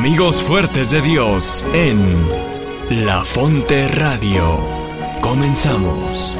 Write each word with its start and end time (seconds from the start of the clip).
Amigos 0.00 0.42
fuertes 0.42 0.90
de 0.92 1.02
Dios 1.02 1.62
en 1.74 2.26
La 3.04 3.22
Fonte 3.22 3.86
Radio. 3.86 4.58
Comenzamos. 5.20 6.38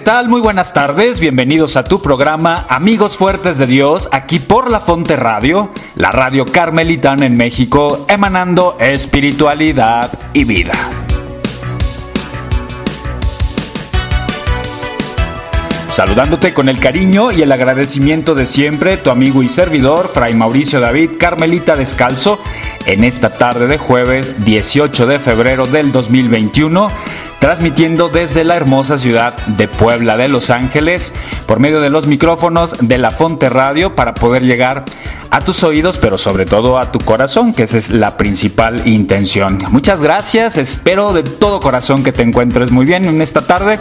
¿Qué 0.00 0.04
tal? 0.06 0.30
Muy 0.30 0.40
buenas 0.40 0.72
tardes. 0.72 1.20
Bienvenidos 1.20 1.76
a 1.76 1.84
tu 1.84 2.00
programa 2.00 2.64
Amigos 2.70 3.18
Fuertes 3.18 3.58
de 3.58 3.66
Dios, 3.66 4.08
aquí 4.12 4.38
por 4.38 4.70
La 4.70 4.80
Fonte 4.80 5.14
Radio, 5.14 5.72
la 5.94 6.10
radio 6.10 6.46
carmelitana 6.46 7.26
en 7.26 7.36
México, 7.36 8.06
emanando 8.08 8.78
espiritualidad 8.80 10.10
y 10.32 10.44
vida. 10.44 10.72
Saludándote 15.90 16.54
con 16.54 16.70
el 16.70 16.78
cariño 16.78 17.30
y 17.30 17.42
el 17.42 17.52
agradecimiento 17.52 18.34
de 18.34 18.46
siempre, 18.46 18.96
tu 18.96 19.10
amigo 19.10 19.42
y 19.42 19.48
servidor, 19.48 20.08
Fray 20.08 20.32
Mauricio 20.32 20.80
David 20.80 21.10
Carmelita 21.18 21.76
Descalzo, 21.76 22.40
en 22.86 23.04
esta 23.04 23.34
tarde 23.34 23.66
de 23.66 23.76
jueves 23.76 24.46
18 24.46 25.06
de 25.06 25.18
febrero 25.18 25.66
del 25.66 25.92
2021 25.92 26.90
transmitiendo 27.40 28.10
desde 28.10 28.44
la 28.44 28.54
hermosa 28.54 28.98
ciudad 28.98 29.34
de 29.46 29.66
Puebla 29.66 30.16
de 30.16 30.28
Los 30.28 30.50
Ángeles 30.50 31.12
por 31.46 31.58
medio 31.58 31.80
de 31.80 31.90
los 31.90 32.06
micrófonos 32.06 32.76
de 32.80 32.98
la 32.98 33.10
Fonte 33.10 33.48
Radio 33.48 33.96
para 33.96 34.14
poder 34.14 34.42
llegar 34.42 34.84
a 35.30 35.40
tus 35.40 35.64
oídos, 35.64 35.96
pero 35.96 36.18
sobre 36.18 36.44
todo 36.44 36.78
a 36.78 36.92
tu 36.92 36.98
corazón, 36.98 37.54
que 37.54 37.62
esa 37.62 37.78
es 37.78 37.90
la 37.90 38.16
principal 38.18 38.86
intención. 38.86 39.58
Muchas 39.70 40.02
gracias, 40.02 40.58
espero 40.58 41.12
de 41.14 41.22
todo 41.22 41.60
corazón 41.60 42.04
que 42.04 42.12
te 42.12 42.22
encuentres 42.22 42.70
muy 42.70 42.84
bien 42.84 43.06
en 43.06 43.22
esta 43.22 43.40
tarde 43.40 43.80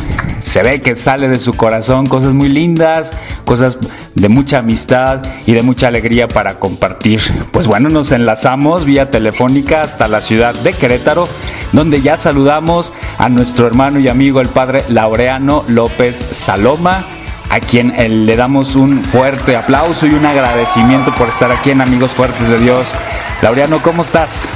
se 0.41 0.63
ve 0.63 0.81
que 0.81 0.95
sale 0.95 1.27
de 1.27 1.39
su 1.39 1.55
corazón 1.55 2.05
cosas 2.05 2.33
muy 2.33 2.49
lindas, 2.49 3.11
cosas 3.45 3.77
de 4.15 4.29
mucha 4.29 4.59
amistad 4.59 5.21
y 5.45 5.53
de 5.53 5.63
mucha 5.63 5.87
alegría 5.87 6.27
para 6.27 6.59
compartir. 6.59 7.21
Pues 7.51 7.67
bueno, 7.67 7.89
nos 7.89 8.11
enlazamos 8.11 8.85
vía 8.85 9.11
telefónica 9.11 9.81
hasta 9.81 10.07
la 10.07 10.21
ciudad 10.21 10.53
de 10.55 10.73
Querétaro, 10.73 11.27
donde 11.71 12.01
ya 12.01 12.17
saludamos 12.17 12.93
a 13.17 13.29
nuestro 13.29 13.67
hermano 13.67 13.99
y 13.99 14.07
amigo 14.07 14.41
el 14.41 14.49
padre 14.49 14.83
Laureano 14.89 15.63
López 15.67 16.15
Saloma 16.31 17.05
a 17.49 17.59
quien 17.59 17.91
eh, 17.97 18.07
le 18.07 18.35
damos 18.35 18.75
un 18.75 19.03
fuerte 19.03 19.55
aplauso 19.55 20.05
y 20.05 20.13
un 20.13 20.25
agradecimiento 20.25 21.11
por 21.15 21.29
estar 21.29 21.51
aquí 21.51 21.71
en 21.71 21.81
Amigos 21.81 22.11
Fuertes 22.11 22.47
de 22.47 22.59
Dios. 22.59 22.93
Laureano, 23.41 23.81
¿cómo 23.81 24.03
estás? 24.03 24.47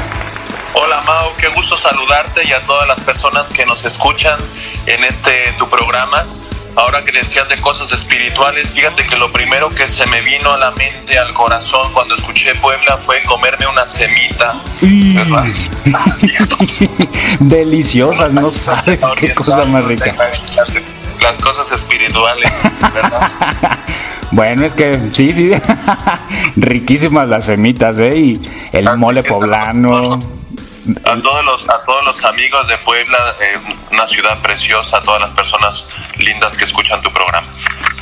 Mau, 1.05 1.35
qué 1.37 1.49
gusto 1.49 1.75
saludarte 1.75 2.45
y 2.45 2.53
a 2.53 2.61
todas 2.61 2.87
las 2.87 3.01
personas 3.01 3.51
que 3.51 3.65
nos 3.65 3.83
escuchan 3.83 4.39
en 4.85 5.03
este 5.03 5.51
tu 5.57 5.67
programa. 5.67 6.25
Ahora 6.75 7.03
que 7.03 7.11
decías 7.11 7.47
de 7.49 7.59
cosas 7.59 7.91
espirituales, 7.91 8.73
fíjate 8.73 9.05
que 9.05 9.17
lo 9.17 9.31
primero 9.31 9.69
que 9.69 9.87
se 9.87 10.05
me 10.07 10.21
vino 10.21 10.53
a 10.53 10.57
la 10.57 10.71
mente, 10.71 11.19
al 11.19 11.33
corazón 11.33 11.91
cuando 11.93 12.15
escuché 12.15 12.55
Puebla 12.55 12.97
fue 12.97 13.21
comerme 13.23 13.67
una 13.67 13.85
semita. 13.85 14.55
Deliciosas, 17.39 18.33
no 18.33 18.49
sabes 18.49 18.99
qué 19.17 19.33
cosa 19.33 19.65
más 19.65 19.83
rica. 19.83 20.15
Las 21.21 21.35
cosas 21.41 21.71
espirituales, 21.71 22.61
¿verdad? 22.93 23.31
Bueno, 24.31 24.65
es 24.65 24.73
que 24.73 24.99
sí, 25.11 25.31
sí, 25.31 25.51
riquísimas 26.55 27.27
las 27.27 27.45
semitas, 27.45 27.99
¿eh? 27.99 28.17
Y 28.17 28.41
el 28.71 28.97
mole 28.97 29.21
poblano. 29.21 30.17
A 31.05 31.21
todos 31.21 31.45
los, 31.45 31.69
a 31.69 31.79
todos 31.85 32.03
los 32.03 32.25
amigos 32.25 32.67
de 32.67 32.77
Puebla, 32.79 33.17
eh, 33.39 33.53
una 33.91 34.05
ciudad 34.05 34.37
preciosa, 34.41 34.97
a 34.97 35.01
todas 35.01 35.21
las 35.21 35.31
personas 35.31 35.87
lindas 36.17 36.57
que 36.57 36.65
escuchan 36.65 37.01
tu 37.01 37.11
programa. 37.11 37.47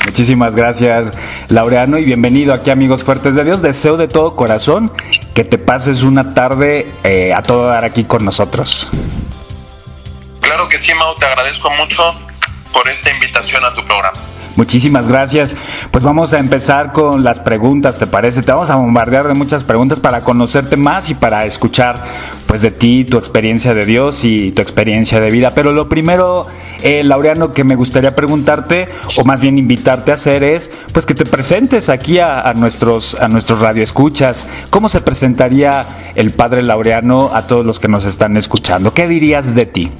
Muchísimas 0.04 0.56
gracias, 0.56 1.14
Laureano, 1.48 1.96
y 1.98 2.04
bienvenido 2.04 2.52
aquí, 2.52 2.70
amigos 2.70 3.04
fuertes 3.04 3.36
de 3.36 3.44
Dios. 3.44 3.62
Deseo 3.62 3.96
de 3.96 4.08
todo 4.08 4.34
corazón 4.34 4.92
que 5.32 5.44
te 5.44 5.58
pases 5.58 6.02
una 6.02 6.34
tarde 6.34 6.90
eh, 7.04 7.32
a 7.32 7.42
todo 7.44 7.68
dar 7.68 7.84
aquí 7.84 8.02
con 8.02 8.24
nosotros. 8.24 8.88
Claro 10.40 10.66
que 10.68 10.76
sí, 10.76 10.92
Mau, 10.94 11.14
te 11.14 11.26
agradezco 11.26 11.70
mucho 11.70 12.14
por 12.72 12.88
esta 12.88 13.10
invitación 13.10 13.64
a 13.64 13.72
tu 13.74 13.84
programa. 13.84 14.18
Muchísimas 14.56 15.08
gracias. 15.08 15.54
Pues 15.90 16.04
vamos 16.04 16.32
a 16.32 16.38
empezar 16.38 16.92
con 16.92 17.24
las 17.24 17.40
preguntas, 17.40 17.98
¿te 17.98 18.06
parece? 18.06 18.42
Te 18.42 18.52
vamos 18.52 18.70
a 18.70 18.76
bombardear 18.76 19.26
de 19.28 19.34
muchas 19.34 19.64
preguntas 19.64 20.00
para 20.00 20.22
conocerte 20.22 20.76
más 20.76 21.10
y 21.10 21.14
para 21.14 21.46
escuchar 21.46 22.02
pues 22.46 22.60
de 22.60 22.70
ti, 22.70 23.04
tu 23.04 23.16
experiencia 23.16 23.72
de 23.72 23.86
Dios 23.86 24.24
y 24.24 24.52
tu 24.52 24.60
experiencia 24.60 25.20
de 25.20 25.30
vida. 25.30 25.52
Pero 25.54 25.72
lo 25.72 25.88
primero, 25.88 26.46
eh, 26.82 27.02
Laureano, 27.02 27.52
que 27.52 27.64
me 27.64 27.76
gustaría 27.76 28.14
preguntarte, 28.14 28.88
o 29.16 29.24
más 29.24 29.40
bien 29.40 29.56
invitarte 29.56 30.10
a 30.10 30.14
hacer 30.14 30.44
es, 30.44 30.70
pues 30.92 31.06
que 31.06 31.14
te 31.14 31.24
presentes 31.24 31.88
aquí 31.88 32.18
a, 32.18 32.42
a 32.42 32.52
nuestros, 32.52 33.14
a 33.14 33.28
nuestros 33.28 33.60
radioescuchas. 33.60 34.48
¿Cómo 34.68 34.90
se 34.90 35.00
presentaría 35.00 35.86
el 36.14 36.32
Padre 36.32 36.62
Laureano 36.62 37.30
a 37.32 37.46
todos 37.46 37.64
los 37.64 37.80
que 37.80 37.88
nos 37.88 38.04
están 38.04 38.36
escuchando? 38.36 38.92
¿Qué 38.92 39.08
dirías 39.08 39.54
de 39.54 39.66
ti? 39.66 39.90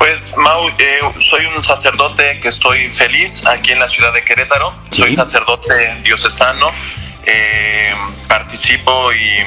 Pues 0.00 0.34
Mau, 0.38 0.66
eh, 0.78 1.00
soy 1.20 1.44
un 1.44 1.62
sacerdote 1.62 2.40
que 2.40 2.48
estoy 2.48 2.88
feliz 2.88 3.46
aquí 3.46 3.72
en 3.72 3.80
la 3.80 3.86
ciudad 3.86 4.10
de 4.14 4.24
Querétaro. 4.24 4.72
Sí. 4.90 5.02
Soy 5.02 5.14
sacerdote 5.14 5.94
diocesano. 6.02 6.70
eh, 7.24 7.94
participo 8.26 9.12
y, 9.12 9.44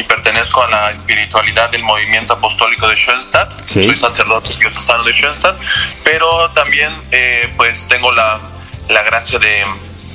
y 0.00 0.02
pertenezco 0.02 0.60
a 0.64 0.68
la 0.68 0.90
espiritualidad 0.90 1.70
del 1.70 1.84
movimiento 1.84 2.32
apostólico 2.32 2.88
de 2.88 2.96
Schoenstatt. 2.96 3.52
Sí. 3.68 3.84
Soy 3.84 3.96
sacerdote 3.96 4.54
diocesano 4.58 5.04
de 5.04 5.12
Schoenstatt, 5.12 5.56
pero 6.02 6.50
también 6.50 6.92
eh, 7.12 7.48
pues 7.56 7.86
tengo 7.86 8.10
la, 8.10 8.40
la 8.88 9.02
gracia 9.04 9.38
de, 9.38 9.64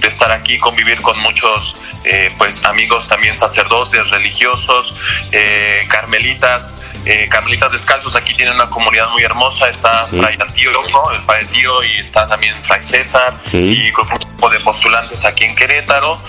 de 0.02 0.08
estar 0.08 0.32
aquí, 0.32 0.58
convivir 0.58 1.00
con 1.02 1.18
muchos 1.20 1.76
eh, 2.04 2.34
pues 2.38 2.64
amigos 2.66 3.08
también 3.08 3.38
sacerdotes, 3.38 4.10
religiosos, 4.10 4.96
eh, 5.32 5.86
carmelitas, 5.88 6.74
eh, 7.06 7.28
carmelitas 7.30 7.72
descalzos. 7.72 8.16
Aquí 8.16 8.34
tienen 8.34 8.56
una 8.56 8.68
comunidad 8.70 9.10
muy 9.10 9.22
hermosa. 9.22 9.70
Está 9.70 10.06
Sí. 10.08 10.18
Fray 10.18 10.38
Tío, 10.56 10.72
¿no? 10.72 11.12
el 11.12 11.22
Padre 11.22 11.46
Tío, 11.46 11.84
y 11.84 12.00
está 12.00 12.28
también 12.28 12.56
Fray 12.64 12.82
César, 12.82 13.36
Sí. 13.46 13.58
y 13.60 13.92
con 13.92 14.12
un 14.12 14.18
grupo 14.18 14.50
de 14.50 14.60
postulantes 14.62 15.24
aquí 15.24 15.44
en 15.46 15.56
Querétaro. 15.56 16.20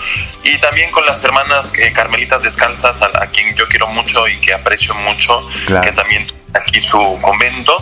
Y 0.43 0.57
también 0.59 0.91
con 0.91 1.05
las 1.07 1.23
hermanas 1.23 1.73
carmelitas 1.93 2.43
descalzas, 2.43 3.01
a, 3.01 3.07
a 3.21 3.27
quien 3.27 3.55
yo 3.55 3.67
quiero 3.67 3.87
mucho 3.87 4.27
y 4.27 4.39
que 4.39 4.53
aprecio 4.53 4.93
mucho, 4.93 5.47
Claro. 5.65 5.83
que 5.83 5.91
también 5.93 6.31
aquí 6.53 6.79
su 6.79 6.99
convento. 7.21 7.75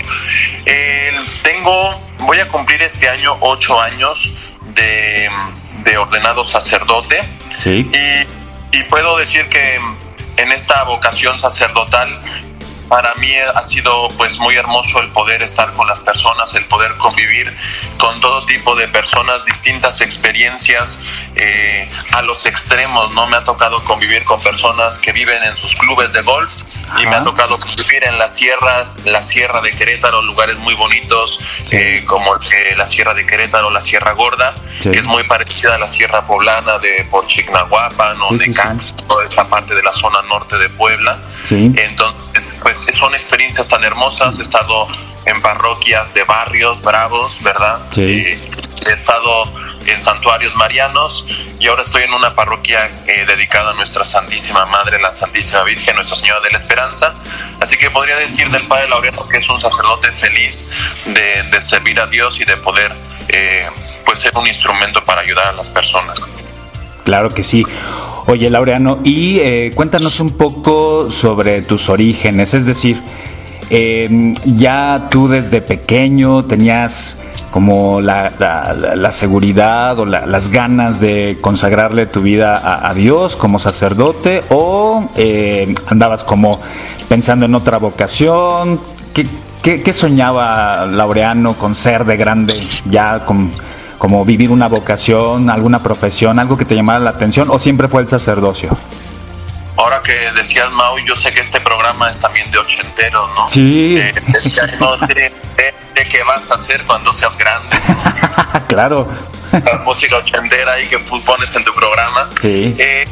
Tengo, 1.44 2.00
voy 2.20 2.40
a 2.40 2.48
cumplir 2.48 2.82
este 2.82 3.10
año 3.10 3.36
ocho 3.42 3.80
años 3.82 4.34
de, 4.76 5.30
de 5.84 5.98
ordenado 5.98 6.44
sacerdote 6.44 7.22
Sí. 7.58 7.90
y, 7.94 8.78
y 8.78 8.84
puedo 8.84 9.18
decir 9.18 9.48
que 9.50 9.80
en 10.38 10.52
esta 10.52 10.84
vocación 10.84 11.38
sacerdotal 11.40 12.20
para 12.88 13.14
mí 13.16 13.32
ha 13.38 13.64
sido 13.64 14.10
pues 14.18 14.38
muy 14.40 14.56
hermoso 14.58 15.00
el 15.00 15.08
poder 15.10 15.42
estar 15.44 15.72
con 15.74 15.88
las 15.88 16.02
personas, 16.02 16.54
el 16.56 16.66
poder 16.66 16.98
convivir 16.98 17.56
con 17.98 18.20
todo 18.20 18.46
tipo 18.46 18.76
de 18.76 18.90
personas, 18.90 19.46
distintas 19.46 20.02
experiencias 20.02 21.00
eh, 21.36 21.90
a 22.12 22.22
los 22.22 22.46
extremos, 22.46 23.10
¿no? 23.14 23.28
Me 23.28 23.38
ha 23.38 23.44
tocado 23.46 23.82
convivir 23.86 24.26
con 24.26 24.42
personas 24.42 25.00
que 25.00 25.14
viven 25.14 25.42
en 25.44 25.56
sus 25.56 25.74
clubes 25.76 26.12
de 26.12 26.22
golf 26.22 26.52
y 27.00 27.06
me 27.08 27.16
ha 27.16 27.24
tocado 27.24 27.60
convivir 27.60 28.04
en 28.04 28.18
las 28.18 28.36
sierras, 28.36 28.96
la 29.06 29.24
sierra 29.24 29.62
de 29.62 29.72
Querétaro, 29.72 30.22
lugares 30.22 30.58
muy 30.58 30.74
bonitos 30.76 31.40
Sí. 31.68 31.76
eh, 31.78 32.04
como 32.06 32.36
eh, 32.36 32.76
la 32.76 32.86
sierra 32.86 33.14
de 33.14 33.26
Querétaro, 33.26 33.70
la 33.70 33.82
sierra 33.82 34.12
gorda, 34.14 34.54
Sí. 34.82 34.90
que 34.92 35.00
es 35.00 35.06
muy 35.06 35.24
parecida 35.24 35.76
a 35.76 35.78
la 35.78 35.88
sierra 35.88 36.26
poblana 36.26 36.80
de 36.80 37.06
Porchignahuapan 37.12 38.22
o 38.22 38.30
Sí, 38.30 38.38
de. 38.38 38.54
Cax, 38.54 38.96
toda 39.08 39.24
esta 39.26 39.46
parte 39.46 39.76
de 39.76 39.84
la 39.84 39.92
zona 39.92 40.22
norte 40.24 40.58
de 40.58 40.70
Puebla. 40.70 41.18
Sí. 41.46 41.72
Entonces, 41.78 42.60
pues 42.62 42.78
son 42.92 43.14
experiencias 43.16 43.68
tan 43.68 43.84
hermosas. 43.84 44.40
He 44.40 44.42
estado 44.42 44.88
en 45.26 45.42
parroquias 45.42 46.14
de 46.14 46.24
barrios 46.24 46.82
bravos, 46.82 47.42
¿verdad? 47.44 47.80
Sí. 47.94 48.02
Eh, 48.02 48.40
he 48.90 48.94
estado 48.94 49.44
en 49.86 50.00
santuarios 50.00 50.56
marianos 50.56 51.26
y 51.60 51.68
ahora 51.68 51.82
estoy 51.82 52.04
en 52.04 52.14
una 52.14 52.36
parroquia 52.36 52.90
eh, 53.08 53.26
dedicada 53.26 53.72
a 53.72 53.74
nuestra 53.74 54.06
Santísima 54.06 54.66
Madre, 54.66 55.02
la 55.02 55.12
Santísima 55.12 55.64
Virgen, 55.64 55.96
Nuestra 55.96 56.16
Señora 56.16 56.40
de 56.42 56.52
la 56.52 56.58
Esperanza. 56.58 57.14
Así 57.60 57.78
que 57.78 57.90
podría 57.90 58.18
decir 58.18 58.50
del 58.50 58.68
Padre 58.68 58.88
Laureano 58.90 59.28
que 59.28 59.38
es 59.38 59.50
un 59.50 59.60
sacerdote 59.60 60.12
feliz 60.12 60.68
de, 61.06 61.44
de 61.52 61.62
servir 61.62 62.00
a 62.00 62.08
Dios 62.08 62.40
y 62.40 62.46
de 62.46 62.58
poder 62.58 62.92
eh, 63.28 63.68
pues 64.06 64.20
ser 64.20 64.36
un 64.38 64.48
instrumento 64.48 65.04
para 65.04 65.22
ayudar 65.22 65.48
a 65.48 65.54
las 65.54 65.70
personas. 65.70 66.20
Claro 67.04 67.34
que 67.34 67.44
sí. 67.44 67.66
Oye, 68.28 68.50
Laureano, 68.50 69.00
y 69.04 69.40
eh, 69.40 69.72
cuéntanos 69.74 70.20
un 70.20 70.38
poco 70.38 71.10
sobre 71.10 71.62
tus 71.64 71.90
orígenes, 71.90 72.54
es 72.54 72.66
decir, 72.66 73.02
em, 73.70 74.36
ya 74.46 75.08
tú 75.10 75.28
desde 75.28 75.62
pequeño 75.62 76.46
tenías 76.46 77.18
como 77.52 78.02
la, 78.02 79.12
seguridad 79.12 80.00
o 80.00 80.06
las 80.06 80.50
ganas 80.50 81.00
de 81.00 81.38
consagrarle 81.42 82.06
tu 82.08 82.22
vida 82.22 82.88
a, 82.88 82.94
Dios 82.94 83.36
como 83.36 83.60
sacerdote 83.60 84.44
o 84.50 85.10
eh, 85.16 85.74
andabas 85.88 86.24
como 86.24 86.60
pensando 87.08 87.46
en 87.46 87.54
otra 87.54 87.78
vocación? 87.78 88.80
¿Qué, 89.14 89.94
soñaba 89.94 90.86
Laureano 90.86 91.54
con 91.54 91.76
ser 91.76 92.06
de 92.06 92.18
grande 92.18 92.68
ya 92.86 93.26
con 93.26 93.52
como 93.98 94.26
vivir 94.26 94.50
una 94.50 94.68
vocación, 94.68 95.52
alguna 95.52 95.78
profesión, 95.84 96.40
algo 96.40 96.58
que 96.58 96.66
te 96.66 96.74
llamara 96.74 97.00
la 97.00 97.12
atención 97.12 97.50
o 97.52 97.60
siempre 97.60 97.88
fue 97.88 98.02
el 98.02 98.08
sacerdocio? 98.08 98.76
Ahora 99.78 100.02
que 100.02 100.14
decías 100.36 100.72
Mau, 100.72 100.98
yo 101.00 101.16
sé 101.16 101.32
que 101.32 101.42
este 101.42 101.60
programa 101.60 102.10
es 102.10 102.18
también 102.18 102.50
de 102.50 102.58
ochenteros, 102.58 103.30
¿no? 103.36 103.50
Sí. 103.50 103.98
Eh, 103.98 104.14
no 104.80 104.98
sé 105.06 105.14
de, 105.14 105.32
qué 105.94 106.24
vas 106.24 106.50
a 106.52 106.56
hacer 106.56 106.84
cuando 106.84 107.14
seas 107.14 107.38
grande. 107.38 107.78
claro. 108.68 109.08
La 109.52 109.80
música 109.80 110.18
ochentera 110.18 110.74
ahí 110.74 110.88
que 110.88 110.98
pones 111.00 111.56
en 111.56 111.64
tu 111.64 111.74
programa. 111.74 112.30
Sí. 112.42 112.76
Eh, 112.78 113.08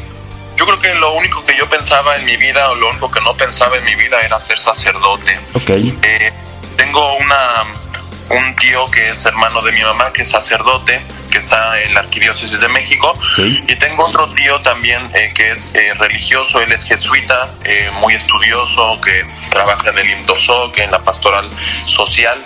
yo 0.55 0.65
creo 0.65 0.79
que 0.79 0.93
lo 0.95 1.13
único 1.13 1.45
que 1.45 1.57
yo 1.57 1.67
pensaba 1.69 2.15
en 2.17 2.25
mi 2.25 2.37
vida 2.37 2.69
o 2.69 2.75
lo 2.75 2.89
único 2.89 3.11
que 3.11 3.21
no 3.21 3.35
pensaba 3.35 3.77
en 3.77 3.85
mi 3.85 3.95
vida 3.95 4.21
era 4.21 4.39
ser 4.39 4.57
sacerdote. 4.57 5.39
Ok. 5.53 5.69
Eh, 5.69 6.33
tengo 6.77 7.17
una 7.17 7.65
un 8.29 8.55
tío 8.55 8.85
que 8.91 9.09
es 9.09 9.25
hermano 9.25 9.61
de 9.61 9.71
mi 9.71 9.81
mamá, 9.81 10.13
que 10.13 10.21
es 10.21 10.29
sacerdote, 10.29 11.01
que 11.29 11.39
está 11.39 11.81
en 11.81 11.93
la 11.93 12.01
Arquidiócesis 12.01 12.59
de 12.59 12.67
México. 12.67 13.13
Y 13.37 13.75
tengo 13.75 14.03
otro 14.05 14.27
tío 14.33 14.59
también 14.61 15.09
eh, 15.13 15.31
que 15.33 15.51
es 15.51 15.73
eh, 15.75 15.93
religioso, 15.95 16.61
él 16.61 16.71
es 16.71 16.83
jesuita, 16.83 17.53
eh, 17.63 17.89
muy 17.99 18.13
estudioso, 18.13 18.99
que 19.01 19.25
trabaja 19.51 19.89
en 19.89 19.97
el 19.99 20.09
INDOSOC, 20.09 20.77
en 20.79 20.91
la 20.91 20.99
pastoral 20.99 21.49
social. 21.85 22.37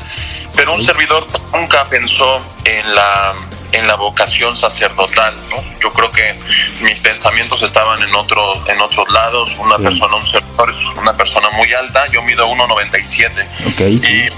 Pero 0.56 0.74
un 0.74 0.84
servidor 0.84 1.28
nunca 1.52 1.86
pensó 1.86 2.40
en 2.64 2.94
la 2.94 3.34
en 3.74 3.88
la 3.88 3.96
vocación 3.96 4.56
sacerdotal, 4.56 5.34
¿no? 5.50 5.64
Yo 5.80 5.92
creo 5.92 6.12
que 6.12 6.40
mis 6.82 7.00
pensamientos 7.00 7.64
estaban 7.64 8.02
en 8.04 8.14
otro, 8.16 8.64
en 8.68 8.80
otros 8.80 9.10
lados. 9.10 9.56
Una 9.58 9.78
persona, 9.78 10.16
un 10.16 10.24
servidor 10.24 10.70
es 10.70 10.86
una 10.96 11.18
persona 11.18 11.50
muy 11.50 11.74
alta, 11.74 12.06
yo 12.12 12.22
mido 12.22 12.48
1.97. 12.48 13.74
Okay, 13.74 13.96
y 13.96 14.30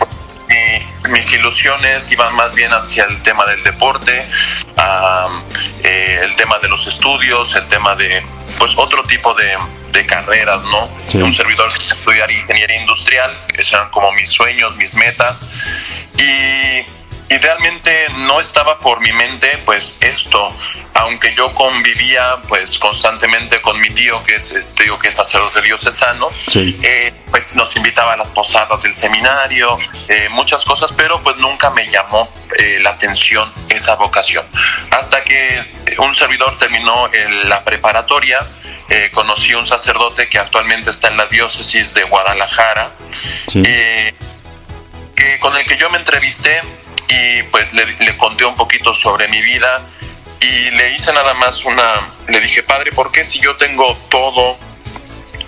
mis 1.09 1.31
ilusiones 1.33 2.11
iban 2.11 2.35
más 2.35 2.53
bien 2.53 2.71
hacia 2.73 3.05
el 3.05 3.21
tema 3.23 3.45
del 3.45 3.63
deporte, 3.63 4.27
eh, 5.83 6.19
el 6.23 6.35
tema 6.35 6.59
de 6.59 6.69
los 6.69 6.87
estudios, 6.87 7.55
el 7.55 7.67
tema 7.67 7.95
de 7.95 8.23
pues 8.57 8.73
otro 8.77 9.03
tipo 9.03 9.33
de, 9.33 9.57
carreras, 10.07 10.61
¿no? 10.63 10.89
Un 11.23 11.33
servidor 11.33 11.73
que 11.73 11.83
estudiar 11.83 12.29
ingeniería 12.29 12.81
industrial, 12.81 13.31
esos 13.53 13.73
eran 13.73 13.89
como 13.91 14.11
mis 14.11 14.27
sueños, 14.27 14.75
mis 14.75 14.93
metas. 14.93 15.47
Y 16.17 16.85
y 17.29 17.37
realmente 17.37 18.07
no 18.27 18.39
estaba 18.39 18.79
por 18.79 19.01
mi 19.01 19.11
mente 19.11 19.57
pues 19.65 19.97
esto 20.01 20.55
aunque 20.93 21.33
yo 21.35 21.51
convivía 21.53 22.37
pues 22.47 22.77
constantemente 22.77 23.61
con 23.61 23.79
mi 23.79 23.89
tío 23.89 24.23
que 24.23 24.35
es 24.35 24.55
digo 24.79 24.99
que 24.99 25.09
es 25.09 25.15
sacerdote 25.15 25.61
diocesano 25.61 26.29
eh, 26.53 27.13
pues 27.31 27.55
nos 27.55 27.75
invitaba 27.75 28.13
a 28.13 28.17
las 28.17 28.29
posadas 28.29 28.81
del 28.81 28.93
seminario 28.93 29.77
eh, 30.07 30.29
muchas 30.29 30.63
cosas 30.65 30.91
pero 30.95 31.21
pues 31.21 31.37
nunca 31.37 31.69
me 31.71 31.89
llamó 31.89 32.29
eh, 32.57 32.79
la 32.81 32.91
atención 32.91 33.51
esa 33.69 33.95
vocación. 33.95 34.45
Hasta 34.91 35.23
que 35.23 35.95
un 35.97 36.13
servidor 36.15 36.57
terminó 36.57 37.09
la 37.43 37.63
preparatoria 37.63 38.39
conocí 39.13 39.51
a 39.53 39.57
un 39.57 39.65
sacerdote 39.65 40.29
que 40.29 40.37
actualmente 40.37 40.91
está 40.91 41.07
en 41.07 41.17
la 41.17 41.25
diócesis 41.25 41.93
de 41.95 42.03
Guadalajara 42.03 42.91
con 45.39 45.57
el 45.57 45.65
que 45.65 45.77
yo 45.77 45.89
me 45.89 45.97
entrevisté 45.97 46.61
y 47.07 47.43
pues 47.43 47.73
le, 47.73 48.17
conté 48.17 48.45
un 48.45 48.55
poquito 48.55 48.93
sobre 48.93 49.27
mi 49.27 49.41
vida 49.41 49.81
y 50.39 50.71
le 50.71 50.93
hice 50.93 51.13
nada 51.13 51.33
más 51.33 51.63
una, 51.65 52.01
le 52.27 52.39
dije, 52.39 52.63
padre, 52.63 52.91
¿por 52.91 53.11
qué 53.11 53.23
si 53.23 53.39
yo 53.39 53.55
tengo 53.55 53.97
todo 54.09 54.57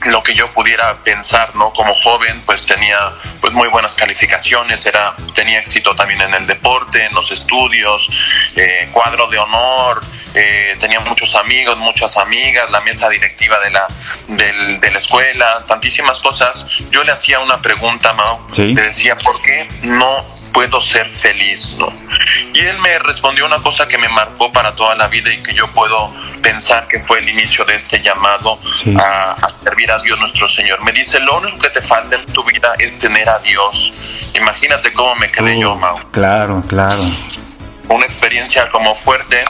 lo 0.05 0.23
que 0.23 0.33
yo 0.33 0.47
pudiera 0.49 0.95
pensar, 1.03 1.55
¿no? 1.55 1.71
Como 1.73 1.93
joven, 1.95 2.41
pues 2.45 2.65
tenía 2.65 2.97
pues 3.41 3.53
muy 3.53 3.67
buenas 3.67 3.93
calificaciones, 3.93 4.85
era, 4.85 5.15
tenía 5.35 5.59
éxito 5.59 5.95
también 5.95 6.21
en 6.21 6.33
el 6.33 6.47
deporte, 6.47 7.05
en 7.05 7.13
los 7.13 7.31
estudios, 7.31 8.09
eh, 8.55 8.89
cuadro 8.91 9.27
de 9.27 9.37
honor, 9.37 10.03
eh, 10.33 10.75
tenía 10.79 10.99
muchos 10.99 11.35
amigos, 11.35 11.77
muchas 11.77 12.17
amigas, 12.17 12.69
la 12.69 12.81
mesa 12.81 13.09
directiva 13.09 13.59
de 13.59 13.71
la, 13.71 13.87
de 14.27 14.91
la 14.91 14.97
escuela, 14.97 15.63
tantísimas 15.67 16.19
cosas. 16.19 16.67
Yo 16.91 17.03
le 17.03 17.11
hacía 17.11 17.39
una 17.39 17.61
pregunta, 17.61 18.13
Mao, 18.13 18.45
le 18.55 18.81
decía, 18.81 19.17
¿por 19.17 19.41
qué 19.41 19.67
no 19.81 20.36
puedo 20.53 20.81
ser 20.81 21.09
feliz, 21.09 21.75
¿no? 21.77 21.91
Y 22.53 22.59
él 22.59 22.77
me 22.79 22.97
respondió 22.99 23.45
una 23.45 23.57
cosa 23.57 23.87
que 23.87 23.97
me 23.97 24.09
marcó 24.09 24.51
para 24.51 24.73
toda 24.75 24.95
la 24.95 25.07
vida 25.07 25.31
y 25.31 25.37
que 25.37 25.53
yo 25.53 25.67
puedo 25.67 26.13
pensar 26.41 26.87
que 26.87 26.99
fue 26.99 27.19
el 27.19 27.29
inicio 27.29 27.65
de 27.65 27.75
este 27.75 28.01
llamado 28.01 28.59
a, 28.99 29.35
servir 29.63 29.91
a 29.91 29.99
Dios 29.99 30.19
nuestro 30.19 30.47
Señor. 30.47 30.83
Me 30.83 30.91
dice, 30.91 31.19
lo 31.19 31.37
único 31.37 31.57
que 31.59 31.69
te 31.69 31.81
falta 31.81 32.15
en 32.15 32.25
tu 32.27 32.43
vida 32.43 32.73
es 32.79 32.97
tener 32.99 33.29
a 33.29 33.39
Dios. 33.39 33.93
Imagínate 34.33 34.91
cómo 34.93 35.15
me 35.15 35.29
quedé 35.31 35.59
yo, 35.59 35.75
Mau. 35.75 35.97
Claro, 36.11 36.63
claro. 36.67 37.03
Una 37.89 38.05
experiencia 38.05 38.69
como 38.69 38.95
fuerte 38.95 39.45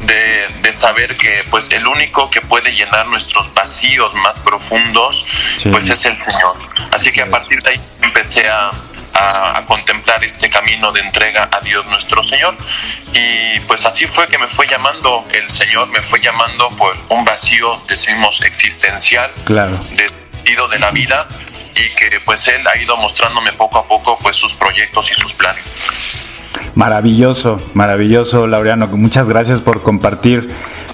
de, 0.00 0.48
de, 0.62 0.72
saber 0.72 1.16
que 1.16 1.44
pues 1.50 1.70
el 1.70 1.86
único 1.86 2.28
que 2.30 2.40
puede 2.40 2.72
llenar 2.72 3.06
nuestros 3.06 3.52
vacíos 3.54 4.12
más 4.14 4.40
profundos 4.40 5.24
pues 5.70 5.88
es 5.88 6.04
el 6.04 6.16
Señor. 6.16 6.56
Así 6.90 7.12
que 7.12 7.22
a 7.22 7.26
partir 7.26 7.62
de 7.62 7.70
ahí 7.70 7.80
empecé 8.02 8.48
a, 8.48 8.72
a, 9.16 9.64
contemplar 9.66 10.22
este 10.24 10.48
camino 10.48 10.92
de 10.92 11.00
entrega 11.00 11.48
a 11.50 11.60
Dios 11.60 11.84
nuestro 11.86 12.22
Señor. 12.22 12.56
Y 13.12 13.60
pues 13.60 13.84
así 13.86 14.06
fue 14.06 14.26
que 14.28 14.38
me 14.38 14.46
fue 14.46 14.66
llamando 14.66 15.24
el 15.32 15.48
Señor, 15.48 15.88
me 15.88 16.00
fue 16.00 16.20
llamando 16.20 16.68
por 16.70 16.96
un 17.08 17.24
vacío, 17.24 17.80
decimos, 17.88 18.42
existencial, 18.42 19.30
claro. 19.44 19.78
de 19.96 20.08
sentido 20.32 20.68
de 20.68 20.78
la 20.78 20.90
vida 20.90 21.26
y 21.74 21.94
que 21.94 22.20
pues 22.24 22.46
Él 22.48 22.66
ha 22.66 22.80
ido 22.80 22.96
mostrándome 22.96 23.52
poco 23.52 23.78
a 23.78 23.84
poco 23.86 24.18
pues 24.20 24.36
sus 24.36 24.54
proyectos 24.54 25.10
y 25.10 25.14
sus 25.14 25.32
planes. 25.32 25.78
Maravilloso, 26.74 27.60
maravilloso, 27.74 28.46
Laureano. 28.46 28.86
Muchas 28.88 29.28
gracias 29.28 29.60
por 29.60 29.82
compartir 29.82 30.48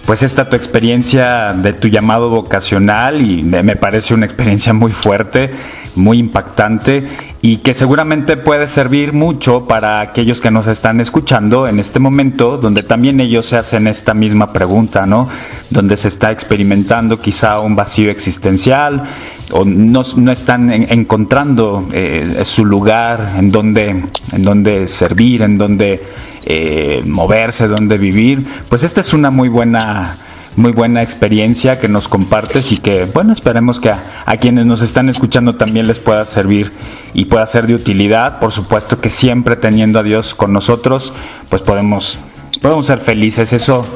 pues 0.06 0.22
esta 0.22 0.48
tu 0.48 0.56
experiencia 0.56 1.52
de 1.52 1.72
tu 1.72 1.88
llamado 1.88 2.28
vocacional 2.28 3.20
y 3.20 3.42
me 3.42 3.76
parece 3.76 4.14
una 4.14 4.26
experiencia 4.26 4.72
muy 4.72 4.92
fuerte, 4.92 5.50
muy 5.94 6.18
impactante 6.18 7.31
y 7.44 7.56
que 7.56 7.75
seguramente 7.75 8.37
puede 8.37 8.68
servir 8.68 9.12
mucho 9.12 9.66
para 9.66 10.00
aquellos 10.00 10.40
que 10.40 10.52
nos 10.52 10.68
están 10.68 11.00
escuchando 11.00 11.66
en 11.66 11.80
este 11.80 11.99
momento, 11.99 12.56
donde 12.56 12.84
también 12.84 13.18
ellos 13.18 13.46
se 13.46 13.56
hacen 13.56 13.88
esta 13.88 14.14
misma 14.14 14.52
pregunta, 14.52 15.06
¿no? 15.06 15.28
Donde 15.68 15.96
se 15.96 16.06
está 16.06 16.30
experimentando 16.30 17.20
quizá 17.20 17.58
un 17.58 17.75
vacío 17.75 18.12
existencial 18.12 19.02
o 19.50 19.64
no, 19.64 20.02
están 20.30 20.70
encontrando 20.70 21.88
eh, 21.92 22.42
su 22.44 22.64
lugar 22.64 23.34
en 23.37 23.50
donde, 23.50 23.88
en 23.88 24.42
donde 24.42 24.87
servir, 24.87 25.42
en 25.42 25.58
donde 25.58 26.00
eh, 26.44 27.02
moverse, 27.04 27.66
donde 27.66 27.99
vivir. 27.99 28.46
Pues 28.68 28.84
esta 28.84 29.00
es 29.00 29.12
una 29.12 29.32
muy 29.32 29.49
buena 29.49 30.16
muy 30.56 30.73
buena 30.73 31.02
experiencia 31.02 31.78
que 31.80 31.88
nos 31.88 32.09
compartes 32.09 32.73
y 32.73 32.78
que, 32.78 33.06
bueno, 33.06 33.32
esperemos 33.32 33.80
que 33.80 33.90
a, 33.90 34.37
quienes 34.37 34.66
nos 34.66 34.82
están 34.82 35.09
escuchando 35.09 35.56
también 35.56 35.87
les 35.87 35.99
pueda 35.99 36.25
servir 36.25 36.73
y 37.14 37.26
pueda 37.26 37.47
ser 37.47 37.66
de 37.66 37.75
utilidad. 37.75 38.38
Por 38.38 38.52
supuesto 38.52 39.00
que 39.00 39.11
siempre 39.11 39.56
teniendo 39.56 39.99
a 39.99 40.02
Dios 40.02 40.35
con 40.35 40.52
nosotros, 40.52 41.12
pues 41.49 41.62
podemos, 41.62 42.18
podemos 42.61 42.87
ser 42.87 42.99
felices. 42.99 43.52
Eso 43.52 43.87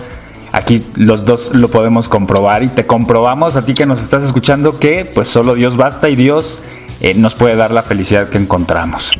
aquí 0.53 0.83
los 0.95 1.25
dos 1.25 1.55
lo 1.55 1.71
podemos 1.71 2.09
comprobar 2.09 2.63
y 2.63 2.69
te 2.69 2.87
comprobamos 2.87 3.57
a 3.57 3.65
ti 3.65 3.75
que 3.75 3.87
nos 3.87 4.01
estás 4.01 4.25
escuchando 4.25 4.79
que 4.79 5.05
pues 5.05 5.29
solo 5.29 5.55
Dios 5.55 5.77
basta 5.77 6.09
y 6.09 6.17
Dios 6.17 6.61
eh, 7.01 7.15
nos 7.15 7.35
puede 7.35 7.57
dar 7.57 7.73
la 7.73 7.83
felicidad 7.83 8.29
que 8.29 8.39
encontramos. 8.39 9.13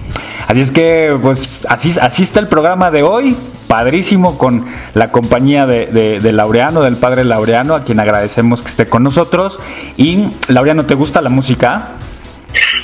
Así 0.49 0.61
es 0.61 0.71
que, 0.71 1.17
pues, 1.21 1.67
así, 1.69 1.95
así 2.01 2.23
está 2.23 2.41
el 2.41 2.49
programa 2.49 2.91
de 2.91 3.03
hoy. 3.03 3.37
Padrísimo 3.69 4.39
con 4.39 4.67
la 4.95 5.11
compañía 5.11 5.67
de, 5.67 6.21
Laureano, 6.33 6.83
del 6.83 6.97
padre 6.97 7.25
Laureano, 7.25 7.75
a 7.75 7.85
quien 7.85 8.01
agradecemos 8.01 8.63
que 8.63 8.69
esté 8.69 8.89
con 8.89 9.03
nosotros. 9.03 9.59
Y, 9.97 10.29
Laureano, 10.49 10.87
¿te 10.87 10.95
gusta 10.95 11.21
la 11.21 11.31
música? 11.31 11.93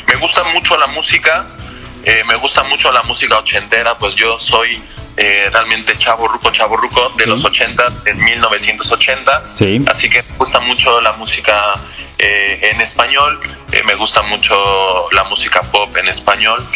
Me 0.07 0.17
gusta 0.17 0.43
mucho 0.53 0.77
la 0.77 0.89
música. 0.89 1.47
Eh, 2.05 2.25
me 2.27 2.35
gusta 2.37 2.65
mucho 2.65 2.91
la 2.91 3.05
música 3.05 3.39
ochentera, 3.39 3.97
pues 3.97 4.17
yo 4.17 4.37
soy 4.37 4.83
eh, 5.17 5.51
realmente 5.53 5.97
chavo 5.99 6.27
ruco, 6.27 6.51
chavo 6.51 6.77
ruco 6.77 7.13
de 7.17 7.27
los 7.27 7.45
80, 7.45 7.85
en 8.07 8.25
1980. 8.25 9.43
Sí. 9.55 9.85
Así 9.87 10.09
que 10.09 10.23
me 10.23 10.37
gusta 10.39 10.59
mucho 10.61 11.01
la 11.03 11.13
música 11.13 11.75
eh, 12.19 12.71
en 12.73 12.81
español, 12.81 13.39
eh, 13.73 13.83
me 13.85 13.95
gusta 13.95 14.23
mucho 14.23 14.55
la 15.13 15.25
música 15.25 15.61
pop 15.63 15.95
en 15.99 16.09
español. 16.09 16.67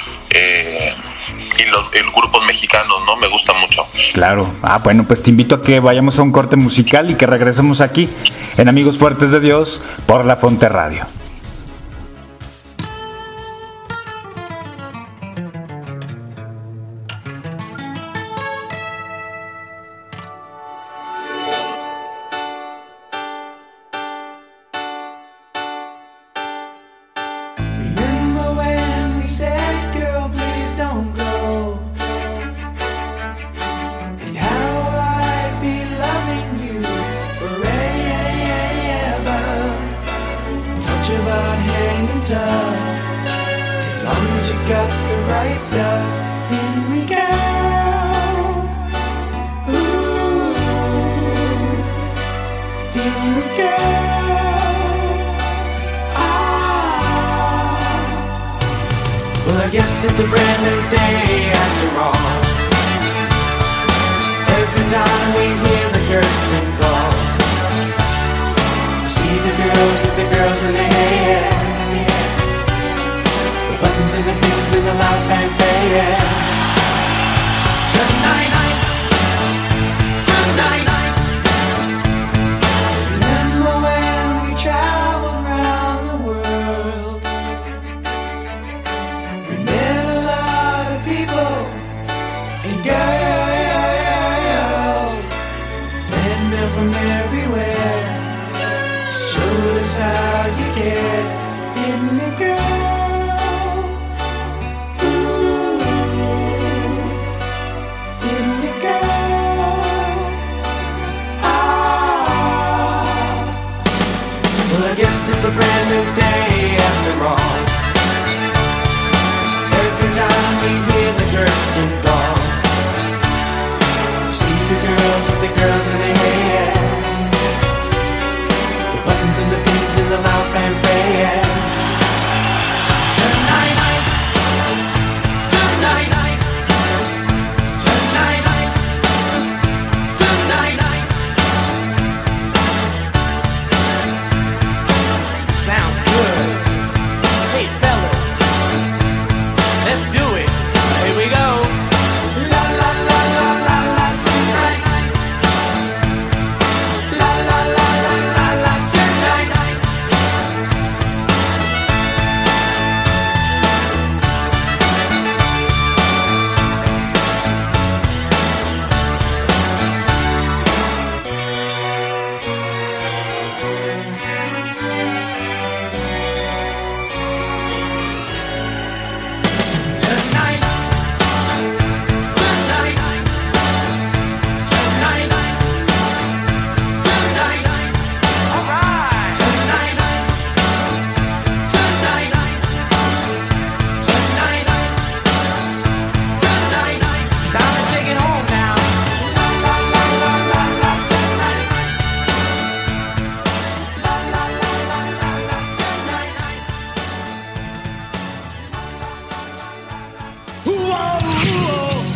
Y 1.58 1.64
los, 1.64 1.90
grupos 2.14 2.44
mexicanos, 2.46 2.96
¿no? 3.06 3.16
Me 3.16 3.28
gusta 3.28 3.52
mucho. 3.54 3.86
Claro. 4.12 4.48
Ah, 4.62 4.80
bueno, 4.82 5.04
pues 5.04 5.22
te 5.22 5.30
invito 5.30 5.56
a 5.56 5.62
que 5.62 5.80
vayamos 5.80 6.18
a 6.18 6.22
un 6.22 6.32
corte 6.32 6.56
musical 6.56 7.10
y 7.10 7.14
que 7.14 7.26
regresemos 7.26 7.80
aquí 7.80 8.08
en 8.56 8.68
Amigos 8.68 8.98
Fuertes 8.98 9.30
de 9.30 9.40
Dios 9.40 9.80
por 10.06 10.24
La 10.24 10.36
Fonte 10.36 10.68
Radio. 10.68 11.06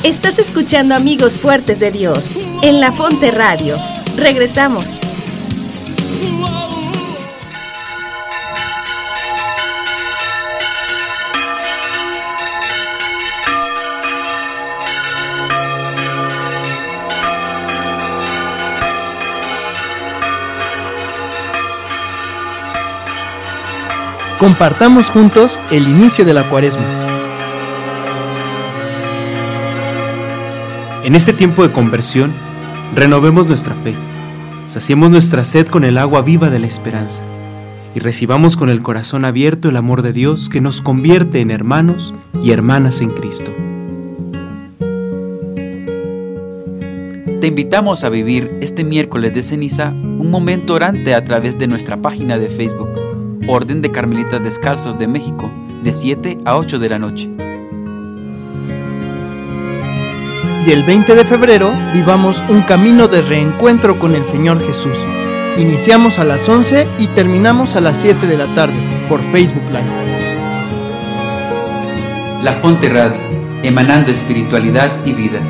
Estás 0.03 0.39
escuchando 0.39 0.95
Amigos 0.95 1.39
Fuertes 1.39 1.79
de 1.79 1.91
Dios 1.91 2.43
en 2.63 2.81
La 2.81 2.91
Fonte 2.91 3.31
Radio. 3.31 3.77
Regresamos. 4.17 4.99
Compartamos 24.39 25.11
juntos 25.11 25.59
el 25.71 25.87
inicio 25.87 26.25
de 26.25 26.33
la 26.33 26.49
cuaresma. 26.49 27.00
En 31.11 31.17
este 31.17 31.33
tiempo 31.33 31.67
de 31.67 31.73
conversión, 31.73 32.33
renovemos 32.95 33.49
nuestra 33.49 33.75
fe, 33.75 33.95
saciemos 34.67 35.11
nuestra 35.11 35.43
sed 35.43 35.67
con 35.67 35.83
el 35.83 35.99
agua 35.99 36.23
viva 36.23 36.51
de 36.51 36.61
la 36.61 36.69
esperanza 36.69 37.25
y 37.97 37.99
recibamos 37.99 38.57
con 38.57 38.71
el 38.71 38.81
corazón 38.81 39.25
abierto 39.25 39.69
el 39.69 39.77
amor 39.77 40.03
de 40.03 40.13
Dios 40.13 40.49
que 40.49 40.61
nos 40.61 40.81
convierte 40.81 41.41
en 41.41 41.51
hermanos 41.51 42.15
y 42.45 42.53
hermanas 42.53 43.01
en 43.01 43.11
Cristo. 43.11 43.51
Te 47.41 47.47
invitamos 47.49 48.05
a 48.05 48.09
vivir 48.09 48.59
este 48.61 48.85
miércoles 48.85 49.35
de 49.35 49.43
ceniza 49.43 49.91
un 49.91 50.31
momento 50.31 50.75
orante 50.75 51.17
a 51.17 51.25
través 51.25 51.59
de 51.59 51.67
nuestra 51.67 51.97
página 51.97 52.39
de 52.39 52.51
Facebook, 52.51 52.91
Orden 53.49 53.83
de 53.83 53.91
Carmelitas 53.91 54.45
Descalzos 54.45 54.97
de 54.97 55.09
México, 55.09 55.51
de 55.83 55.93
7 55.93 56.39
a 56.45 56.57
8 56.57 56.79
de 56.79 56.89
la 56.89 57.01
noche 57.01 57.50
y 60.67 60.73
el 60.73 60.83
20 60.83 61.15
de 61.15 61.25
febrero 61.25 61.73
vivamos 61.93 62.43
un 62.49 62.63
camino 62.63 63.09
de 63.09 63.23
reencuentro 63.23 63.99
con 63.99 64.15
el 64.15 64.25
Señor 64.27 64.65
Jesús. 64.65 64.99
Iniciamos 65.57 66.19
a 66.19 66.25
las 66.25 66.49
11 66.49 66.89
y 66.99 67.07
terminamos 67.09 67.77
a 67.77 67.81
las 67.81 67.99
7 68.01 68.27
de 68.27 68.37
la 68.37 68.55
tarde 68.55 68.77
por 69.09 69.23
Facebook 69.33 69.65
Live. 69.71 70.11
La 72.43 72.53
Fonte 72.53 72.89
Radio, 72.89 73.21
emanando 73.63 74.11
espiritualidad 74.11 74.91
y 75.05 75.13
vida. 75.13 75.41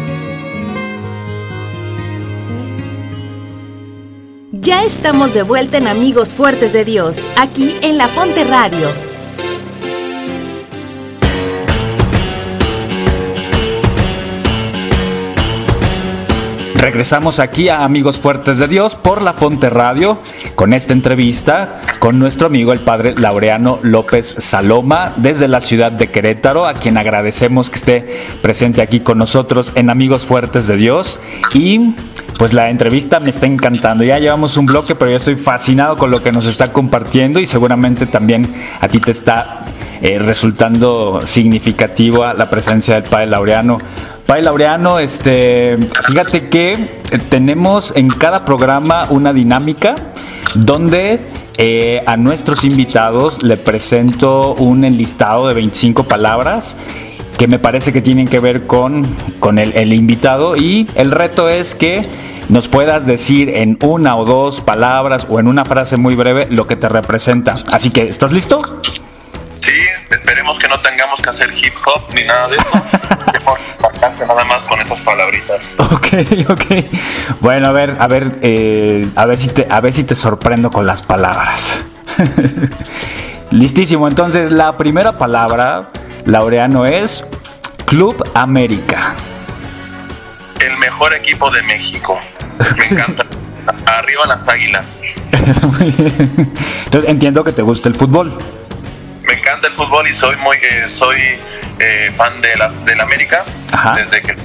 Ya 4.52 4.84
estamos 4.84 5.34
de 5.34 5.42
vuelta 5.42 5.78
en 5.78 5.88
Amigos 5.88 6.34
Fuertes 6.34 6.72
de 6.72 6.84
Dios, 6.84 7.26
aquí 7.36 7.74
en 7.82 7.98
La 7.98 8.08
Fonte 8.08 8.44
Radio 8.44 9.09
Regresamos 16.80 17.40
aquí 17.40 17.68
a 17.68 17.84
Amigos 17.84 18.18
Fuertes 18.18 18.58
de 18.58 18.66
Dios 18.66 18.94
por 18.94 19.20
La 19.20 19.34
Fonte 19.34 19.68
Radio 19.68 20.18
con 20.54 20.72
esta 20.72 20.94
entrevista 20.94 21.82
con 21.98 22.18
nuestro 22.18 22.46
amigo 22.46 22.72
el 22.72 22.80
padre 22.80 23.14
Laureano 23.18 23.78
López 23.82 24.34
Saloma 24.38 25.12
desde 25.18 25.46
la 25.46 25.60
ciudad 25.60 25.92
de 25.92 26.10
Querétaro, 26.10 26.66
a 26.66 26.72
quien 26.72 26.96
agradecemos 26.96 27.68
que 27.68 27.76
esté 27.76 28.20
presente 28.40 28.80
aquí 28.80 29.00
con 29.00 29.18
nosotros 29.18 29.72
en 29.74 29.90
Amigos 29.90 30.24
Fuertes 30.24 30.66
de 30.68 30.78
Dios. 30.78 31.20
Y 31.52 31.94
pues 32.38 32.54
la 32.54 32.70
entrevista 32.70 33.20
me 33.20 33.28
está 33.28 33.44
encantando. 33.44 34.02
Ya 34.02 34.18
llevamos 34.18 34.56
un 34.56 34.64
bloque, 34.64 34.94
pero 34.94 35.10
yo 35.10 35.18
estoy 35.18 35.36
fascinado 35.36 35.98
con 35.98 36.10
lo 36.10 36.22
que 36.22 36.32
nos 36.32 36.46
está 36.46 36.72
compartiendo 36.72 37.40
y 37.40 37.44
seguramente 37.44 38.06
también 38.06 38.54
a 38.80 38.88
ti 38.88 39.00
te 39.00 39.10
está 39.10 39.66
eh, 40.00 40.18
resultando 40.18 41.20
significativa 41.24 42.32
la 42.32 42.48
presencia 42.48 42.94
del 42.94 43.02
padre 43.02 43.26
Laureano. 43.26 43.76
Padre 44.30 44.44
Laureano, 44.44 45.00
este, 45.00 45.76
fíjate 46.06 46.48
que 46.48 46.74
eh, 46.74 47.18
tenemos 47.28 47.92
en 47.96 48.06
cada 48.06 48.44
programa 48.44 49.08
una 49.10 49.32
dinámica 49.32 49.96
donde 50.54 51.18
eh, 51.58 52.04
a 52.06 52.16
nuestros 52.16 52.62
invitados 52.62 53.42
le 53.42 53.56
presento 53.56 54.54
un 54.54 54.84
enlistado 54.84 55.48
de 55.48 55.54
25 55.54 56.04
palabras 56.04 56.76
que 57.38 57.48
me 57.48 57.58
parece 57.58 57.92
que 57.92 58.02
tienen 58.02 58.28
que 58.28 58.38
ver 58.38 58.68
con, 58.68 59.04
con 59.40 59.58
el, 59.58 59.72
el 59.76 59.92
invitado 59.92 60.56
y 60.56 60.88
el 60.94 61.10
reto 61.10 61.48
es 61.48 61.74
que 61.74 62.08
nos 62.48 62.68
puedas 62.68 63.06
decir 63.06 63.48
en 63.48 63.78
una 63.82 64.14
o 64.14 64.24
dos 64.24 64.60
palabras 64.60 65.26
o 65.28 65.40
en 65.40 65.48
una 65.48 65.64
frase 65.64 65.96
muy 65.96 66.14
breve 66.14 66.46
lo 66.50 66.68
que 66.68 66.76
te 66.76 66.88
representa. 66.88 67.64
Así 67.72 67.90
que, 67.90 68.06
¿estás 68.06 68.30
listo? 68.30 68.60
Sí, 69.58 69.72
esperemos 70.08 70.56
que 70.60 70.68
no 70.68 70.78
tengamos 70.78 71.20
que 71.20 71.30
hacer 71.30 71.52
hip 71.52 71.74
hop 71.84 72.14
ni 72.14 72.22
nada 72.22 72.46
de 72.46 72.58
eso. 72.58 72.70
nada 74.00 74.44
más 74.44 74.64
con 74.64 74.80
esas 74.80 75.00
palabritas. 75.00 75.74
Ok, 75.90 76.06
ok. 76.48 76.64
Bueno, 77.40 77.68
a 77.68 77.72
ver, 77.72 77.96
a 77.98 78.06
ver, 78.08 78.38
eh, 78.42 79.06
a 79.14 79.26
ver 79.26 79.38
si 79.38 79.48
te, 79.48 79.66
a 79.68 79.80
ver 79.80 79.92
si 79.92 80.04
te 80.04 80.14
sorprendo 80.14 80.70
con 80.70 80.86
las 80.86 81.02
palabras. 81.02 81.82
Listísimo. 83.50 84.08
Entonces, 84.08 84.50
la 84.50 84.76
primera 84.76 85.18
palabra, 85.18 85.88
Laureano, 86.24 86.86
es 86.86 87.24
Club 87.86 88.24
América. 88.34 89.14
El 90.60 90.76
mejor 90.78 91.14
equipo 91.14 91.50
de 91.50 91.62
México. 91.62 92.18
Me 92.76 92.86
encanta. 92.86 93.24
Arriba 93.86 94.26
las 94.26 94.48
águilas. 94.48 94.98
Muy 95.78 95.90
bien. 95.90 96.52
Entonces, 96.84 97.10
entiendo 97.10 97.44
que 97.44 97.52
te 97.52 97.62
gusta 97.62 97.88
el 97.88 97.94
fútbol. 97.94 98.36
Me 99.22 99.34
encanta 99.34 99.68
el 99.68 99.74
fútbol 99.74 100.08
y 100.08 100.14
soy 100.14 100.34
muy 100.36 100.56
eh, 100.56 100.88
soy 100.88 101.38
eh, 101.80 102.12
fan 102.16 102.40
de 102.40 102.56
las 102.56 102.84
del 102.84 103.00
América 103.00 103.42
Ajá. 103.72 103.92
desde 103.96 104.22
que 104.22 104.36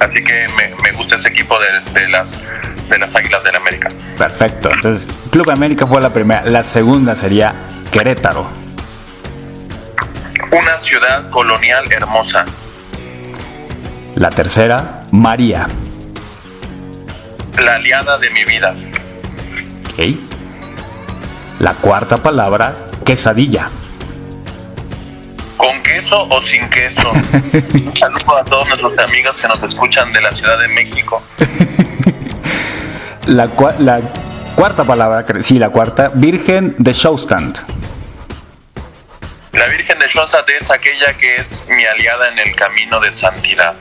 así 0.00 0.22
que 0.24 0.46
me, 0.56 0.74
me 0.82 0.92
gusta 0.96 1.16
ese 1.16 1.28
equipo 1.28 1.56
de, 1.58 2.00
de 2.00 2.08
las 2.08 2.38
de 2.88 2.98
las 2.98 3.14
águilas 3.14 3.44
del 3.44 3.54
América. 3.54 3.88
Perfecto. 4.18 4.68
Entonces, 4.74 5.08
Club 5.30 5.48
América 5.50 5.86
fue 5.86 6.00
la 6.02 6.10
primera. 6.12 6.42
La 6.44 6.62
segunda 6.64 7.14
sería 7.14 7.54
Querétaro. 7.92 8.48
Una 10.50 10.76
ciudad 10.78 11.30
colonial 11.30 11.84
hermosa. 11.92 12.44
La 14.16 14.28
tercera, 14.30 15.04
María. 15.12 15.68
La 17.62 17.76
aliada 17.76 18.18
de 18.18 18.30
mi 18.30 18.44
vida. 18.44 18.74
Ok. 19.92 20.16
La 21.60 21.74
cuarta 21.74 22.16
palabra, 22.16 22.74
quesadilla. 23.04 23.68
¿Con 25.60 25.82
queso 25.82 26.26
o 26.30 26.40
sin 26.40 26.66
queso? 26.70 27.10
Un 27.12 27.92
saludo 27.98 28.38
a 28.38 28.44
todos 28.44 28.66
nuestros 28.68 28.96
amigos 28.98 29.36
que 29.36 29.46
nos 29.46 29.62
escuchan 29.62 30.10
de 30.10 30.22
la 30.22 30.32
Ciudad 30.32 30.58
de 30.58 30.68
México. 30.68 31.22
La, 33.26 33.54
cua- 33.54 33.76
la 33.78 34.00
cuarta 34.56 34.82
palabra, 34.84 35.24
sí, 35.42 35.58
la 35.58 35.68
cuarta, 35.68 36.10
Virgen 36.14 36.74
de 36.78 36.92
Showstand. 36.94 37.58
La 39.52 39.66
Virgen 39.66 39.98
de 39.98 40.08
Schoenstatt 40.08 40.48
es 40.48 40.70
aquella 40.70 41.12
que 41.18 41.36
es 41.36 41.64
mi 41.68 41.84
aliada 41.84 42.28
en 42.32 42.38
el 42.38 42.56
camino 42.56 42.98
de 42.98 43.12
santidad. 43.12 43.74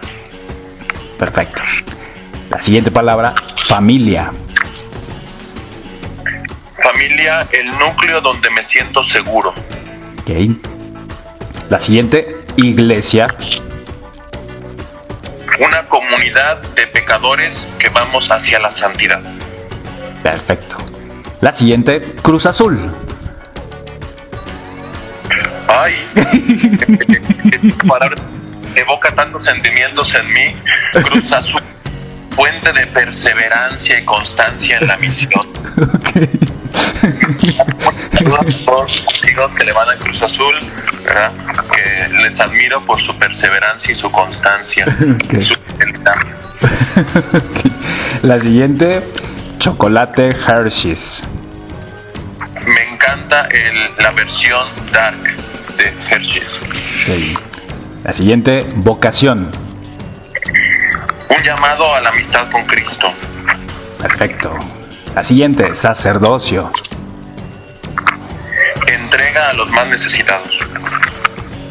Perfecto. 1.17 1.63
La 2.49 2.59
siguiente 2.61 2.91
palabra, 2.91 3.33
familia. 3.65 4.31
Familia, 6.83 7.47
el 7.53 7.69
núcleo 7.79 8.19
donde 8.21 8.49
me 8.51 8.61
siento 8.61 9.01
seguro. 9.01 9.53
Ok. 10.21 10.29
La 11.69 11.79
siguiente, 11.79 12.35
iglesia. 12.55 13.27
Una 15.59 15.85
comunidad 15.87 16.61
de 16.75 16.87
pecadores 16.87 17.69
que 17.77 17.89
vamos 17.89 18.31
hacia 18.31 18.59
la 18.59 18.71
santidad. 18.71 19.21
Perfecto. 20.23 20.77
La 21.41 21.51
siguiente, 21.51 22.15
Cruz 22.23 22.47
Azul. 22.47 22.91
Ay, 25.67 25.95
palabra 27.87 28.15
evoca 28.75 29.13
tantos 29.13 29.43
sentimientos 29.43 30.13
en 30.15 30.27
mí. 30.27 30.55
Cruz 31.03 31.31
Azul, 31.31 31.61
fuente 32.39 32.71
de 32.71 32.87
perseverancia 32.87 33.99
y 33.99 34.05
constancia 34.05 34.77
en 34.79 34.87
la 34.87 34.95
misión. 34.95 35.45
Saludos 38.17 38.39
a 38.61 38.65
todos 38.65 38.91
los 39.05 39.23
amigos 39.23 39.55
que 39.55 39.65
le 39.65 39.73
van 39.73 39.89
a 39.89 39.95
Cruz 39.97 40.21
Azul, 40.21 40.55
¿verdad? 41.03 41.33
que 41.75 42.07
les 42.23 42.39
admiro 42.39 42.79
por 42.85 43.01
su 43.01 43.13
perseverancia 43.19 43.91
y 43.91 43.95
su 43.95 44.09
constancia, 44.09 44.85
su. 45.41 45.53
La 48.21 48.39
siguiente, 48.39 49.01
chocolate 49.57 50.29
Hershey's. 50.29 51.21
Me 52.65 52.93
encanta 52.93 53.49
el- 53.51 53.89
la 54.01 54.11
versión 54.11 54.65
dark 54.93 55.21
de 55.75 55.93
Hershey's. 56.09 56.61
La 58.05 58.13
siguiente, 58.13 58.65
vocación. 58.75 59.51
Un 61.29 61.43
llamado 61.43 61.93
a 61.93 62.01
la 62.01 62.09
amistad 62.09 62.49
con 62.51 62.63
Cristo. 62.65 63.11
Perfecto. 64.01 64.57
La 65.13 65.23
siguiente, 65.23 65.73
sacerdocio. 65.75 66.71
Entrega 68.87 69.49
a 69.49 69.53
los 69.53 69.69
más 69.69 69.87
necesitados. 69.87 70.59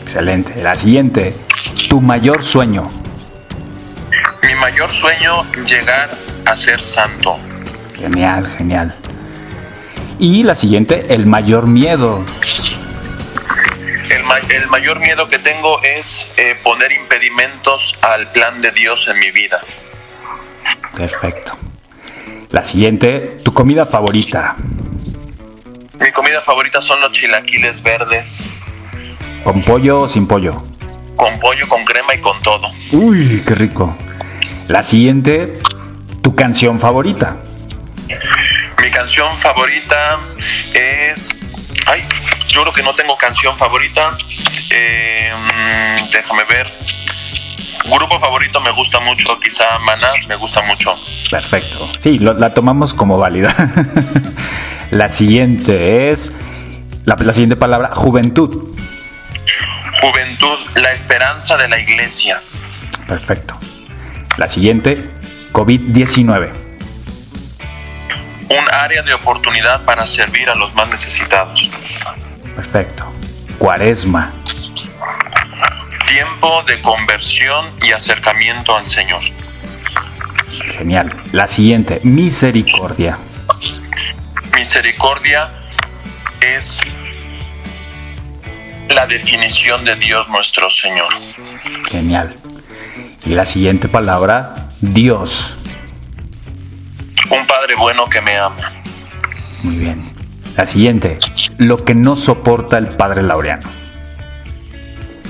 Excelente. 0.02 0.62
La 0.62 0.74
siguiente, 0.74 1.34
tu 1.88 2.00
mayor 2.00 2.42
sueño. 2.42 2.88
Mi 4.42 4.54
mayor 4.54 4.90
sueño, 4.90 5.44
llegar 5.64 6.10
a 6.46 6.56
ser 6.56 6.82
santo. 6.82 7.38
Genial, 7.96 8.46
genial. 8.56 8.94
Y 10.18 10.42
la 10.42 10.54
siguiente, 10.54 11.06
el 11.12 11.26
mayor 11.26 11.66
miedo. 11.66 12.24
El, 14.28 14.42
ma- 14.48 14.54
el 14.54 14.66
mayor 14.68 15.00
miedo 15.00 15.28
que 15.28 15.38
tengo 15.38 15.80
es 15.82 16.30
eh, 16.36 16.54
poner 16.62 16.92
impedimentos 16.92 17.96
al 18.02 18.30
plan 18.32 18.60
de 18.60 18.70
Dios 18.72 19.08
en 19.08 19.18
mi 19.18 19.30
vida. 19.30 19.60
Perfecto. 20.96 21.56
La 22.50 22.62
siguiente, 22.62 23.38
tu 23.44 23.52
comida 23.54 23.86
favorita. 23.86 24.56
Mi 26.00 26.10
comida 26.12 26.40
favorita 26.42 26.80
son 26.80 27.00
los 27.00 27.12
chilaquiles 27.12 27.82
verdes, 27.82 28.48
¿Con 29.44 29.62
pollo 29.62 30.00
o 30.00 30.08
sin 30.08 30.26
pollo? 30.26 30.62
con 31.16 31.38
pollo, 31.40 31.66
con 31.68 31.84
crema 31.84 32.14
y 32.14 32.20
con 32.20 32.40
todo. 32.42 32.70
Uy, 32.92 33.42
qué 33.46 33.54
rico. 33.54 33.96
La 34.68 34.82
siguiente, 34.84 35.58
tu 36.22 36.34
canción 36.36 36.78
favorita. 36.78 37.38
Mi 38.80 38.90
canción 38.90 39.36
favorita 39.38 40.20
es... 40.74 41.30
Ay, 41.90 42.02
yo 42.48 42.62
creo 42.62 42.72
que 42.72 42.82
no 42.82 42.94
tengo 42.94 43.16
canción 43.16 43.56
favorita. 43.56 44.16
Eh, 44.70 45.32
déjame 46.12 46.44
ver. 46.44 46.70
Grupo 47.90 48.20
favorito 48.20 48.60
me 48.60 48.70
gusta 48.72 49.00
mucho, 49.00 49.38
quizá 49.40 49.78
Maná 49.80 50.08
me 50.28 50.36
gusta 50.36 50.60
mucho. 50.62 50.94
Perfecto. 51.30 51.90
Sí, 52.00 52.18
lo- 52.18 52.34
la 52.34 52.52
tomamos 52.52 52.92
como 52.92 53.16
válida. 53.16 53.54
la 54.90 55.08
siguiente 55.08 56.10
es 56.10 56.32
la, 57.06 57.16
la 57.18 57.32
siguiente 57.32 57.56
palabra, 57.56 57.90
juventud. 57.94 58.74
Juventud, 60.02 60.58
la 60.76 60.92
esperanza 60.92 61.56
de 61.56 61.68
la 61.68 61.78
iglesia. 61.78 62.40
Perfecto. 63.06 63.56
La 64.36 64.46
siguiente, 64.48 65.08
COVID-19. 65.52 66.50
Un 68.50 68.72
área 68.72 69.02
de 69.02 69.12
oportunidad 69.12 69.84
para 69.84 70.06
servir 70.06 70.48
a 70.48 70.54
los 70.54 70.74
más 70.74 70.88
necesitados. 70.88 71.70
Perfecto. 72.56 73.04
Cuaresma. 73.58 74.32
Tiempo 76.06 76.62
de 76.62 76.80
conversión 76.80 77.66
y 77.82 77.92
acercamiento 77.92 78.74
al 78.74 78.86
Señor. 78.86 79.20
Genial. 80.78 81.14
La 81.32 81.46
siguiente, 81.46 82.00
misericordia. 82.02 83.18
Misericordia 84.56 85.50
es 86.40 86.80
la 88.88 89.06
definición 89.06 89.84
de 89.84 89.96
Dios 89.96 90.28
nuestro 90.30 90.70
Señor. 90.70 91.08
Genial. 91.90 92.34
Y 93.26 93.30
la 93.34 93.44
siguiente 93.44 93.88
palabra, 93.88 94.70
Dios. 94.80 95.57
Un 97.30 97.46
Padre 97.46 97.74
bueno 97.76 98.06
que 98.06 98.20
me 98.20 98.36
ama. 98.36 98.72
Muy 99.62 99.76
bien. 99.76 100.10
La 100.56 100.66
siguiente, 100.66 101.18
lo 101.58 101.84
que 101.84 101.94
no 101.94 102.16
soporta 102.16 102.78
el 102.78 102.88
padre 102.88 103.22
Laureano. 103.22 103.68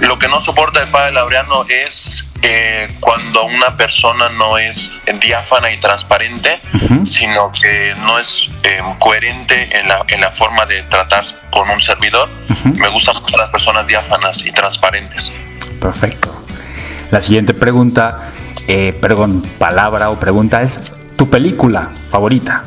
Lo 0.00 0.18
que 0.18 0.28
no 0.28 0.40
soporta 0.40 0.80
el 0.80 0.88
Padre 0.88 1.12
Laureano 1.12 1.64
es 1.68 2.24
eh, 2.42 2.88
cuando 3.00 3.44
una 3.46 3.76
persona 3.76 4.28
no 4.28 4.56
es 4.56 4.92
diáfana 5.20 5.72
y 5.72 5.80
transparente, 5.80 6.61
sino 7.04 7.50
que 7.50 7.94
no 7.98 8.18
es 8.18 8.48
eh, 8.62 8.80
coherente 9.00 9.76
en 9.76 9.88
la, 9.88 10.04
en 10.06 10.20
la 10.20 10.30
forma 10.30 10.66
de 10.66 10.84
tratar 10.84 11.24
con 11.50 11.68
un 11.68 11.80
servidor. 11.80 12.28
Me 12.76 12.88
gustan 12.88 13.16
mucho 13.16 13.37
las 13.37 13.50
personas 13.50 13.87
diáfanas 13.88 14.46
y 14.46 14.52
transparentes. 14.52 15.32
Perfecto. 15.80 16.46
La 17.11 17.20
siguiente 17.20 17.54
pregunta, 17.54 18.30
eh, 18.68 18.96
perdón, 19.00 19.42
palabra 19.58 20.11
o 20.11 20.20
pregunta 20.20 20.62
es 20.62 20.92
tu 21.18 21.28
película 21.28 21.90
favorita. 22.11 22.62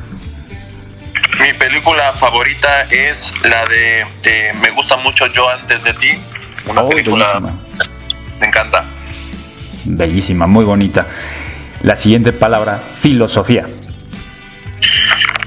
Mi 1.39 1.53
película 1.53 2.11
favorita 2.13 2.81
es 2.89 3.33
la 3.43 3.65
de, 3.65 4.05
Me 4.61 4.71
gusta 4.71 4.97
mucho 4.97 5.25
Yo 5.27 5.49
antes 5.49 5.83
de 5.83 5.93
ti, 5.93 6.09
una 6.67 6.81
Oh, 6.81 6.89
película 6.89 7.41
me 8.39 8.47
encanta. 8.47 8.83
Bellísima, 9.85 10.47
muy 10.47 10.65
bonita. 10.65 11.07
La 11.81 11.95
siguiente 11.95 12.33
palabra, 12.33 12.83
filosofía. 12.99 13.67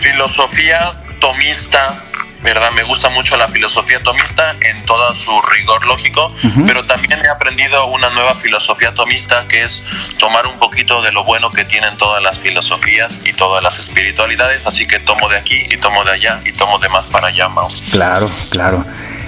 Filosofía 0.00 0.92
tomista, 1.20 2.02
¿verdad? 2.44 2.70
Me 2.72 2.82
gusta 2.82 3.08
mucho 3.08 3.36
la 3.38 3.48
filosofía 3.48 4.02
tomista 4.02 4.54
en 4.60 4.84
todo 4.84 5.12
su 5.14 5.32
rigor 5.40 5.84
lógico, 5.86 6.32
pero 6.66 6.84
también 6.84 7.18
he 7.24 7.28
aprendido 7.28 7.86
una 7.86 8.10
nueva 8.10 8.34
filosofía 8.34 8.92
tomista 8.92 9.46
que 9.48 9.64
es 9.64 9.82
tomar 10.18 10.46
un 10.46 10.58
poquito 10.58 11.00
de 11.00 11.10
lo 11.10 11.24
bueno 11.24 11.50
que 11.50 11.64
tienen 11.64 11.96
todas 11.96 12.22
las 12.22 12.38
filosofías 12.38 13.22
y 13.24 13.32
todas 13.32 13.62
las 13.62 13.78
espiritualidades, 13.78 14.66
así 14.66 14.86
que 14.86 15.00
tomo 15.00 15.28
de 15.30 15.38
aquí 15.38 15.66
y 15.70 15.78
tomo 15.78 16.04
de 16.04 16.12
allá 16.12 16.40
y 16.44 16.52
tomo 16.52 16.78
de 16.78 16.90
más 16.90 17.06
para 17.06 17.28
allá, 17.28 17.48
Mao. 17.48 17.70
Claro, 17.90 18.30
claro. 18.50 18.84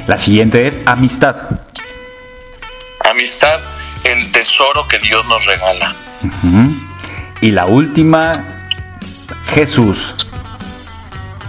La 0.06 0.18
siguiente 0.18 0.66
es 0.66 0.78
amistad. 0.84 1.36
Amistad, 3.00 3.60
el 4.04 4.30
tesoro 4.30 4.86
que 4.88 4.98
Dios 4.98 5.24
nos 5.24 5.42
regala. 5.46 5.94
Y 7.40 7.50
la 7.50 7.64
última, 7.64 8.32
Jesús. 9.46 10.14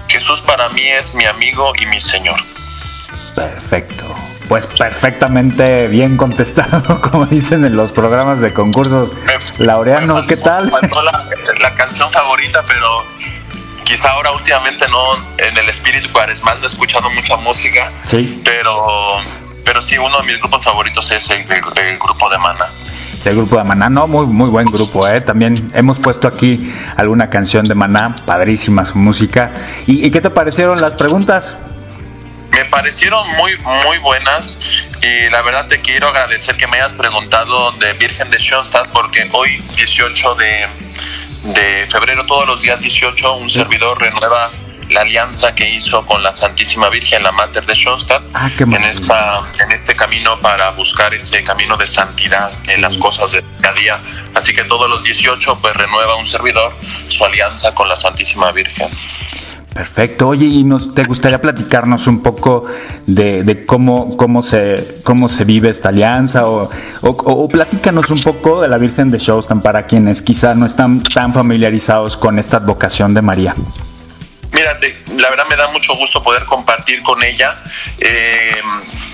Jesús 0.07 0.41
para 0.41 0.69
mí 0.69 0.87
es 0.87 1.13
mi 1.13 1.25
amigo 1.25 1.73
y 1.79 1.85
mi 1.85 1.99
Señor. 1.99 2.39
Perfecto. 3.35 4.03
Pues 4.47 4.65
perfectamente 4.65 5.87
bien 5.87 6.17
contestado, 6.17 7.01
como 7.11 7.25
dicen 7.25 7.65
en 7.65 7.75
los 7.75 7.91
programas 7.91 8.41
de 8.41 8.53
concursos. 8.53 9.13
Laureano, 9.57 10.25
¿qué 10.25 10.37
tal? 10.37 10.71
La, 11.59 11.75
canción 11.75 12.11
favorita, 12.11 12.63
pero 12.67 13.03
quizá 13.83 14.11
ahora 14.11 14.31
últimamente 14.31 14.87
no, 14.87 15.15
en 15.37 15.57
el 15.57 15.69
espíritu 15.69 16.11
cuaresmal 16.11 16.59
no 16.59 16.65
he 16.65 16.67
escuchado 16.67 17.09
mucha 17.11 17.35
música. 17.37 17.91
Sí. 18.05 18.41
Pero, 18.43 19.17
pero 19.65 19.81
sí, 19.81 19.97
uno 19.97 20.19
de 20.19 20.27
mis 20.27 20.39
grupos 20.39 20.63
favoritos 20.63 21.11
es 21.11 21.29
el, 21.29 21.41
el 21.41 21.97
grupo 21.99 22.29
de 22.29 22.37
Mana 22.37 22.71
el 23.25 23.35
grupo 23.35 23.57
de 23.57 23.63
Maná. 23.63 23.89
No, 23.89 24.07
muy, 24.07 24.25
muy 24.25 24.49
buen 24.49 24.67
grupo, 24.67 25.07
¿eh? 25.07 25.21
También 25.21 25.71
hemos 25.73 25.99
puesto 25.99 26.27
aquí 26.27 26.71
alguna 26.95 27.29
canción 27.29 27.65
de 27.65 27.75
Maná, 27.75 28.15
padrísima 28.25 28.85
su 28.85 28.97
música. 28.97 29.51
¿Y, 29.85 30.09
qué 30.11 30.21
te 30.21 30.29
parecieron 30.29 30.81
las 30.81 30.93
preguntas? 30.93 31.55
Me 32.51 32.65
parecieron 32.65 33.27
muy, 33.37 33.55
muy 33.85 33.97
buenas 33.99 34.57
y 35.01 35.29
la 35.29 35.41
verdad 35.41 35.67
te 35.67 35.79
quiero 35.81 36.07
agradecer 36.07 36.55
que 36.57 36.65
me 36.67 36.77
hayas 36.77 36.93
preguntado 36.93 37.71
de 37.73 37.93
Virgen 37.93 38.31
de 38.31 38.39
Schoenstatt 38.39 38.87
porque 38.87 39.29
hoy 39.33 39.61
18 39.75 40.35
de, 40.35 40.67
de 41.43 41.87
febrero, 41.87 42.25
todos 42.25 42.47
los 42.47 42.61
días 42.61 42.79
18, 42.79 43.33
un 43.35 43.49
servidor 43.49 44.01
renueva 44.01 44.51
la 44.89 45.01
alianza 45.01 45.53
que 45.53 45.69
hizo 45.69 46.05
con 46.05 46.23
la 46.23 46.31
Santísima 46.31 46.89
Virgen, 46.89 47.23
la 47.23 47.31
Mater 47.31 47.65
de 47.65 47.73
Schoenstatt, 47.73 48.23
ah, 48.33 48.49
en, 48.57 48.83
esta, 48.83 49.43
en 49.59 49.71
este 49.71 49.95
camino 49.95 50.39
para 50.39 50.71
buscar 50.71 51.13
ese 51.13 51.43
camino 51.43 51.77
de 51.77 51.87
santidad 51.87 52.51
en 52.67 52.81
las 52.81 52.97
cosas 52.97 53.31
de 53.31 53.43
cada 53.61 53.75
día. 53.75 53.99
Así 54.33 54.53
que 54.53 54.63
todos 54.63 54.89
los 54.89 55.03
18 55.03 55.59
pues 55.61 55.75
renueva 55.75 56.15
un 56.15 56.25
servidor 56.25 56.73
su 57.07 57.23
alianza 57.23 57.73
con 57.73 57.89
la 57.89 57.95
Santísima 57.95 58.51
Virgen. 58.51 58.89
Perfecto. 59.77 60.29
Oye, 60.29 60.47
¿y 60.47 60.63
nos, 60.63 60.95
te 60.95 61.03
gustaría 61.03 61.39
platicarnos 61.39 62.07
un 62.07 62.23
poco 62.23 62.65
de, 63.05 63.63
cómo, 63.67 64.09
cómo, 64.17 64.41
se, 64.41 65.01
cómo 65.03 65.29
se 65.29 65.45
vive 65.45 65.69
esta 65.69 65.89
alianza? 65.89 66.47
O, 66.47 66.67
o, 67.01 67.47
platícanos 67.47 68.09
un 68.09 68.21
poco 68.23 68.61
de 68.61 68.69
la 68.69 68.79
Virgen 68.79 69.11
de 69.11 69.19
Schoenstatt 69.19 69.61
para 69.61 69.85
quienes 69.85 70.23
quizá 70.23 70.55
no 70.55 70.65
están 70.65 71.03
tan 71.03 71.31
familiarizados 71.31 72.17
con 72.17 72.39
esta 72.39 72.57
advocación 72.57 73.13
de 73.13 73.21
María. 73.21 73.53
Mira, 74.51 74.79
la 75.17 75.29
verdad 75.29 75.47
me 75.47 75.55
da 75.55 75.67
mucho 75.67 75.95
gusto 75.95 76.21
poder 76.23 76.45
compartir 76.45 77.01
con 77.03 77.23
ella 77.23 77.61
eh, 77.99 78.61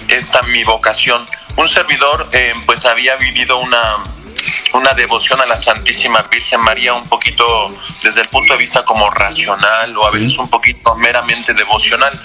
esta 0.08 0.42
mi 0.44 0.64
vocación. 0.64 1.28
Un 1.56 1.68
servidor 1.68 2.30
eh, 2.32 2.54
pues 2.66 2.86
había 2.86 3.16
vivido 3.16 3.58
una, 3.60 3.98
una 4.74 4.94
devoción 4.94 5.40
a 5.42 5.46
la 5.46 5.56
Santísima 5.56 6.22
Virgen 6.24 6.62
María 6.62 6.94
un 6.94 7.04
poquito 7.04 7.76
desde 8.02 8.22
el 8.22 8.28
punto 8.28 8.54
de 8.54 8.60
vista 8.60 8.84
como 8.84 9.10
racional 9.10 9.96
o 9.98 10.06
a 10.06 10.12
veces 10.12 10.38
un 10.38 10.50
poquito 10.50 10.96
meramente 10.96 11.54
devocional. 11.54 12.18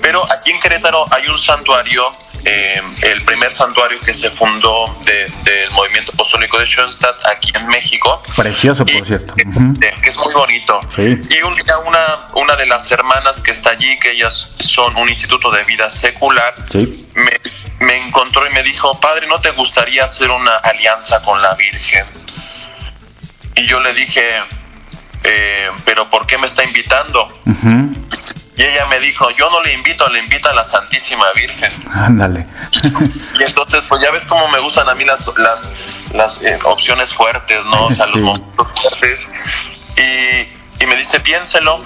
Pero 0.00 0.24
aquí 0.30 0.50
en 0.50 0.60
Querétaro 0.60 1.04
hay 1.10 1.26
un 1.28 1.38
santuario 1.38 2.12
eh, 2.50 2.80
el 3.02 3.22
primer 3.24 3.52
santuario 3.52 4.00
que 4.00 4.14
se 4.14 4.30
fundó 4.30 4.98
del 5.04 5.70
movimiento 5.72 6.12
apostólico 6.12 6.58
de 6.58 6.64
Schoenstatt 6.64 7.26
aquí 7.26 7.52
en 7.54 7.66
México. 7.66 8.22
Precioso, 8.34 8.86
por 8.86 9.06
cierto. 9.06 9.34
Que, 9.34 9.42
es 10.08 10.16
muy 10.16 10.32
bonito. 10.32 10.80
Y 10.96 11.42
un 11.42 11.54
día 11.54 11.78
una, 11.86 12.28
una 12.34 12.56
de 12.56 12.64
las 12.64 12.90
hermanas 12.90 13.42
que 13.42 13.52
está 13.52 13.70
allí, 13.70 13.98
que 13.98 14.12
ellas 14.12 14.54
son 14.60 14.96
un 14.96 15.10
instituto 15.10 15.50
de 15.50 15.62
vida 15.64 15.90
secular, 15.90 16.54
me, 16.72 17.38
me 17.80 17.96
encontró 17.96 18.46
y 18.46 18.50
me 18.54 18.62
dijo, 18.62 18.98
padre, 18.98 19.26
¿no 19.26 19.42
te 19.42 19.50
gustaría 19.50 20.04
hacer 20.04 20.30
una 20.30 20.56
alianza 20.56 21.20
con 21.22 21.42
la 21.42 21.54
Virgen? 21.54 22.06
Y 23.56 23.66
yo 23.66 23.78
le 23.80 23.92
dije, 23.92 24.22
eh, 25.24 25.70
pero 25.84 26.08
¿por 26.08 26.26
qué 26.26 26.38
me 26.38 26.46
está 26.46 26.64
invitando? 26.64 27.28
Y 28.58 28.64
ella 28.64 28.86
me 28.86 28.98
dijo, 28.98 29.30
yo 29.30 29.48
no 29.50 29.62
le 29.62 29.72
invito, 29.72 30.08
le 30.08 30.18
invita 30.18 30.50
a 30.50 30.52
la 30.52 30.64
Santísima 30.64 31.26
Virgen. 31.32 31.72
Ándale. 31.92 32.44
y 33.38 33.42
entonces, 33.44 33.84
pues 33.88 34.02
ya 34.02 34.10
ves 34.10 34.24
cómo 34.24 34.48
me 34.48 34.58
gustan 34.58 34.88
a 34.88 34.96
mí 34.96 35.04
las, 35.04 35.30
las, 35.38 35.72
las 36.12 36.42
eh, 36.42 36.58
opciones 36.64 37.14
fuertes, 37.14 37.64
¿no? 37.66 37.86
O 37.86 37.92
sea, 37.92 38.06
los 38.06 38.16
momentos 38.16 38.66
fuertes. 38.80 39.28
Y, 39.96 40.82
y, 40.82 40.86
me 40.86 40.96
dice, 40.96 41.20
piénselo. 41.20 41.80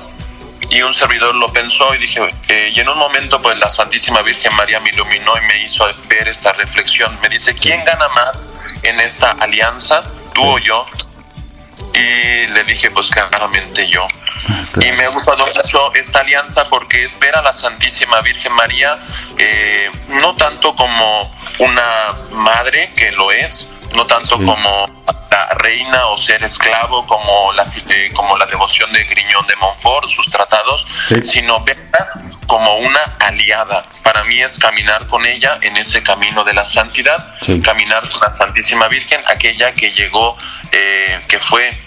Y 0.70 0.80
un 0.80 0.94
servidor 0.94 1.34
lo 1.34 1.52
pensó 1.52 1.94
y 1.94 1.98
dije, 1.98 2.34
eh, 2.48 2.72
y 2.74 2.80
en 2.80 2.88
un 2.88 2.96
momento, 2.96 3.42
pues 3.42 3.58
la 3.58 3.68
Santísima 3.68 4.22
Virgen 4.22 4.54
María 4.56 4.80
me 4.80 4.88
iluminó 4.88 5.36
y 5.36 5.46
me 5.46 5.64
hizo 5.64 5.84
ver 6.08 6.26
esta 6.26 6.54
reflexión. 6.54 7.18
Me 7.20 7.28
dice, 7.28 7.54
¿quién 7.54 7.84
gana 7.84 8.08
más 8.08 8.54
en 8.82 8.98
esta 8.98 9.32
alianza, 9.32 10.02
tú 10.32 10.42
o 10.42 10.58
yo? 10.58 10.86
Y 11.94 12.46
le 12.46 12.64
dije, 12.64 12.90
pues 12.90 13.08
claramente 13.10 13.88
yo. 13.88 14.06
Y 14.80 14.90
me 14.92 15.04
ha 15.04 15.08
gustado 15.08 15.46
mucho 15.46 15.92
esta 15.94 16.20
alianza 16.20 16.68
porque 16.68 17.04
es 17.04 17.18
ver 17.18 17.36
a 17.36 17.42
la 17.42 17.52
Santísima 17.52 18.20
Virgen 18.22 18.52
María 18.52 18.98
eh, 19.38 19.90
no 20.08 20.34
tanto 20.34 20.74
como 20.74 21.32
una 21.58 22.14
madre, 22.32 22.92
que 22.96 23.12
lo 23.12 23.30
es, 23.30 23.70
no 23.94 24.06
tanto 24.06 24.36
como 24.36 24.88
la 25.30 25.48
reina 25.54 26.06
o 26.06 26.18
ser 26.18 26.42
esclavo 26.44 27.06
como 27.06 27.52
la, 27.52 27.66
como 28.14 28.36
la 28.36 28.46
devoción 28.46 28.92
de 28.92 29.04
Griñón 29.04 29.46
de 29.46 29.56
Montfort, 29.56 30.10
sus 30.10 30.30
tratados, 30.30 30.86
sino 31.22 31.60
verla 31.64 32.12
como 32.46 32.76
una 32.78 33.16
aliada. 33.18 33.84
Para 34.02 34.24
mí 34.24 34.42
es 34.42 34.58
caminar 34.58 35.06
con 35.06 35.24
ella 35.24 35.58
en 35.62 35.76
ese 35.76 36.02
camino 36.02 36.44
de 36.44 36.52
la 36.52 36.64
santidad, 36.64 37.34
caminar 37.62 38.08
con 38.10 38.20
la 38.20 38.30
Santísima 38.30 38.88
Virgen, 38.88 39.20
aquella 39.26 39.72
que 39.72 39.90
llegó, 39.90 40.36
eh, 40.70 41.20
que 41.28 41.38
fue 41.38 41.78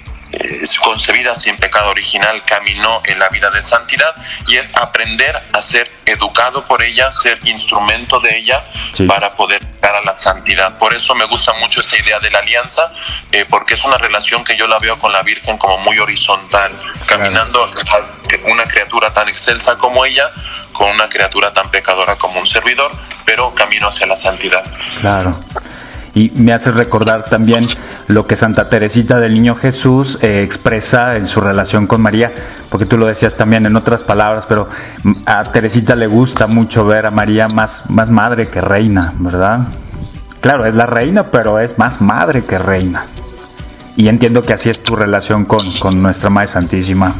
concebida 0.80 1.36
sin 1.36 1.58
pecado 1.58 1.90
original, 1.90 2.44
caminó 2.46 3.02
en 3.06 3.20
la 3.20 3.30
vida 3.30 3.50
de 3.50 3.62
santidad 3.62 4.16
y 4.48 4.56
es 4.56 4.76
aprender 4.76 5.42
a 5.52 5.62
ser 5.62 5.92
educado 6.06 6.66
por 6.68 6.82
ella, 6.84 7.12
ser 7.12 7.40
instrumento 7.46 8.20
de 8.20 8.38
ella 8.38 8.64
para 9.08 9.36
poder 9.36 9.62
llegar 9.62 9.96
a 9.96 10.02
la 10.02 10.14
santidad. 10.14 10.78
Por 10.78 10.94
eso 10.94 11.16
me 11.16 11.26
gusta 11.26 11.54
mucho 11.54 11.82
esta 11.82 11.98
idea 11.98 12.20
de 12.20 12.30
la 12.32 12.40
alianza, 12.40 12.92
eh, 13.32 13.46
porque 13.50 13.74
es 13.74 13.84
una 13.84 13.98
relación 13.98 14.44
que 14.44 14.56
yo 14.56 14.68
la 14.68 14.80
veo 14.80 14.98
con 14.98 15.12
la 15.12 15.24
Virgen 15.24 15.58
como 15.58 15.78
muy 15.80 16.00
horizontal, 16.00 16.72
caminando 17.06 17.72
una 18.46 18.66
criatura 18.66 19.14
tan 19.14 19.28
excelsa 19.30 19.78
como 19.78 20.06
ella, 20.06 20.32
con 20.72 20.90
una 20.90 21.10
criatura 21.10 21.52
tan 21.52 21.70
pecadora 21.72 22.16
como 22.16 22.40
un 22.40 22.48
servidor, 22.48 22.92
pero 23.26 23.54
camino 23.54 23.88
hacia 23.88 24.08
la 24.08 24.16
santidad. 24.16 24.64
Claro 25.00 25.40
y 26.16 26.32
me 26.36 26.54
hace 26.54 26.72
recordar 26.72 27.26
también 27.26 27.68
lo 28.08 28.26
que 28.26 28.36
Santa 28.38 28.70
Teresita 28.70 29.20
del 29.20 29.34
Niño 29.34 29.54
Jesús 29.54 30.18
eh, 30.22 30.42
expresa 30.44 31.18
en 31.18 31.28
su 31.28 31.42
relación 31.42 31.86
con 31.86 32.02
María, 32.02 32.32
porque 32.70 32.86
tú 32.86 32.98
lo 32.98 33.06
decías 33.06 33.36
también 33.36 33.66
en 33.66 33.76
otras 33.76 34.02
palabras, 34.02 34.46
pero 34.48 34.70
a 35.26 35.44
Teresita 35.52 35.94
le 35.96 36.08
gusta 36.08 36.48
mucho 36.48 36.88
ver 36.88 37.06
a 37.06 37.12
María 37.12 37.48
más, 37.50 37.90
más 37.90 38.10
madre 38.10 38.48
que 38.48 38.62
reina, 38.62 39.14
¿verdad? 39.18 39.68
Claro, 40.40 40.66
es 40.66 40.74
la 40.74 40.86
reina, 40.86 41.26
pero 41.32 41.60
es 41.60 41.78
más 41.78 42.02
madre 42.02 42.46
que 42.46 42.58
reina. 42.58 43.06
Y 43.98 44.08
entiendo 44.08 44.44
que 44.44 44.54
así 44.54 44.70
es 44.70 44.84
tu 44.84 44.96
relación 44.96 45.46
con, 45.46 45.72
con 45.80 46.02
nuestra 46.02 46.30
Madre 46.30 46.48
Santísima. 46.48 47.14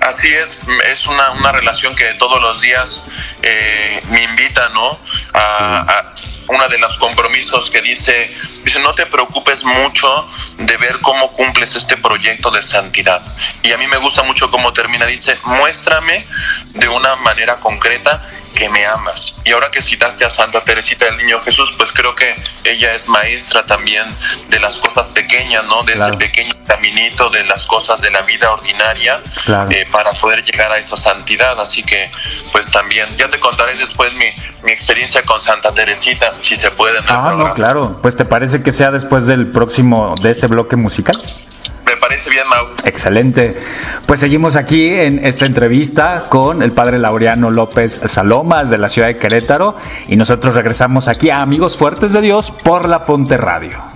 Así 0.00 0.32
es, 0.32 0.58
es 0.92 1.06
una, 1.06 1.32
una 1.32 1.52
relación 1.52 1.94
que 1.94 2.14
todos 2.18 2.40
los 2.40 2.60
días 2.60 3.06
eh, 3.42 4.02
me 4.10 4.24
invita, 4.24 4.68
¿no? 4.70 4.98
A, 5.34 6.14
una 6.48 6.68
de 6.68 6.78
los 6.78 6.98
compromisos 6.98 7.70
que 7.70 7.80
dice, 7.80 8.34
dice, 8.64 8.80
no 8.80 8.94
te 8.94 9.06
preocupes 9.06 9.64
mucho 9.64 10.28
de 10.58 10.76
ver 10.76 10.98
cómo 11.00 11.32
cumples 11.32 11.74
este 11.74 11.96
proyecto 11.96 12.50
de 12.50 12.62
santidad. 12.62 13.22
Y 13.62 13.72
a 13.72 13.78
mí 13.78 13.86
me 13.86 13.96
gusta 13.96 14.22
mucho 14.22 14.50
cómo 14.50 14.72
termina, 14.72 15.06
dice, 15.06 15.38
muéstrame 15.44 16.26
de 16.74 16.88
una 16.88 17.16
manera 17.16 17.56
concreta 17.56 18.28
que 18.54 18.68
me 18.68 18.84
amas. 18.86 19.36
Y 19.44 19.52
ahora 19.52 19.70
que 19.70 19.82
citaste 19.82 20.24
a 20.24 20.30
Santa 20.30 20.62
Teresita 20.62 21.06
del 21.06 21.16
Niño 21.18 21.40
Jesús, 21.40 21.74
pues 21.76 21.92
creo 21.92 22.14
que 22.14 22.34
ella 22.64 22.94
es 22.94 23.08
maestra 23.08 23.64
también 23.66 24.04
de 24.48 24.60
las 24.60 24.76
cosas 24.76 25.08
pequeñas, 25.08 25.64
¿no? 25.66 25.82
De 25.82 25.94
ese 25.94 26.12
pequeño 26.14 26.52
caminito 26.66 27.30
de 27.30 27.44
las 27.44 27.66
cosas 27.66 28.00
de 28.00 28.10
la 28.10 28.22
vida 28.22 28.50
ordinaria 28.52 29.20
eh, 29.70 29.86
para 29.90 30.12
poder 30.12 30.44
llegar 30.44 30.70
a 30.72 30.78
esa 30.78 30.96
santidad. 30.96 31.58
Así 31.60 31.82
que, 31.82 32.10
pues 32.52 32.70
también, 32.70 33.16
ya 33.16 33.28
te 33.28 33.40
contaré 33.40 33.76
después 33.76 34.12
mi, 34.14 34.26
mi 34.64 34.72
experiencia 34.72 35.22
con 35.22 35.40
Santa 35.40 35.72
Teresita, 35.72 36.32
si 36.42 36.56
se 36.56 36.70
puede. 36.70 36.98
ah, 37.08 37.34
no, 37.36 37.54
claro. 37.54 37.98
Pues 38.02 38.16
te 38.16 38.24
parece 38.24 38.62
que 38.62 38.72
sea 38.72 38.90
después 38.90 39.26
del 39.26 39.46
próximo, 39.48 40.14
de 40.22 40.30
este 40.30 40.46
bloque 40.46 40.76
musical. 40.76 41.16
Parece 42.02 42.30
bien, 42.30 42.48
Mau. 42.48 42.66
Excelente. 42.84 43.56
Pues 44.06 44.18
seguimos 44.18 44.56
aquí 44.56 44.88
en 44.88 45.24
esta 45.24 45.46
entrevista 45.46 46.24
con 46.28 46.60
el 46.60 46.72
padre 46.72 46.98
Laureano 46.98 47.48
López 47.48 48.00
Salomas 48.06 48.70
de 48.70 48.78
la 48.78 48.88
ciudad 48.88 49.06
de 49.06 49.18
Querétaro 49.18 49.76
y 50.08 50.16
nosotros 50.16 50.56
regresamos 50.56 51.06
aquí 51.06 51.30
a 51.30 51.42
Amigos 51.42 51.76
Fuertes 51.76 52.12
de 52.12 52.20
Dios 52.20 52.50
por 52.50 52.88
la 52.88 52.98
Fonte 52.98 53.36
Radio. 53.36 53.92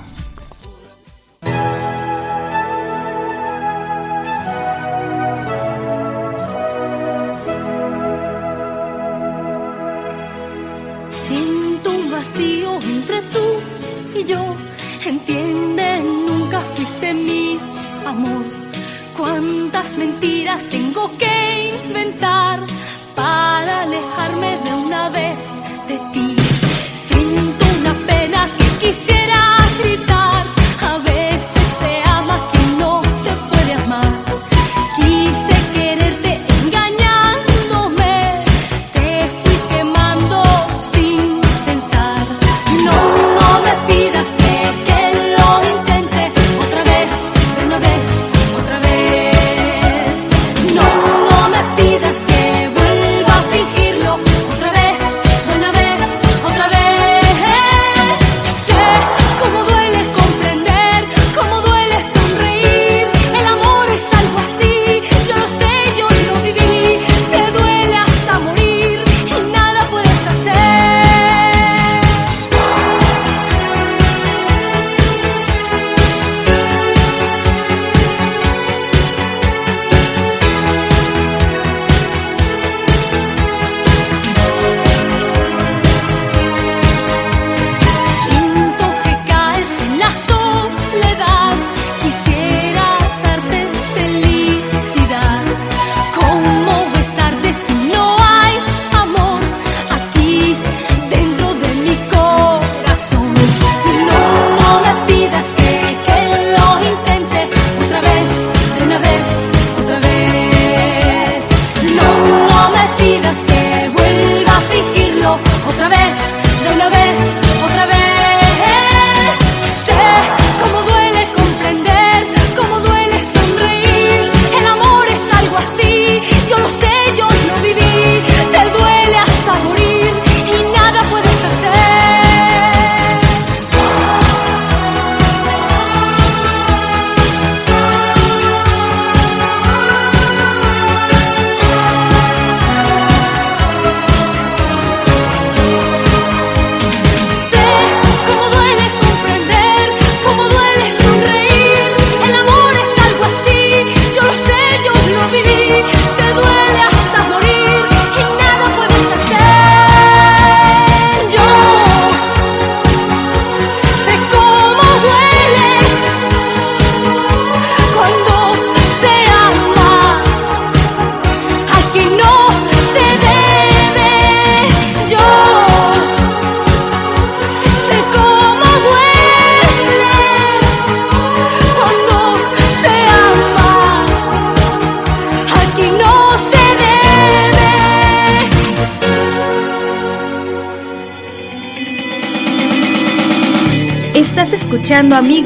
Escuchando 25.17 25.56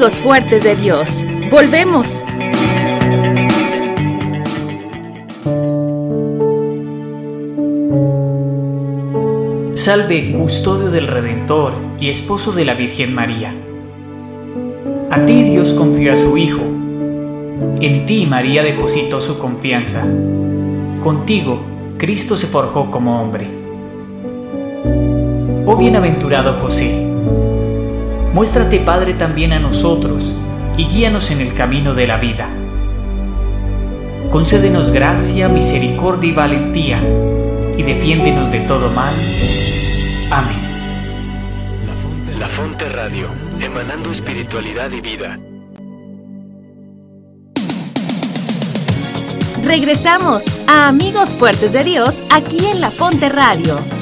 Fuertes 0.09 0.63
de 0.63 0.75
Dios. 0.75 1.23
Volvemos. 1.51 2.23
Salve, 9.75 10.35
custodio 10.35 10.89
del 10.89 11.07
Redentor 11.07 11.73
y 11.99 12.09
esposo 12.09 12.51
de 12.51 12.65
la 12.65 12.73
Virgen 12.73 13.13
María. 13.13 13.53
A 15.11 15.23
ti 15.23 15.43
Dios 15.43 15.71
confió 15.73 16.13
a 16.13 16.15
su 16.15 16.35
Hijo. 16.35 16.61
En 17.79 18.05
ti 18.07 18.25
María 18.25 18.63
depositó 18.63 19.21
su 19.21 19.37
confianza. 19.37 20.03
Contigo 21.03 21.61
Cristo 21.99 22.35
se 22.35 22.47
forjó 22.47 22.89
como 22.89 23.21
hombre. 23.21 23.47
Oh 25.67 25.75
bienaventurado 25.75 26.59
José 26.59 27.10
Muéstrate, 28.33 28.79
Padre, 28.79 29.13
también 29.13 29.51
a 29.51 29.59
nosotros 29.59 30.23
y 30.77 30.85
guíanos 30.85 31.31
en 31.31 31.41
el 31.41 31.53
camino 31.53 31.93
de 31.93 32.07
la 32.07 32.17
vida. 32.17 32.47
Concédenos 34.31 34.91
gracia, 34.91 35.49
misericordia 35.49 36.29
y 36.29 36.33
valentía, 36.33 37.03
y 37.77 37.83
defiéndenos 37.83 38.49
de 38.49 38.61
todo 38.61 38.89
mal. 38.89 39.13
Amén. 40.31 40.71
La 42.39 42.47
Fonte 42.47 42.87
Radio, 42.87 43.27
emanando 43.59 44.11
espiritualidad 44.11 44.89
y 44.91 45.01
vida. 45.01 45.37
Regresamos 49.63 50.45
a 50.67 50.87
Amigos 50.87 51.33
Fuertes 51.33 51.73
de 51.73 51.83
Dios 51.83 52.23
aquí 52.31 52.65
en 52.65 52.81
La 52.81 52.89
Fonte 52.89 53.29
Radio. 53.29 54.00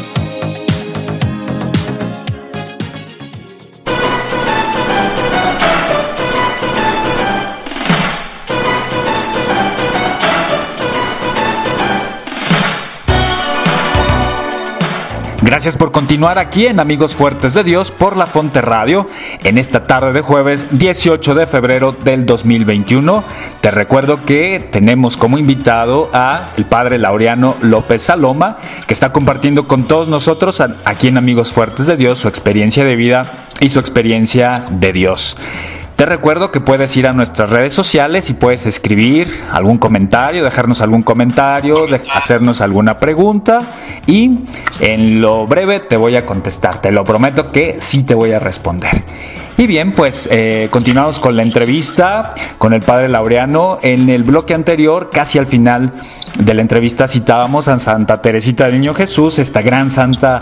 Gracias 15.49 15.77
por 15.77 15.91
continuar 15.91 16.37
aquí 16.37 16.67
en 16.67 16.79
Amigos 16.79 17.15
Fuertes 17.15 17.55
de 17.55 17.63
Dios 17.63 17.89
por 17.89 18.15
la 18.15 18.27
Fonte 18.27 18.61
Radio 18.61 19.09
en 19.43 19.57
esta 19.57 19.81
tarde 19.81 20.13
de 20.13 20.21
jueves 20.21 20.67
18 20.69 21.33
de 21.33 21.47
febrero 21.47 21.91
del 21.91 22.27
2021. 22.27 23.23
Te 23.59 23.71
recuerdo 23.71 24.23
que 24.25 24.59
tenemos 24.71 25.17
como 25.17 25.39
invitado 25.39 26.11
a 26.13 26.51
el 26.55 26.65
padre 26.65 26.99
Laureano 26.99 27.55
López 27.63 28.03
Saloma, 28.03 28.59
que 28.85 28.93
está 28.93 29.11
compartiendo 29.11 29.67
con 29.67 29.87
todos 29.87 30.07
nosotros 30.07 30.61
aquí 30.85 31.07
en 31.07 31.17
Amigos 31.17 31.51
Fuertes 31.51 31.87
de 31.87 31.97
Dios 31.97 32.19
su 32.19 32.27
experiencia 32.27 32.85
de 32.85 32.95
vida 32.95 33.23
y 33.59 33.71
su 33.71 33.79
experiencia 33.79 34.63
de 34.69 34.93
Dios. 34.93 35.35
Te 35.99 36.05
recuerdo 36.05 36.49
que 36.49 36.61
puedes 36.61 36.95
ir 36.95 37.09
a 37.09 37.11
nuestras 37.11 37.49
redes 37.49 37.73
sociales 37.73 38.29
y 38.29 38.33
puedes 38.33 38.65
escribir 38.65 39.27
algún 39.51 39.77
comentario, 39.77 40.45
dejarnos 40.45 40.79
algún 40.79 41.01
comentario, 41.01 41.87
hacernos 42.13 42.61
alguna 42.61 42.99
pregunta 42.99 43.59
y 44.07 44.45
en 44.79 45.19
lo 45.19 45.45
breve 45.45 45.81
te 45.81 45.97
voy 45.97 46.15
a 46.15 46.25
contestar. 46.25 46.79
Te 46.79 46.93
lo 46.93 47.03
prometo 47.03 47.51
que 47.51 47.75
sí 47.81 48.03
te 48.03 48.15
voy 48.15 48.31
a 48.31 48.39
responder. 48.39 49.03
Y 49.57 49.67
bien, 49.67 49.91
pues 49.91 50.29
eh, 50.31 50.69
continuamos 50.71 51.19
con 51.19 51.35
la 51.35 51.43
entrevista 51.43 52.29
con 52.57 52.73
el 52.73 52.79
padre 52.79 53.09
Laureano. 53.09 53.79
En 53.81 54.09
el 54.09 54.23
bloque 54.23 54.53
anterior, 54.53 55.09
casi 55.11 55.37
al 55.37 55.47
final 55.47 55.91
de 56.39 56.53
la 56.53 56.61
entrevista, 56.61 57.09
citábamos 57.09 57.67
a 57.67 57.77
Santa 57.77 58.21
Teresita 58.21 58.67
del 58.67 58.79
Niño 58.79 58.93
Jesús, 58.93 59.37
esta 59.37 59.61
gran 59.61 59.91
santa 59.91 60.39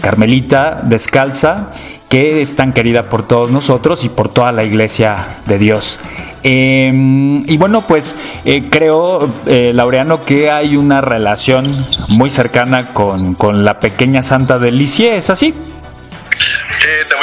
carmelita 0.00 0.82
descalza 0.84 1.70
que 2.10 2.42
es 2.42 2.56
tan 2.56 2.72
querida 2.72 3.08
por 3.08 3.26
todos 3.26 3.52
nosotros 3.52 4.04
y 4.04 4.08
por 4.08 4.28
toda 4.28 4.50
la 4.50 4.64
iglesia 4.64 5.38
de 5.46 5.58
Dios. 5.58 6.00
Em, 6.42 7.48
y 7.48 7.56
bueno, 7.56 7.82
pues 7.82 8.16
eh, 8.44 8.64
creo, 8.68 9.30
eh, 9.46 9.70
Laureano, 9.72 10.24
que 10.24 10.50
hay 10.50 10.76
una 10.76 11.00
relación 11.00 11.86
muy 12.08 12.28
cercana 12.28 12.88
con, 12.92 13.34
con 13.34 13.64
la 13.64 13.78
pequeña 13.78 14.22
santa 14.24 14.58
de 14.58 14.72
Lisieux, 14.72 15.16
¿es 15.18 15.30
así? 15.30 15.48
Eh, 15.48 17.04
a 17.14 17.19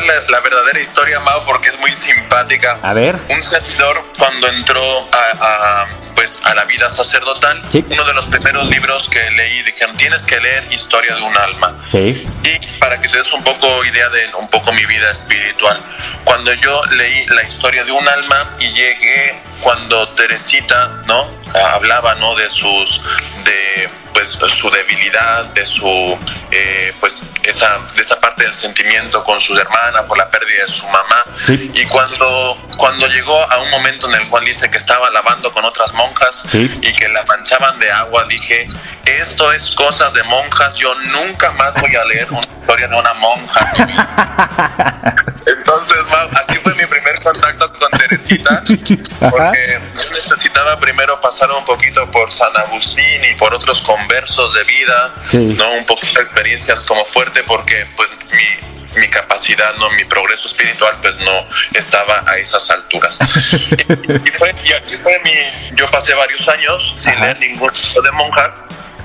contar 0.00 0.30
la, 0.30 0.40
verdadera 0.40 0.80
historia, 0.80 1.20
Mao, 1.20 1.44
porque 1.44 1.68
es 1.70 1.78
muy 1.78 1.92
simpática. 1.92 2.78
A 2.82 2.92
ver. 2.92 3.16
Un 3.28 3.42
servidor, 3.42 4.02
cuando 4.18 4.48
entró 4.48 5.08
a, 5.12 5.86
pues, 6.14 6.40
a 6.44 6.54
la 6.54 6.64
vida 6.64 6.90
sacerdotal, 6.90 7.62
uno 7.72 8.04
de 8.04 8.14
los 8.14 8.26
primeros 8.26 8.66
libros 8.68 9.08
que 9.08 9.30
leí, 9.30 9.62
dijeron, 9.62 9.96
tienes 9.96 10.26
que 10.26 10.40
leer 10.40 10.70
Historia 10.70 11.14
de 11.14 11.22
un 11.22 11.36
alma. 11.36 11.76
Sí. 11.88 12.22
Y 12.42 12.76
para 12.78 13.00
que 13.00 13.08
te 13.08 13.18
des 13.18 13.32
un 13.32 13.42
poco 13.42 13.84
idea 13.84 14.08
de 14.08 14.30
un 14.34 14.48
poco 14.48 14.72
mi 14.72 14.84
vida 14.86 15.10
espiritual, 15.10 15.78
cuando 16.24 16.52
yo 16.54 16.82
leí 16.92 17.26
la 17.26 17.42
historia 17.42 17.84
de 17.84 17.92
un 17.92 18.06
alma 18.06 18.52
y 18.58 18.70
llegué 18.70 19.40
cuando 19.60 20.08
Teresita, 20.10 20.88
¿no? 21.06 21.28
Hablaba, 21.54 22.14
¿no? 22.16 22.34
De 22.34 22.48
sus, 22.48 23.02
de 23.44 23.88
pues 24.12 24.28
su 24.28 24.70
debilidad, 24.70 25.44
de 25.46 25.66
su 25.66 26.18
eh, 26.50 26.92
pues 27.00 27.22
esa, 27.42 27.78
de 27.94 28.02
esa 28.02 28.20
parte 28.20 28.44
del 28.44 28.54
sentimiento 28.54 29.22
con 29.24 29.40
su 29.40 29.56
hermana 29.56 30.02
por 30.06 30.18
la 30.18 30.30
pérdida 30.30 30.64
de 30.64 30.72
su 30.72 30.86
mamá. 30.86 31.24
Y 31.48 31.84
cuando, 31.86 32.56
cuando 32.76 33.06
llegó 33.08 33.50
a 33.50 33.58
un 33.58 33.70
momento 33.70 34.08
en 34.08 34.14
el 34.20 34.28
cual 34.28 34.44
dice 34.44 34.70
que 34.70 34.78
estaba 34.78 35.10
lavando 35.10 35.50
con 35.52 35.64
otras 35.64 35.92
monjas 35.94 36.44
y 36.52 36.92
que 36.92 37.08
la 37.08 37.22
manchaban 37.24 37.78
de 37.78 37.90
agua, 37.90 38.24
dije, 38.28 38.66
esto 39.04 39.52
es 39.52 39.70
cosa 39.72 40.10
de 40.10 40.22
monjas, 40.24 40.76
yo 40.76 40.94
nunca 40.94 41.50
más 41.52 41.74
voy 41.80 41.94
a 41.96 42.04
leer 42.04 42.30
una 42.30 42.46
historia 42.46 42.88
de 42.88 42.96
una 42.96 43.14
monja. 43.14 43.72
Entonces, 45.46 45.98
así 46.32 46.54
fue 46.56 46.74
mi 46.74 46.84
primer 46.86 47.20
contacto 47.22 47.72
con 47.72 47.90
Teresita, 47.98 48.62
porque 49.30 49.80
necesitaba 50.12 50.78
primero 50.78 51.20
pasar 51.20 51.50
un 51.50 51.64
poquito 51.64 52.10
por 52.10 52.30
San 52.30 52.56
Agustín 52.56 53.24
y 53.24 53.34
por 53.34 53.54
otros 53.54 53.80
conversos 54.00 54.54
de 54.54 54.64
vida, 54.64 55.14
no 55.32 55.72
un 55.72 55.86
poquito 55.86 56.20
de 56.20 56.26
experiencias 56.26 56.82
como 56.84 57.04
fuerte, 57.04 57.42
porque 57.44 57.86
pues 57.96 58.08
mi, 58.32 59.00
mi 59.00 59.08
capacidad, 59.08 59.74
no 59.76 59.90
mi 59.90 60.04
progreso 60.04 60.48
espiritual, 60.48 60.96
pues 61.00 61.16
no 61.16 61.46
estaba 61.74 62.24
a 62.26 62.36
esas 62.38 62.68
alturas. 62.70 63.18
y, 63.78 64.30
fue, 64.38 64.54
y 64.64 64.72
aquí 64.72 64.96
fue 64.96 65.20
mi, 65.24 65.76
yo 65.76 65.90
pasé 65.90 66.14
varios 66.14 66.48
años 66.48 66.94
sin 67.00 67.20
leer 67.20 67.38
ningún 67.38 67.72
tipo 67.72 68.02
de 68.02 68.12
monja 68.12 68.54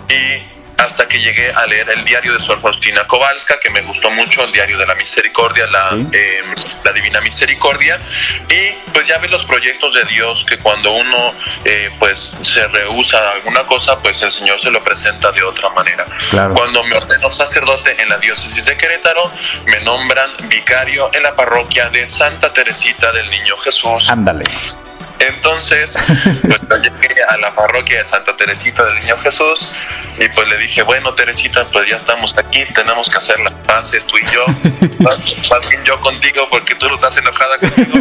y 0.10 0.55
hasta 0.78 1.08
que 1.08 1.20
llegué 1.20 1.52
a 1.52 1.66
leer 1.66 1.90
el 1.90 2.04
diario 2.04 2.34
de 2.34 2.40
Sor 2.40 2.62
Faustina 2.62 3.08
Kowalska, 3.08 3.60
que 3.60 3.70
me 3.70 3.82
gustó 3.82 4.10
mucho, 4.12 4.44
el 4.44 4.52
diario 4.52 4.78
de 4.78 4.86
la 4.86 4.96
misericordia, 4.96 5.68
la, 5.68 5.90
em, 5.92 6.54
la 6.84 6.92
divina 6.92 7.22
misericordia, 7.22 8.00
y 8.50 8.72
pues 8.92 9.08
ya 9.08 9.18
ves 9.20 9.32
los 9.32 9.46
proyectos 9.46 9.94
de 9.94 10.04
Dios, 10.06 10.46
que 10.50 10.58
cuando 10.58 10.94
uno 10.94 11.34
eh, 11.64 11.90
pues 12.00 12.32
se 12.42 12.68
rehúsa 12.68 13.18
a 13.18 13.32
alguna 13.34 13.64
cosa, 13.64 14.00
pues 14.00 14.22
el 14.22 14.32
Señor 14.32 14.60
se 14.60 14.70
lo 14.70 14.84
presenta 14.84 15.32
de 15.32 15.44
otra 15.44 15.70
manera. 15.70 16.06
Cuando 16.54 16.84
me 16.84 16.96
ordeno 16.96 17.30
sacerdote 17.30 18.02
en 18.02 18.10
la 18.10 18.18
diócesis 18.18 18.66
de 18.66 18.78
Querétaro, 18.78 19.32
me 19.66 19.80
nombran 19.82 20.32
vicario 20.50 21.10
en 21.14 21.24
la 21.24 21.36
parroquia 21.36 21.90
de 21.90 22.08
Santa 22.08 22.52
Teresita 22.54 23.12
del 23.12 23.30
Niño 23.30 23.58
Jesús. 23.58 24.10
Ándale. 24.10 24.46
Entonces, 25.20 25.98
pues 26.68 26.82
llegué 26.82 27.24
a 27.30 27.38
la 27.38 27.54
parroquia 27.54 28.00
de 28.00 28.04
Santa 28.08 28.36
Teresita 28.36 28.84
del 28.86 29.02
Niño 29.02 29.18
Jesús 29.18 29.72
y 30.18 30.28
pues 30.30 30.48
le 30.48 30.58
dije, 30.58 30.84
bueno, 30.84 31.14
Teresita, 31.14 31.66
pues 31.72 31.90
ya 31.90 31.96
estamos 31.96 32.38
aquí, 32.38 32.66
tenemos 32.74 33.10
que 33.10 33.18
hacer 33.18 33.40
las 33.40 33.54
paces 33.66 34.06
tú 34.06 34.18
y 34.18 34.26
yo, 34.34 34.46
más 35.00 35.70
bien 35.70 35.84
yo 35.84 36.00
contigo 36.02 36.48
porque 36.50 36.76
tú 36.76 36.88
no 36.88 36.96
estás 36.96 37.18
enojada 37.18 37.58
conmigo. 37.58 38.00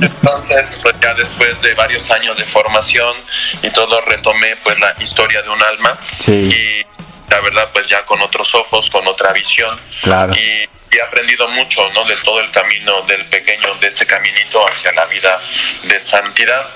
Entonces, 0.00 0.78
pues 0.82 0.94
ya 1.00 1.14
después 1.14 1.60
de 1.62 1.74
varios 1.74 2.10
años 2.10 2.36
de 2.36 2.44
formación 2.44 3.16
y 3.62 3.70
todo, 3.70 4.00
retomé 4.02 4.56
pues 4.64 4.78
la 4.80 4.94
historia 5.00 5.42
de 5.42 5.48
un 5.50 5.62
alma 5.62 5.98
y 6.26 6.82
la 7.30 7.40
verdad 7.40 7.70
pues 7.72 7.88
ya 7.88 8.04
con 8.06 8.20
otros 8.20 8.54
ojos, 8.54 8.90
con 8.90 9.06
otra 9.06 9.32
visión. 9.32 9.78
Claro. 10.02 10.34
Y 10.34 10.68
he 10.90 11.00
aprendido 11.00 11.48
mucho 11.48 11.88
¿no? 11.90 12.04
de 12.04 12.16
todo 12.24 12.40
el 12.40 12.50
camino 12.50 13.02
del 13.02 13.24
pequeño, 13.26 13.74
de 13.76 13.88
ese 13.88 14.06
caminito 14.06 14.66
hacia 14.66 14.92
la 14.92 15.06
vida 15.06 15.40
de 15.84 16.00
santidad. 16.00 16.68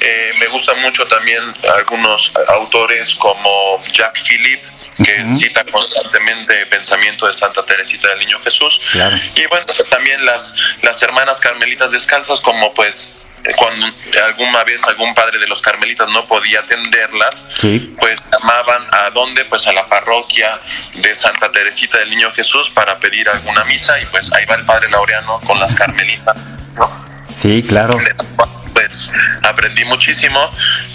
Eh, 0.00 0.32
me 0.38 0.46
gustan 0.48 0.80
mucho 0.80 1.06
también 1.06 1.42
algunos 1.76 2.32
autores 2.48 3.14
como 3.16 3.78
Jack 3.92 4.18
Philip, 4.22 4.60
que 5.02 5.26
cita 5.26 5.64
constantemente 5.64 6.66
pensamiento 6.66 7.26
de 7.26 7.34
Santa 7.34 7.64
Teresita 7.64 8.08
del 8.08 8.18
Niño 8.20 8.38
Jesús. 8.40 8.80
Y 9.34 9.46
bueno, 9.46 9.64
también 9.90 10.24
las, 10.24 10.54
las 10.82 11.00
hermanas 11.02 11.40
carmelitas 11.40 11.90
descalzas 11.90 12.40
como 12.40 12.72
pues 12.74 13.22
cuando 13.56 13.86
alguna 14.24 14.62
vez 14.64 14.84
algún 14.84 15.14
padre 15.14 15.38
de 15.38 15.46
los 15.48 15.60
carmelitas 15.60 16.08
no 16.08 16.26
podía 16.26 16.60
atenderlas, 16.60 17.44
pues 17.98 18.18
llamaban 18.42 18.82
a 18.92 19.10
dónde, 19.10 19.44
pues 19.44 19.66
a 19.66 19.72
la 19.72 19.86
parroquia 19.86 20.60
de 20.94 21.14
Santa 21.14 21.50
Teresita 21.50 21.98
del 21.98 22.10
Niño 22.10 22.32
Jesús 22.32 22.70
para 22.70 22.98
pedir 22.98 23.28
alguna 23.28 23.64
misa 23.64 24.00
y 24.00 24.06
pues 24.06 24.32
ahí 24.32 24.44
va 24.46 24.56
el 24.56 24.64
padre 24.64 24.90
Laureano 24.90 25.40
con 25.40 25.58
las 25.58 25.74
carmelitas, 25.74 26.36
¿no? 26.76 26.90
Sí, 27.36 27.62
claro. 27.62 27.98
Pues 28.72 29.10
aprendí 29.42 29.84
muchísimo 29.84 30.50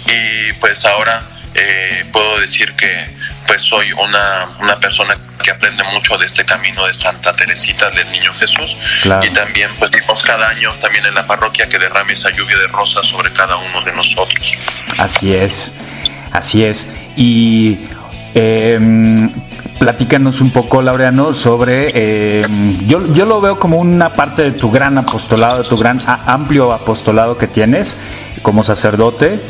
y 0.06 0.52
pues 0.54 0.84
ahora 0.84 1.22
eh, 1.54 2.04
puedo 2.12 2.40
decir 2.40 2.74
que 2.74 3.16
pues 3.46 3.62
soy 3.62 3.92
una, 3.92 4.56
una 4.60 4.76
persona 4.76 5.14
que 5.42 5.50
aprende 5.50 5.82
mucho 5.84 6.18
de 6.18 6.26
este 6.26 6.44
camino 6.44 6.86
de 6.86 6.92
Santa 6.92 7.34
Teresita 7.34 7.88
del 7.90 8.10
Niño 8.10 8.32
Jesús 8.34 8.76
y 9.22 9.30
también 9.30 9.74
pues 9.76 9.90
dimos 9.90 10.22
cada 10.22 10.48
año 10.48 10.74
también 10.82 11.06
en 11.06 11.14
la 11.14 11.26
parroquia 11.26 11.66
que 11.68 11.78
derrame 11.78 12.12
esa 12.12 12.30
lluvia 12.30 12.58
de 12.58 12.66
rosas 12.66 13.06
sobre 13.06 13.32
cada 13.32 13.56
uno 13.56 13.80
de 13.82 13.92
nosotros. 13.92 14.52
Así 14.98 15.34
es, 15.34 15.70
así 16.32 16.64
es. 16.64 16.86
Y 17.18 17.76
em, 18.32 19.28
platícanos 19.80 20.40
un 20.40 20.50
poco, 20.50 20.80
Laureano, 20.80 21.34
sobre. 21.34 22.42
Em, 22.42 22.86
yo, 22.86 23.12
yo 23.12 23.26
lo 23.26 23.40
veo 23.40 23.58
como 23.58 23.78
una 23.78 24.12
parte 24.12 24.44
de 24.44 24.52
tu 24.52 24.70
gran 24.70 24.96
apostolado, 24.98 25.64
de 25.64 25.68
tu 25.68 25.76
gran 25.76 25.98
amplio 26.26 26.72
apostolado 26.72 27.36
que 27.36 27.48
tienes 27.48 27.96
como 28.42 28.62
sacerdote 28.62 29.40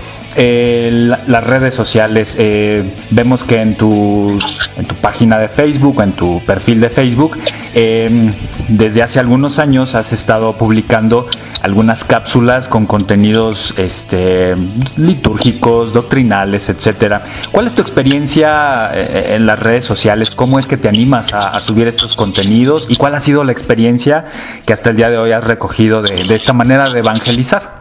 eh, 0.41 1.12
las 1.26 1.45
redes 1.45 1.74
sociales. 1.74 2.36
Eh, 2.39 2.95
vemos 3.11 3.43
que 3.43 3.61
en, 3.61 3.74
tu 3.74 4.39
en 4.76 4.86
tu 4.86 4.95
página 4.95 5.36
de 5.41 5.49
Facebook, 5.49 6.01
en 6.01 6.12
tu 6.12 6.41
perfil 6.47 6.80
de 6.80 6.91
Facebook, 6.91 7.36
em, 7.74 8.32
desde 8.68 9.03
hace 9.03 9.18
algunos 9.18 9.59
años 9.59 9.97
has 9.97 10.12
estado 10.12 10.53
publicando 10.53 11.28
algunas 11.62 12.05
cápsulas 12.05 12.68
con 12.68 12.86
contenidos 12.86 13.74
este, 13.78 14.55
litúrgicos, 14.97 15.93
doctrinales, 15.93 16.68
etcétera. 16.68 17.24
¿Cuál 17.51 17.66
es 17.66 17.74
tu 17.74 17.82
experiencia 17.82 18.91
eh, 18.95 19.34
en 19.34 19.45
las 19.45 19.59
redes 19.59 19.84
sociales? 19.84 20.36
¿Cómo 20.36 20.61
es 20.61 20.68
que 20.68 20.76
te 20.76 20.89
animas 20.89 21.34
a, 21.34 21.59
subir 21.61 21.89
estos 21.89 22.14
contenidos? 22.14 22.86
¿Y 22.89 22.95
cuál 22.95 23.16
ha 23.16 23.20
sido 23.20 23.43
la 23.43 23.51
experiencia 23.51 24.26
que 24.64 24.72
hasta 24.72 24.91
el 24.91 24.97
día 24.97 25.11
de 25.11 25.18
hoy 25.18 25.32
has 25.32 25.43
recogido 25.43 26.01
de 26.01 26.32
esta 26.32 26.53
manera 26.53 26.91
de 26.91 27.01
evangelizar? 27.01 27.78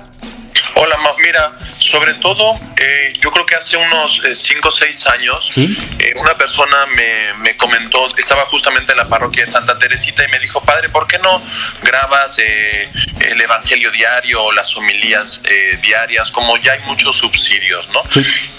Mira, 1.28 1.52
sobre 1.78 2.14
todo, 2.14 2.58
eh, 2.78 3.12
yo 3.20 3.34
creo 3.34 3.46
que 3.46 3.58
hace 3.58 3.76
unos 3.76 4.22
5 4.34 4.66
o 4.66 4.72
6 4.72 5.08
años, 5.08 5.52
eh, 5.58 6.14
una 6.16 6.38
persona 6.38 6.86
me, 6.96 7.34
me, 7.40 7.58
comentó, 7.58 8.16
estaba 8.16 8.46
justamente 8.46 8.94
en 8.94 8.98
la 9.00 9.10
parroquia 9.10 9.44
de 9.44 9.52
Santa 9.52 9.78
Teresita 9.78 10.24
y 10.24 10.30
me 10.30 10.40
dijo, 10.40 10.62
padre, 10.62 10.88
¿por 10.88 11.06
qué 11.06 11.20
no 11.20 11.42
grabas 11.84 12.38
eh, 12.40 12.90
el 13.20 13.42
Evangelio 13.42 13.92
diario 13.92 14.42
o 14.42 14.54
las 14.54 14.74
homilías 14.78 15.42
diarias? 15.82 16.32
Como 16.32 16.56
ya 16.58 16.72
hay 16.72 16.80
muchos 16.84 17.18
subsidios, 17.18 17.90
¿no? 17.90 18.04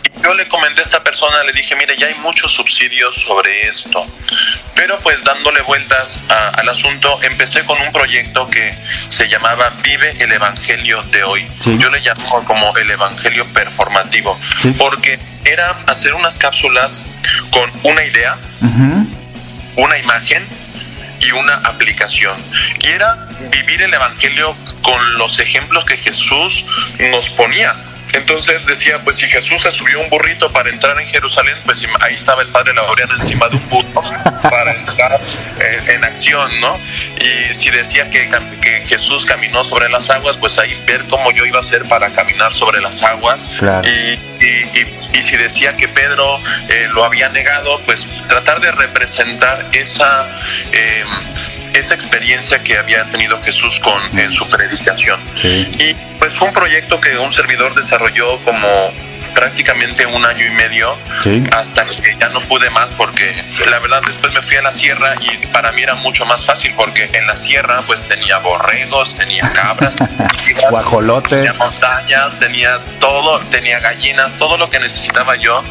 Y 0.02 0.22
yo 0.22 0.34
le 0.34 0.46
comenté 0.48 0.82
a 0.82 0.84
esta 0.84 1.02
persona, 1.02 1.42
le 1.44 1.52
dije, 1.52 1.74
mire, 1.74 1.96
ya 1.96 2.08
hay 2.08 2.16
muchos 2.16 2.52
subsidios 2.52 3.14
sobre 3.14 3.68
esto. 3.68 4.06
Pero 4.74 4.98
pues 5.00 5.24
dándole 5.24 5.60
vueltas 5.62 6.20
al 6.28 6.68
asunto, 6.68 7.18
empecé 7.22 7.64
con 7.64 7.80
un 7.80 7.92
proyecto 7.92 8.46
que 8.46 8.74
se 9.08 9.28
llamaba 9.28 9.72
Vive 9.82 10.16
el 10.20 10.32
Evangelio 10.32 11.02
de 11.04 11.24
hoy. 11.24 11.48
Yo 11.78 11.90
le 11.90 12.00
llamo 12.00 12.44
como 12.44 12.57
el 12.76 12.90
Evangelio 12.90 13.46
performativo, 13.46 14.38
porque 14.78 15.18
era 15.44 15.76
hacer 15.86 16.14
unas 16.14 16.38
cápsulas 16.38 17.04
con 17.50 17.70
una 17.82 18.04
idea, 18.04 18.36
una 19.76 19.98
imagen 19.98 20.44
y 21.20 21.30
una 21.32 21.54
aplicación. 21.56 22.36
Y 22.78 22.88
era 22.88 23.28
vivir 23.50 23.82
el 23.82 23.92
Evangelio 23.92 24.54
con 24.82 25.18
los 25.18 25.38
ejemplos 25.40 25.84
que 25.84 25.96
Jesús 25.96 26.64
nos 27.10 27.28
ponía. 27.30 27.74
Entonces 28.12 28.64
decía, 28.66 29.00
pues 29.04 29.16
si 29.16 29.28
Jesús 29.28 29.62
se 29.62 29.72
subió 29.72 30.00
un 30.00 30.08
burrito 30.08 30.50
para 30.50 30.70
entrar 30.70 30.98
en 31.00 31.08
Jerusalén, 31.08 31.56
pues 31.64 31.86
ahí 32.00 32.14
estaba 32.14 32.42
el 32.42 32.48
padre 32.48 32.74
Laureano 32.74 33.14
encima 33.14 33.48
de 33.48 33.56
un 33.56 33.68
burro 33.68 34.02
para 34.42 34.72
entrar 34.72 35.20
eh, 35.60 35.80
en 35.88 36.04
acción, 36.04 36.60
¿no? 36.60 36.78
Y 37.16 37.54
si 37.54 37.70
decía 37.70 38.08
que, 38.10 38.28
que, 38.60 38.86
Jesús 38.86 39.26
caminó 39.26 39.64
sobre 39.64 39.88
las 39.88 40.08
aguas, 40.10 40.36
pues 40.36 40.58
ahí 40.58 40.80
ver 40.86 41.04
cómo 41.08 41.30
yo 41.32 41.44
iba 41.44 41.58
a 41.58 41.60
hacer 41.60 41.84
para 41.84 42.10
caminar 42.10 42.52
sobre 42.52 42.80
las 42.80 43.02
aguas. 43.02 43.50
Y, 43.84 44.18
y, 44.40 45.22
si 45.22 45.36
decía 45.36 45.76
que 45.76 45.88
Pedro 45.88 46.40
eh, 46.68 46.86
lo 46.92 47.04
había 47.04 47.28
negado, 47.28 47.80
pues 47.84 48.06
tratar 48.28 48.60
de 48.60 48.70
representar 48.72 49.66
esa... 49.72 50.28
Eh, 50.72 51.04
esa 51.78 51.94
experiencia 51.94 52.58
que 52.62 52.76
había 52.76 53.04
tenido 53.04 53.40
Jesús 53.42 53.80
con 53.80 54.18
en 54.18 54.32
su 54.32 54.48
predicación. 54.48 55.20
Y 55.42 55.94
pues 56.18 56.34
fue 56.34 56.48
un 56.48 56.54
proyecto 56.54 57.00
que 57.00 57.16
un 57.18 57.32
servidor 57.32 57.74
desarrolló 57.74 58.38
como 58.38 58.92
prácticamente 59.34 60.06
un 60.06 60.24
año 60.24 60.46
y 60.46 60.50
medio 60.50 60.96
hasta 61.52 61.84
que 61.84 62.16
ya 62.18 62.28
no 62.30 62.40
pude 62.42 62.70
más 62.70 62.92
porque 62.92 63.34
la 63.68 63.78
verdad 63.78 64.00
después 64.06 64.32
me 64.34 64.42
fui 64.42 64.56
a 64.56 64.62
la 64.62 64.72
sierra 64.72 65.14
y 65.20 65.46
para 65.48 65.72
mí 65.72 65.82
era 65.82 65.94
mucho 65.96 66.24
más 66.26 66.44
fácil 66.44 66.72
porque 66.76 67.08
en 67.12 67.26
la 67.26 67.36
sierra 67.36 67.82
pues 67.86 68.02
tenía 68.02 68.38
borregos, 68.38 69.14
tenía 69.14 69.50
cabras, 69.52 69.94
guajolotes, 70.70 71.30
tenía 71.30 71.52
montañas, 71.54 72.38
tenía 72.38 72.78
todo, 73.00 73.38
tenía 73.50 73.80
gallinas, 73.80 74.34
todo 74.34 74.56
lo 74.56 74.68
que 74.70 74.78
necesitaba 74.78 75.36
yo 75.36 75.62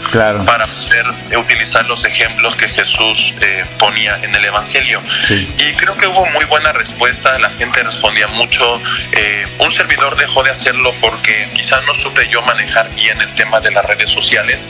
para 0.46 0.68
poder 0.68 1.08
utilizar 1.38 1.86
los 1.88 2.04
ejemplos 2.06 2.56
que 2.56 2.68
Jesús 2.70 3.34
eh, 3.42 3.66
ponía 3.80 4.18
en 4.22 4.34
el 4.36 4.46
Evangelio. 4.46 5.02
Y 5.30 5.74
creo 5.74 5.96
que 5.96 6.08
hubo 6.08 6.26
muy 6.28 6.46
buena 6.46 6.72
respuesta, 6.72 7.38
la 7.40 7.50
gente 7.52 7.84
respondía 7.84 8.28
mucho. 8.28 8.82
Eh, 9.12 9.48
un 9.60 9.72
servidor 9.72 10.16
dejó 10.18 10.44
de 10.44 10.52
hacerlo 10.52 10.94
porque 11.02 11.50
quizás 11.54 11.86
no 11.86 11.94
supe 11.94 12.28
yo 12.30 12.42
manejar 12.42 12.90
bien 12.96 13.20
el 13.22 13.34
tema 13.36 13.47
de 13.62 13.72
las 13.72 13.86
redes 13.86 14.12
sociales, 14.12 14.70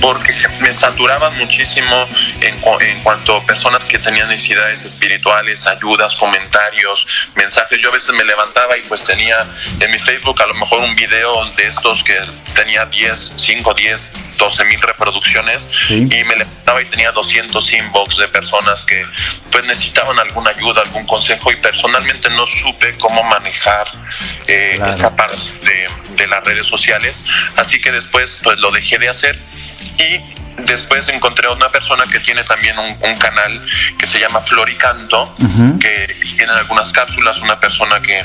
porque 0.00 0.34
me 0.60 0.72
saturaban 0.72 1.36
muchísimo 1.38 2.06
en, 2.40 2.60
en 2.80 3.00
cuanto 3.00 3.36
a 3.36 3.44
personas 3.44 3.84
que 3.84 3.98
tenían 3.98 4.28
necesidades 4.28 4.84
espirituales, 4.84 5.66
ayudas, 5.66 6.14
comentarios, 6.16 7.06
mensajes. 7.34 7.80
Yo 7.80 7.90
a 7.90 7.92
veces 7.92 8.10
me 8.10 8.24
levantaba 8.24 8.76
y 8.76 8.82
pues 8.82 9.02
tenía 9.04 9.46
en 9.80 9.90
mi 9.90 9.98
Facebook 9.98 10.40
a 10.42 10.46
lo 10.46 10.54
mejor 10.54 10.80
un 10.80 10.94
video 10.94 11.44
de 11.56 11.66
estos 11.66 12.04
que 12.04 12.16
tenía 12.54 12.84
10, 12.86 13.32
5, 13.36 13.74
10, 13.74 14.08
12 14.38 14.64
mil 14.64 14.80
reproducciones 14.80 15.68
y 15.90 16.24
me 16.24 16.36
levantaba 16.36 16.80
y 16.80 16.86
tenía 16.86 17.12
200 17.12 17.72
inbox 17.72 18.16
de 18.16 18.28
personas 18.28 18.84
que 18.84 19.04
pues 19.50 19.64
necesitaban 19.64 20.18
alguna 20.18 20.50
ayuda, 20.50 20.82
algún 20.82 21.06
consejo 21.06 21.50
y 21.52 21.56
personalmente 21.56 22.30
no 22.30 22.46
supe 22.46 22.96
cómo 22.98 23.22
manejar 23.24 23.86
eh, 24.46 24.80
esta 24.88 25.14
parte 25.14 25.36
de, 25.62 25.88
de, 26.16 26.26
las 26.26 26.42
redes 26.44 26.66
sociales, 26.66 27.24
así 27.56 27.80
que 27.80 27.92
después 27.92 28.40
pues 28.42 28.58
lo 28.58 28.70
dejé 28.70 28.98
de 28.98 29.08
hacer 29.08 29.38
y 29.98 30.38
después 30.64 31.08
encontré 31.08 31.46
a 31.46 31.52
una 31.52 31.70
persona 31.70 32.04
que 32.10 32.20
tiene 32.20 32.42
también 32.44 32.76
un, 32.78 33.16
canal 33.16 33.64
que 33.98 34.06
se 34.06 34.18
llama 34.18 34.40
Floricanto, 34.40 35.34
que 35.80 36.16
tiene 36.36 36.52
algunas 36.52 36.92
cápsulas, 36.92 37.38
una 37.38 37.58
persona 37.58 38.00
que, 38.00 38.24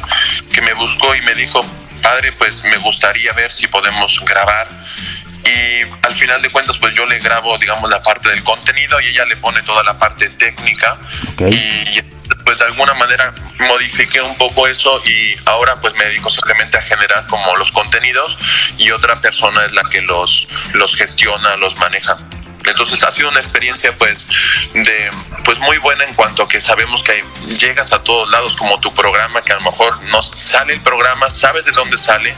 que 0.54 0.62
me 0.62 0.74
buscó 0.74 1.16
y 1.16 1.22
me 1.22 1.34
dijo, 1.36 1.62
padre, 2.02 2.32
pues 2.34 2.64
me 2.66 2.78
gustaría 2.78 3.34
ver 3.34 3.52
si 3.52 3.68
podemos 3.68 4.20
grabar 4.26 4.68
y 5.46 5.82
al 6.02 6.14
final 6.16 6.42
de 6.42 6.50
cuentas 6.50 6.78
pues 6.80 6.94
yo 6.94 7.06
le 7.06 7.20
grabo 7.20 7.58
digamos 7.58 7.90
la 7.90 8.02
parte 8.02 8.30
del 8.30 8.44
contenido 8.44 9.00
y 9.02 9.08
ella 9.08 9.26
le 9.26 9.38
pone 9.38 9.62
toda 9.64 9.84
la 9.84 9.98
parte 9.98 10.30
técnica 10.30 10.98
y 11.40 12.02
pues 12.46 12.58
de 12.58 12.66
alguna 12.66 12.94
manera 12.94 13.34
modifiqué 13.60 14.22
un 14.22 14.38
poco 14.38 14.68
eso 14.68 15.02
y 15.06 15.36
ahora 15.46 15.80
pues 15.82 15.94
me 15.96 16.06
dedico 16.06 16.30
simplemente 16.30 16.78
a 16.78 16.82
generar 16.82 17.26
como 17.28 17.56
los 17.58 17.72
contenidos 17.72 18.38
y 18.78 18.92
otra 18.92 19.20
persona 19.22 19.66
es 19.66 19.72
la 19.74 19.84
que 19.90 20.02
los 20.02 20.48
los 20.74 20.96
gestiona, 20.96 21.56
los 21.58 21.76
maneja. 21.78 22.18
Entonces 22.66 23.04
ha 23.04 23.12
sido 23.12 23.30
una 23.30 23.40
experiencia 23.40 23.96
pues 23.98 24.28
de 24.74 25.10
pues 25.46 25.60
muy 25.60 25.78
buena 25.78 26.04
en 26.06 26.14
cuanto 26.14 26.44
a 26.44 26.48
que 26.48 26.62
sabemos 26.62 27.04
que 27.04 27.24
llegas 27.48 27.92
a 27.92 28.02
todos 28.02 28.30
lados 28.32 28.56
como 28.56 28.80
tu 28.80 28.94
programa 28.94 29.42
que 29.42 29.52
a 29.52 29.56
lo 29.56 29.72
mejor 29.72 30.02
no 30.04 30.22
sale 30.22 30.74
el 30.74 30.82
programa, 30.82 31.30
sabes 31.30 31.66
de 31.66 31.72
dónde 31.72 31.98
sale, 31.98 32.36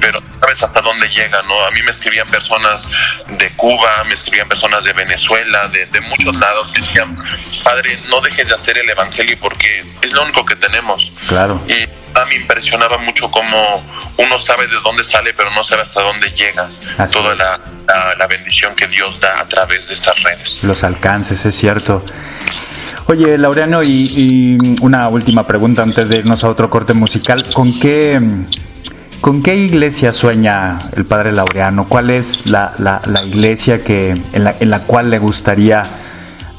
pero 0.00 0.22
sabes 0.40 0.62
hasta 0.62 0.80
dónde 0.80 1.08
llega, 1.08 1.42
¿no? 1.42 1.64
A 1.64 1.70
mí 1.70 1.82
me 1.82 1.90
escribían 1.90 2.26
personas 2.26 2.86
de 3.28 3.50
Cuba, 3.56 4.04
me 4.04 4.14
escribían 4.14 4.48
personas 4.48 4.84
de 4.84 4.92
Venezuela, 4.92 5.68
de, 5.68 5.86
de 5.86 6.00
muchos 6.02 6.34
lados 6.36 6.70
que 6.72 6.80
decían, 6.80 7.16
padre, 7.62 7.98
no 8.08 8.20
dejes 8.20 8.48
de 8.48 8.54
hacer 8.54 8.78
el 8.78 8.88
evangelio 8.88 9.38
porque 9.40 9.84
es 10.02 10.12
lo 10.12 10.22
único 10.22 10.44
que 10.44 10.56
tenemos. 10.56 11.00
Claro. 11.26 11.62
Y 11.68 12.01
a 12.14 12.24
mí 12.26 12.34
me 12.34 12.36
impresionaba 12.42 12.98
mucho 12.98 13.30
cómo 13.30 13.82
uno 14.18 14.38
sabe 14.38 14.66
de 14.66 14.76
dónde 14.84 15.04
sale, 15.04 15.32
pero 15.34 15.50
no 15.50 15.64
sabe 15.64 15.82
hasta 15.82 16.02
dónde 16.02 16.30
llega 16.30 16.68
toda 17.12 17.34
la, 17.34 17.60
la, 18.18 18.26
bendición 18.26 18.74
que 18.74 18.86
Dios 18.86 19.18
da 19.20 19.40
a 19.40 19.48
través 19.48 19.88
de 19.88 19.94
estas 19.94 20.22
redes. 20.22 20.60
Los 20.62 20.84
alcances, 20.84 21.44
es 21.44 21.54
cierto. 21.54 22.04
Oye, 23.06 23.36
Laureano, 23.36 23.82
y, 23.82 24.58
una 24.80 25.08
última 25.08 25.46
pregunta 25.46 25.82
antes 25.82 26.08
de 26.08 26.16
irnos 26.18 26.44
a 26.44 26.48
otro 26.48 26.70
corte 26.70 26.94
musical. 26.94 27.44
¿Con 27.52 27.78
qué, 27.78 28.20
con 29.20 29.42
qué 29.42 29.56
iglesia 29.56 30.12
sueña 30.12 30.78
el 30.94 31.04
padre 31.04 31.32
Laureano? 31.32 31.88
¿Cuál 31.88 32.10
es 32.10 32.46
la, 32.46 32.72
la, 32.78 33.02
la 33.06 33.24
iglesia 33.24 33.82
que, 33.82 34.10
en, 34.10 34.44
la, 34.44 34.56
en 34.58 34.70
la 34.70 34.80
cual 34.80 35.10
le 35.10 35.18
gustaría 35.18 35.82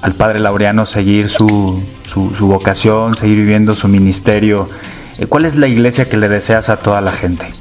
al 0.01 0.13
padre 0.15 0.39
Laureano 0.39 0.85
seguir 0.85 1.29
su, 1.29 1.83
su, 2.07 2.35
su 2.35 2.47
vocación, 2.47 3.15
seguir 3.15 3.37
viviendo 3.37 3.73
su 3.73 3.87
ministerio? 3.87 4.69
Eh, 5.17 5.27
¿Cuál 5.27 5.45
es 5.45 5.55
la 5.55 5.67
iglesia 5.67 6.09
que 6.09 6.17
le 6.17 6.29
deseas 6.29 6.69
a 6.69 6.77
toda 6.77 7.01
la 7.01 7.11
gente? 7.11 7.51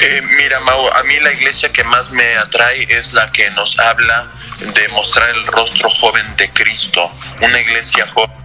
Eh, 0.00 0.22
mira, 0.36 0.60
Mau, 0.60 0.88
a 0.88 1.02
mí 1.04 1.18
la 1.20 1.32
iglesia 1.32 1.70
que 1.70 1.84
más 1.84 2.10
me 2.10 2.36
atrae 2.36 2.86
es 2.88 3.12
la 3.12 3.30
que 3.30 3.50
nos 3.50 3.78
habla 3.78 4.30
de 4.58 4.88
mostrar 4.88 5.30
el 5.30 5.46
rostro 5.46 5.88
joven 5.90 6.24
de 6.36 6.50
Cristo, 6.50 7.08
una 7.40 7.60
iglesia 7.60 8.06
joven 8.12 8.41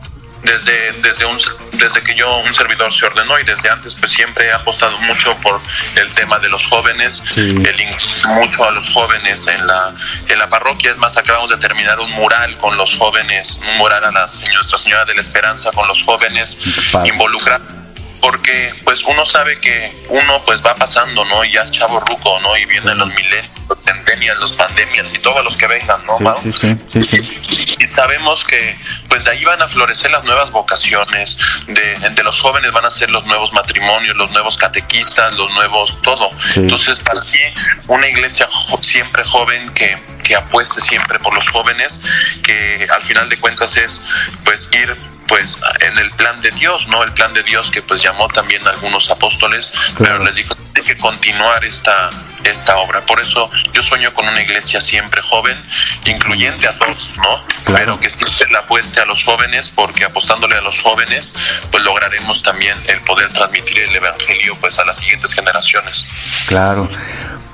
desde, 0.48 0.94
desde, 1.02 1.26
un, 1.26 1.38
desde 1.74 2.02
que 2.02 2.16
yo, 2.16 2.38
un 2.38 2.54
servidor, 2.56 2.92
se 2.94 3.06
ordenó 3.06 3.38
y 3.40 3.44
desde 3.44 3.70
antes, 3.70 3.94
pues 3.96 4.12
siempre 4.12 4.46
he 4.46 4.52
apostado 4.52 4.98
mucho 5.00 5.36
por 5.38 5.60
el 5.96 6.12
tema 6.14 6.40
de 6.40 6.50
los 6.50 6.66
jóvenes, 6.66 7.24
el 7.36 7.96
mucho 8.28 8.68
a 8.68 8.72
los 8.72 8.90
jóvenes 8.92 9.46
en 9.48 9.68
la, 9.68 9.94
en 10.28 10.40
la 10.40 10.48
parroquia. 10.50 10.92
Es 10.92 10.98
más, 10.98 11.16
acabamos 11.18 11.50
de 11.50 11.58
terminar 11.58 12.00
un 12.00 12.12
mural 12.12 12.58
con 12.58 12.78
los 12.78 12.98
jóvenes, 12.98 13.60
un 13.68 13.78
mural 13.78 14.04
a 14.06 14.12
la 14.12 14.28
Nuestra 14.54 14.78
Señora 14.78 15.06
de 15.06 15.16
la 15.16 15.22
Esperanza 15.22 15.72
con 15.72 15.88
los 15.88 16.04
jóvenes 16.04 16.58
involucrados 17.06 17.87
porque 18.22 18.74
pues 18.84 19.04
uno 19.04 19.26
sabe 19.26 19.60
que 19.60 19.92
uno 20.10 20.44
pues 20.46 20.62
va 20.66 20.76
pasando, 20.76 21.24
¿no? 21.26 21.44
Y 21.44 21.54
ya 21.54 21.62
es 21.62 21.72
chavo 21.72 22.00
ruco, 22.00 22.40
¿no? 22.42 22.56
Y 22.58 22.66
vienen 22.66 22.98
los 22.98 23.08
milenios, 23.08 23.52
los 23.70 23.80
centenias, 23.84 24.38
los 24.38 24.54
pandemias 24.54 25.14
y 25.14 25.20
todos 25.20 25.44
los 25.44 25.58
que 25.58 25.68
vengan, 25.68 26.04
¿no? 26.06 26.18
Sí, 26.42 26.52
sí, 26.52 27.02
sí, 27.02 27.76
y, 27.80 27.88
sabemos 27.88 28.44
que 28.44 28.78
pues 29.10 29.24
de 29.24 29.32
ahí 29.32 29.44
van 29.44 29.62
a 29.62 29.68
florecer 29.68 30.12
las 30.12 30.24
nuevas 30.24 30.52
vocaciones, 30.52 31.38
de, 31.68 31.96
de 32.10 32.24
los 32.24 32.40
jóvenes 32.40 32.72
van 32.72 32.86
a 32.86 32.92
ser 32.92 33.10
los 33.12 33.26
nuevos 33.26 33.52
matrimonios, 33.54 34.16
los 34.16 34.30
nuevos 34.32 34.58
catequistas, 34.58 35.36
los 35.36 35.52
nuevos, 35.54 35.98
todo. 36.04 36.30
Entonces 36.56 37.00
para 37.00 37.22
mí 37.22 37.40
una 37.88 38.08
iglesia 38.08 38.48
siempre 38.82 39.24
joven 39.24 39.74
que, 39.74 39.98
que 40.24 40.36
apueste 40.36 40.82
siempre 40.82 41.20
por 41.20 41.34
los 41.34 41.48
jóvenes, 41.50 42.00
que 42.44 42.88
al 42.90 43.04
final 43.04 43.30
de 43.30 43.40
cuentas 43.40 43.76
es 43.78 44.02
pues 44.44 44.70
ir 44.72 44.96
pues 45.28 45.58
en 45.82 45.98
el 45.98 46.12
plan 46.12 46.42
de 46.42 46.50
Dios, 46.52 46.88
¿no? 46.88 47.04
El 47.04 47.14
plan 47.14 47.34
de 47.34 47.44
Dios 47.44 47.70
que 47.72 47.82
pues 47.82 48.02
llamó 48.02 48.28
también 48.30 48.66
a 48.68 48.72
algunos 48.72 49.10
apóstoles, 49.10 49.74
pero 49.98 50.24
les 50.24 50.36
dijo, 50.36 50.56
hay 50.76 50.84
que 50.84 50.98
continuar 50.98 51.64
esta, 51.66 52.10
esta 52.44 52.78
obra. 52.78 53.02
Por 53.02 53.20
eso 53.20 53.50
yo 53.74 53.84
sueño 53.84 54.14
con 54.14 54.28
una 54.28 54.42
iglesia 54.42 54.80
siempre 54.82 55.22
joven, 55.24 55.58
incluyente 56.06 56.68
a 56.68 56.74
todos, 56.74 57.10
¿no? 57.18 57.42
Pero 57.76 57.98
que 57.98 58.10
siempre 58.10 58.52
la 58.52 58.60
apueste 58.60 59.02
a 59.02 59.06
los 59.06 59.24
jóvenes, 59.24 59.72
porque 59.74 60.06
apostándole 60.06 60.56
a 60.56 60.62
los 60.62 60.80
jóvenes, 60.82 61.34
pues 61.72 61.84
lograremos 61.84 62.42
también 62.44 62.78
el 62.88 63.02
poder 63.02 63.32
transmitir 63.34 63.80
el 63.80 63.96
evangelio 63.96 64.56
pues 64.60 64.80
a 64.80 64.86
las 64.86 64.98
siguientes 64.98 65.34
generaciones. 65.34 66.06
Claro. 66.48 66.90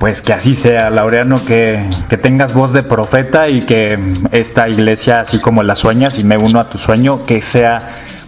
Pues 0.03 0.21
que 0.21 0.33
así 0.33 0.53
sea, 0.53 0.89
Laureano, 0.89 1.45
que, 1.45 1.81
que, 2.09 2.17
tengas 2.17 2.53
voz 2.53 2.73
de 2.73 2.83
profeta 2.83 3.47
y 3.47 3.61
que 3.61 3.97
esta 4.33 4.67
iglesia, 4.67 5.21
así 5.21 5.39
como 5.39 5.63
la 5.63 5.77
sueñas, 5.77 6.19
y 6.19 6.25
me 6.25 6.35
uno 6.35 6.59
a 6.59 6.67
tu 6.67 6.77
sueño, 6.77 7.23
que 7.23 7.41
sea 7.41 7.77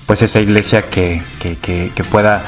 pues 0.05 0.21
esa 0.21 0.39
iglesia 0.39 0.83
que, 0.83 1.21
que, 1.37 1.57
que 1.57 2.03
pueda 2.05 2.43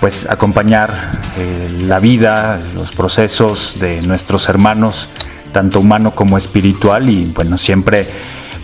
pues 0.00 0.26
acompañar 0.26 0.90
eh, 1.36 1.82
la 1.82 2.00
vida, 2.00 2.62
los 2.74 2.92
procesos 2.92 3.78
de 3.78 4.00
nuestros 4.00 4.48
hermanos, 4.48 5.10
tanto 5.52 5.78
humano 5.78 6.14
como 6.14 6.38
espiritual, 6.38 7.10
y 7.10 7.26
bueno, 7.26 7.58
siempre 7.58 8.08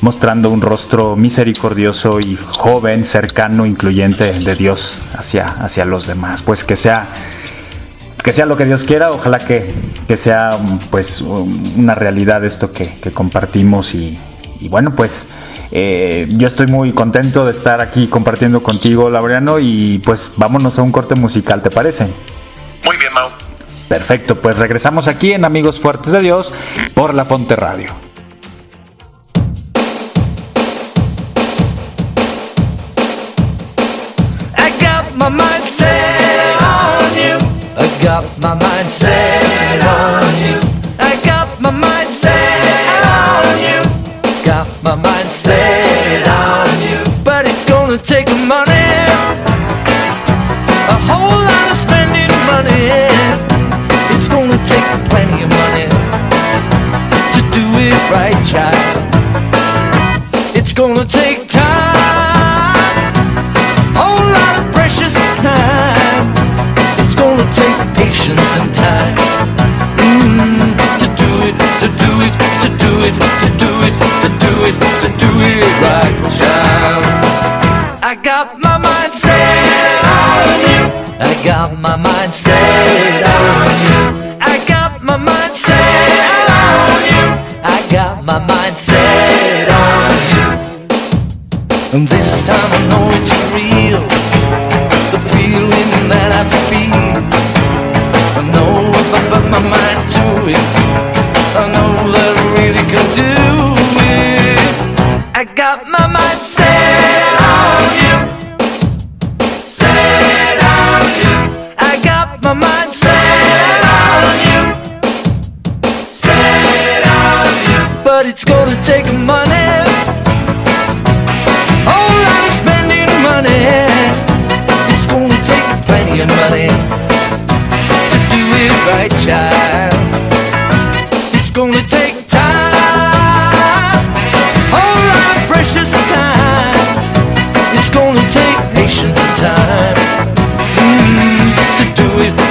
mostrando 0.01 0.49
un 0.49 0.63
rostro 0.63 1.17
misericordioso 1.17 2.19
y 2.19 2.39
joven, 2.57 3.05
cercano, 3.05 3.67
incluyente 3.67 4.33
de 4.33 4.55
Dios 4.57 5.03
hacia, 5.13 5.49
hacia 5.49 5.85
los 5.85 6.07
demás. 6.07 6.41
Pues 6.41 6.65
que 6.65 6.77
sea 6.77 7.09
que 8.29 8.35
sea 8.35 8.45
lo 8.45 8.59
que 8.59 8.67
Dios 8.67 8.85
quiera, 8.85 9.11
ojalá 9.11 9.39
que, 9.39 9.73
sea 10.15 10.51
pues 10.91 11.23
una 11.23 11.95
realidad 11.95 12.45
esto 12.45 12.75
que, 12.75 12.91
compartimos 13.15 13.95
y, 13.95 14.19
bueno 14.69 14.95
pues 14.95 15.31
eh, 15.71 16.27
yo 16.37 16.47
estoy 16.47 16.67
muy 16.67 16.93
contento 16.93 17.47
de 17.47 17.53
estar 17.53 17.81
aquí 17.81 18.07
compartiendo 18.07 18.63
contigo 18.63 19.09
Laureano 19.09 19.59
y 19.59 20.03
pues 20.05 20.31
vámonos 20.37 20.79
a 20.79 20.83
un 20.83 20.93
corte 20.93 21.15
musical, 21.15 21.63
¿te 21.63 21.71
parece? 21.71 22.07
Muy 22.85 22.99
bien, 22.99 23.15
Mau. 23.15 23.31
Perfecto, 23.89 24.37
pues 24.37 24.59
regresamos 24.59 25.09
aquí 25.09 25.33
en 25.33 25.47
Amigos 25.47 25.81
Fuertes 25.81 26.13
de 26.13 26.21
Dios 26.21 26.53
por 26.93 27.15
La 27.15 27.25
Ponte 27.25 27.57
Radio. 27.57 28.08
Got 38.03 38.25
my 38.39 38.55
mind 38.55 38.91
set 38.91 39.83
on 39.83 40.23
you. 40.47 40.59
I 40.99 41.21
got 41.25 41.61
my 41.61 41.71
mind 41.71 42.11
set 42.11 43.05
on 43.05 43.59
you. 43.59 43.83
Got 44.45 44.69
my 44.83 44.95
mind 44.95 45.29
set 45.29 46.29
on 46.29 46.69
you. 46.83 46.99
But 47.25 47.47
it's 47.47 47.65
gonna 47.67 47.99
take 47.99 48.29
money. 48.47 48.89
A 50.95 50.99
whole 51.09 51.39
lot 51.51 51.67
of 51.73 51.79
spending 51.79 52.31
money. 52.47 52.85
It's 54.15 54.29
gonna 54.29 54.59
take 54.73 54.89
plenty 55.11 55.43
of 55.45 55.51
money 55.51 55.87
to 57.35 57.41
do 57.57 57.65
it 57.87 57.99
right, 58.11 58.39
child. 58.47 58.97
It's 60.55 60.73
gonna 60.73 61.05
take 61.05 61.28
patience 68.29 68.57
and 68.61 68.75
time 68.75 69.15
mm, 69.97 70.77
to 71.01 71.07
do 71.17 71.31
it, 71.49 71.55
to 71.81 71.89
do 72.03 72.13
it, 72.27 72.35
to 72.63 72.69
do 72.77 72.93
it, 73.07 73.15
to 73.43 73.49
do 73.57 73.73
it, 73.87 73.95
to 74.23 74.29
do 74.45 74.53
it, 74.69 74.75
to 75.03 75.09
do 75.23 75.31
it 75.49 75.65
right, 75.81 76.15
child. 76.37 77.05
I 78.03 78.15
got 78.23 78.59
my 78.59 78.77
mind 78.79 79.13
set 79.13 80.05
on 80.05 80.61
you. 80.71 80.83
I 81.21 81.43
got 81.45 81.79
my 81.79 81.97
mind 81.97 82.33
set 82.33 83.23
on 83.25 83.69
you. 83.85 84.01
I 84.41 84.65
got 84.67 85.03
my 85.03 85.17
mind 85.17 85.55
set 85.55 86.51
on 86.51 87.01
you. 87.13 87.25
I 87.65 87.87
got 87.91 88.25
my 88.25 88.39
mind 88.39 88.77
set 88.77 89.69
on 89.71 90.13
you. 90.35 90.49
And 91.95 92.07
this 92.07 92.47
time 92.47 92.68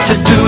to 0.08 0.16
do 0.24 0.47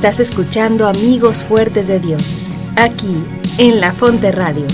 Estás 0.00 0.18
escuchando 0.18 0.88
Amigos 0.88 1.44
Fuertes 1.44 1.86
de 1.86 2.00
Dios, 2.00 2.48
aquí 2.74 3.22
en 3.58 3.82
La 3.82 3.92
Fonte 3.92 4.32
Radio. 4.32 4.64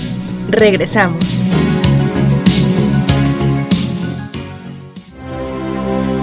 Regresamos. 0.49 1.17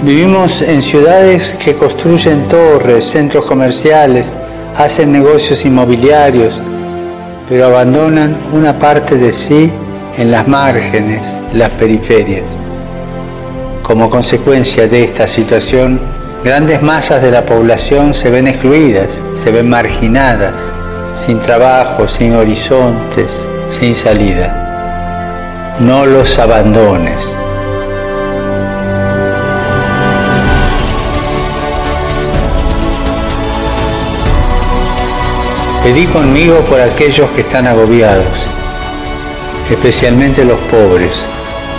Vivimos 0.02 0.62
en 0.62 0.80
ciudades 0.80 1.54
que 1.62 1.74
construyen 1.74 2.48
torres, 2.48 3.04
centros 3.04 3.44
comerciales, 3.44 4.32
hacen 4.74 5.12
negocios 5.12 5.66
inmobiliarios, 5.66 6.58
pero 7.46 7.66
abandonan 7.66 8.34
una 8.54 8.78
parte 8.78 9.18
de 9.18 9.34
sí 9.34 9.70
en 10.16 10.30
las 10.30 10.48
márgenes, 10.48 11.20
las 11.52 11.68
periferias. 11.72 12.46
Como 13.82 14.08
consecuencia 14.08 14.88
de 14.88 15.04
esta 15.04 15.26
situación, 15.26 16.00
grandes 16.44 16.82
masas 16.82 17.22
de 17.22 17.30
la 17.30 17.46
población 17.46 18.12
se 18.12 18.28
ven 18.28 18.46
excluidas, 18.46 19.08
se 19.42 19.50
ven 19.50 19.66
marginadas, 19.66 20.52
sin 21.24 21.40
trabajo, 21.40 22.06
sin 22.06 22.34
horizontes, 22.34 23.32
sin 23.70 23.96
salida. 23.96 25.74
No 25.80 26.04
los 26.04 26.38
abandones. 26.38 27.18
Pedí 35.82 36.06
conmigo 36.06 36.60
por 36.68 36.78
aquellos 36.80 37.30
que 37.30 37.40
están 37.40 37.66
agobiados, 37.66 38.26
especialmente 39.70 40.44
los 40.44 40.58
pobres, 40.60 41.14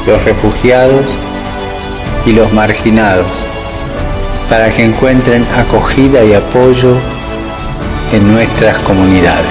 los 0.08 0.24
refugiados 0.24 1.06
y 2.26 2.34
los 2.34 2.52
marginados, 2.52 3.45
para 4.50 4.70
que 4.70 4.84
encuentren 4.84 5.44
acogida 5.56 6.24
y 6.24 6.34
apoyo 6.34 6.98
en 8.12 8.32
nuestras 8.32 8.82
comunidades. 8.84 9.46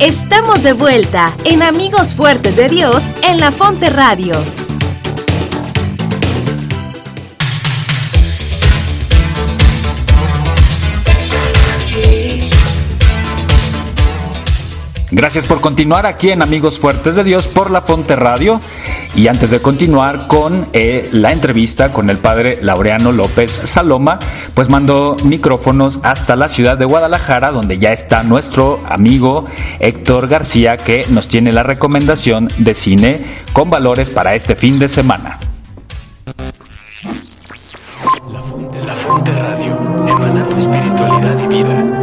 Estamos 0.00 0.62
de 0.62 0.72
vuelta 0.72 1.32
en 1.44 1.62
Amigos 1.62 2.14
Fuertes 2.14 2.56
de 2.56 2.68
Dios 2.68 3.12
en 3.22 3.38
la 3.38 3.52
Fonte 3.52 3.90
Radio. 3.90 4.32
Gracias 15.12 15.46
por 15.46 15.60
continuar 15.60 16.06
aquí 16.06 16.30
en 16.30 16.40
Amigos 16.40 16.78
Fuertes 16.78 17.16
de 17.16 17.24
Dios 17.24 17.48
por 17.48 17.72
la 17.72 17.80
Fonte 17.80 18.14
Radio. 18.14 18.60
Y 19.16 19.26
antes 19.26 19.50
de 19.50 19.60
continuar 19.60 20.28
con 20.28 20.68
eh, 20.72 21.08
la 21.10 21.32
entrevista 21.32 21.92
con 21.92 22.10
el 22.10 22.18
padre 22.18 22.60
Laureano 22.62 23.10
López 23.10 23.60
Saloma, 23.64 24.20
pues 24.54 24.68
mando 24.68 25.16
micrófonos 25.24 25.98
hasta 26.04 26.36
la 26.36 26.48
ciudad 26.48 26.78
de 26.78 26.84
Guadalajara, 26.84 27.50
donde 27.50 27.78
ya 27.78 27.92
está 27.92 28.22
nuestro 28.22 28.80
amigo 28.88 29.46
Héctor 29.80 30.28
García, 30.28 30.76
que 30.76 31.04
nos 31.10 31.26
tiene 31.26 31.52
la 31.52 31.64
recomendación 31.64 32.48
de 32.58 32.74
cine 32.74 33.20
con 33.52 33.68
valores 33.68 34.10
para 34.10 34.36
este 34.36 34.54
fin 34.54 34.78
de 34.78 34.88
semana. 34.88 35.40
La 38.32 38.42
Fonte, 38.42 38.80
la 38.84 38.94
Fonte 38.94 39.32
Radio, 39.32 39.76
emanando 40.06 40.56
espiritualidad 40.56 41.38
y 41.38 41.46
vida. 41.48 41.99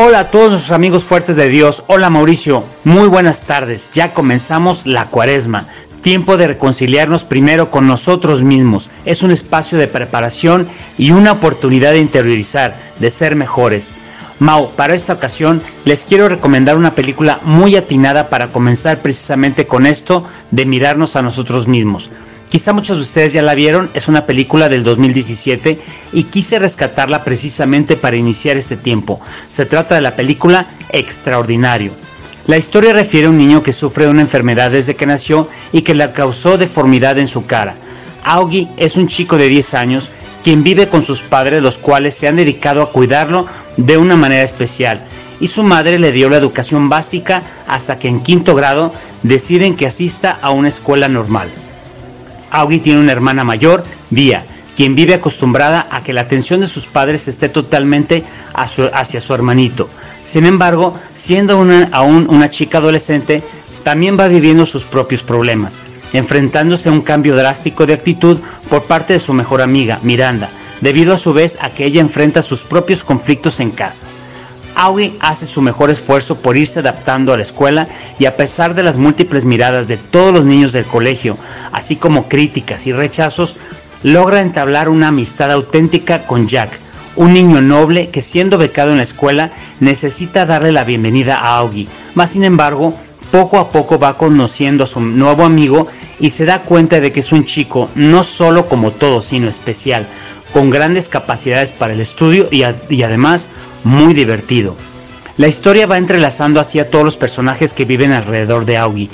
Hola 0.00 0.20
a 0.20 0.30
todos 0.30 0.50
nuestros 0.50 0.70
amigos 0.70 1.04
fuertes 1.04 1.34
de 1.34 1.48
Dios. 1.48 1.82
Hola 1.88 2.08
Mauricio, 2.08 2.62
muy 2.84 3.08
buenas 3.08 3.42
tardes. 3.42 3.90
Ya 3.92 4.14
comenzamos 4.14 4.86
la 4.86 5.06
cuaresma. 5.06 5.66
Tiempo 6.02 6.36
de 6.36 6.46
reconciliarnos 6.46 7.24
primero 7.24 7.72
con 7.72 7.88
nosotros 7.88 8.44
mismos. 8.44 8.90
Es 9.04 9.24
un 9.24 9.32
espacio 9.32 9.76
de 9.76 9.88
preparación 9.88 10.68
y 10.98 11.10
una 11.10 11.32
oportunidad 11.32 11.90
de 11.90 11.98
interiorizar, 11.98 12.78
de 13.00 13.10
ser 13.10 13.34
mejores. 13.34 13.92
Mau, 14.38 14.70
para 14.70 14.94
esta 14.94 15.14
ocasión 15.14 15.60
les 15.84 16.04
quiero 16.04 16.28
recomendar 16.28 16.76
una 16.76 16.94
película 16.94 17.40
muy 17.42 17.74
atinada 17.74 18.28
para 18.28 18.46
comenzar 18.46 19.02
precisamente 19.02 19.66
con 19.66 19.84
esto 19.84 20.24
de 20.52 20.64
mirarnos 20.64 21.16
a 21.16 21.22
nosotros 21.22 21.66
mismos. 21.66 22.08
Quizá 22.48 22.72
muchos 22.72 22.96
de 22.96 23.02
ustedes 23.02 23.34
ya 23.34 23.42
la 23.42 23.54
vieron, 23.54 23.90
es 23.92 24.08
una 24.08 24.24
película 24.24 24.70
del 24.70 24.82
2017 24.82 25.78
y 26.12 26.22
quise 26.24 26.58
rescatarla 26.58 27.22
precisamente 27.22 27.94
para 27.96 28.16
iniciar 28.16 28.56
este 28.56 28.78
tiempo. 28.78 29.20
Se 29.48 29.66
trata 29.66 29.96
de 29.96 30.00
la 30.00 30.16
película 30.16 30.66
Extraordinario. 30.90 31.92
La 32.46 32.56
historia 32.56 32.94
refiere 32.94 33.26
a 33.26 33.30
un 33.30 33.36
niño 33.36 33.62
que 33.62 33.72
sufre 33.72 34.08
una 34.08 34.22
enfermedad 34.22 34.70
desde 34.70 34.96
que 34.96 35.04
nació 35.04 35.46
y 35.72 35.82
que 35.82 35.94
le 35.94 36.10
causó 36.12 36.56
deformidad 36.56 37.18
en 37.18 37.28
su 37.28 37.44
cara. 37.44 37.74
Augie 38.24 38.68
es 38.78 38.96
un 38.96 39.08
chico 39.08 39.36
de 39.36 39.48
10 39.48 39.74
años 39.74 40.10
quien 40.42 40.62
vive 40.62 40.88
con 40.88 41.02
sus 41.02 41.20
padres 41.20 41.62
los 41.62 41.76
cuales 41.76 42.14
se 42.14 42.28
han 42.28 42.36
dedicado 42.36 42.80
a 42.80 42.92
cuidarlo 42.92 43.46
de 43.76 43.98
una 43.98 44.16
manera 44.16 44.42
especial 44.42 45.02
y 45.38 45.48
su 45.48 45.62
madre 45.62 45.98
le 45.98 46.12
dio 46.12 46.30
la 46.30 46.38
educación 46.38 46.88
básica 46.88 47.42
hasta 47.66 47.98
que 47.98 48.08
en 48.08 48.20
quinto 48.20 48.54
grado 48.54 48.94
deciden 49.22 49.76
que 49.76 49.86
asista 49.86 50.38
a 50.40 50.50
una 50.50 50.68
escuela 50.68 51.08
normal. 51.08 51.48
Augie 52.50 52.80
tiene 52.80 53.00
una 53.00 53.12
hermana 53.12 53.44
mayor, 53.44 53.84
Via, 54.10 54.44
quien 54.76 54.94
vive 54.94 55.14
acostumbrada 55.14 55.88
a 55.90 56.02
que 56.02 56.12
la 56.12 56.20
atención 56.20 56.60
de 56.60 56.68
sus 56.68 56.86
padres 56.86 57.26
esté 57.26 57.48
totalmente 57.48 58.22
hacia 58.54 59.20
su 59.20 59.34
hermanito. 59.34 59.88
Sin 60.22 60.46
embargo, 60.46 60.94
siendo 61.14 61.64
aún 61.92 62.26
una 62.28 62.50
chica 62.50 62.78
adolescente, 62.78 63.42
también 63.82 64.18
va 64.18 64.28
viviendo 64.28 64.66
sus 64.66 64.84
propios 64.84 65.22
problemas, 65.22 65.80
enfrentándose 66.12 66.88
a 66.88 66.92
un 66.92 67.02
cambio 67.02 67.34
drástico 67.34 67.86
de 67.86 67.94
actitud 67.94 68.38
por 68.68 68.82
parte 68.84 69.14
de 69.14 69.18
su 69.18 69.32
mejor 69.32 69.62
amiga, 69.62 69.98
Miranda, 70.02 70.48
debido 70.80 71.14
a 71.14 71.18
su 71.18 71.32
vez 71.32 71.58
a 71.60 71.70
que 71.70 71.84
ella 71.84 72.00
enfrenta 72.00 72.42
sus 72.42 72.62
propios 72.62 73.02
conflictos 73.02 73.60
en 73.60 73.70
casa. 73.70 74.06
Augie 74.78 75.16
hace 75.18 75.44
su 75.44 75.60
mejor 75.60 75.90
esfuerzo 75.90 76.36
por 76.36 76.56
irse 76.56 76.78
adaptando 76.78 77.32
a 77.32 77.36
la 77.36 77.42
escuela 77.42 77.88
y 78.16 78.26
a 78.26 78.36
pesar 78.36 78.76
de 78.76 78.84
las 78.84 78.96
múltiples 78.96 79.44
miradas 79.44 79.88
de 79.88 79.96
todos 79.96 80.32
los 80.32 80.44
niños 80.44 80.72
del 80.72 80.84
colegio, 80.84 81.36
así 81.72 81.96
como 81.96 82.28
críticas 82.28 82.86
y 82.86 82.92
rechazos, 82.92 83.56
logra 84.04 84.40
entablar 84.40 84.88
una 84.88 85.08
amistad 85.08 85.50
auténtica 85.50 86.26
con 86.26 86.46
Jack, 86.46 86.70
un 87.16 87.34
niño 87.34 87.60
noble 87.60 88.10
que 88.10 88.22
siendo 88.22 88.56
becado 88.56 88.92
en 88.92 88.98
la 88.98 89.02
escuela 89.02 89.50
necesita 89.80 90.46
darle 90.46 90.70
la 90.70 90.84
bienvenida 90.84 91.38
a 91.38 91.58
Augie, 91.58 91.88
mas 92.14 92.30
sin 92.30 92.44
embargo, 92.44 92.94
poco 93.32 93.58
a 93.58 93.70
poco 93.70 93.98
va 93.98 94.16
conociendo 94.16 94.84
a 94.84 94.86
su 94.86 95.00
nuevo 95.00 95.44
amigo 95.44 95.88
y 96.20 96.30
se 96.30 96.44
da 96.44 96.62
cuenta 96.62 97.00
de 97.00 97.10
que 97.10 97.20
es 97.20 97.32
un 97.32 97.44
chico 97.44 97.90
no 97.96 98.22
solo 98.22 98.66
como 98.68 98.92
todo, 98.92 99.20
sino 99.20 99.48
especial, 99.48 100.06
con 100.52 100.70
grandes 100.70 101.08
capacidades 101.08 101.72
para 101.72 101.92
el 101.92 102.00
estudio 102.00 102.48
y, 102.50 102.62
además 103.02 103.48
muy 103.84 104.14
divertido. 104.14 104.76
La 105.36 105.48
historia 105.48 105.86
va 105.86 105.98
entrelazando 105.98 106.58
así 106.60 106.80
a 106.80 106.90
todos 106.90 107.04
los 107.04 107.16
personajes 107.16 107.72
que 107.72 107.84
viven 107.84 108.12
alrededor 108.12 108.64
de 108.64 108.76
Augie. 108.76 109.10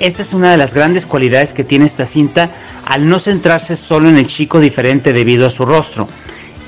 Esta 0.00 0.22
es 0.22 0.32
una 0.32 0.50
de 0.50 0.56
las 0.56 0.74
grandes 0.74 1.06
cualidades 1.06 1.54
que 1.54 1.64
tiene 1.64 1.86
esta 1.86 2.06
cinta 2.06 2.50
al 2.84 3.08
no 3.08 3.18
centrarse 3.18 3.76
solo 3.76 4.08
en 4.08 4.16
el 4.16 4.26
chico 4.26 4.60
diferente 4.60 5.12
debido 5.12 5.46
a 5.46 5.50
su 5.50 5.64
rostro. 5.66 6.08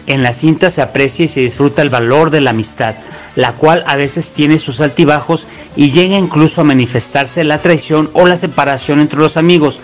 En 0.07 0.23
la 0.23 0.33
cinta 0.33 0.71
se 0.71 0.83
aprecia 0.83 1.25
y 1.25 1.29
se 1.29 1.41
disfruta 1.41 1.83
el 1.83 1.91
valor 1.91 2.31
de 2.31 2.41
la 2.41 2.51
amistad, 2.51 2.95
la 3.37 3.53
cual 3.53 3.85
a 3.87 3.97
veces 3.97 4.33
tiene 4.33 4.59
sus 4.59 4.81
altibajos 4.81 5.47
y 5.77 5.91
llega 5.91 6.17
incluso 6.17 6.61
a 6.61 6.65
manifestarse 6.65 7.45
la 7.45 7.63
traición 7.63 8.11
o 8.13 8.27
la 8.27 8.37
separación 8.37 9.01
entre 9.01 9.21
los 9.21 9.37
amigos, 9.37 9.81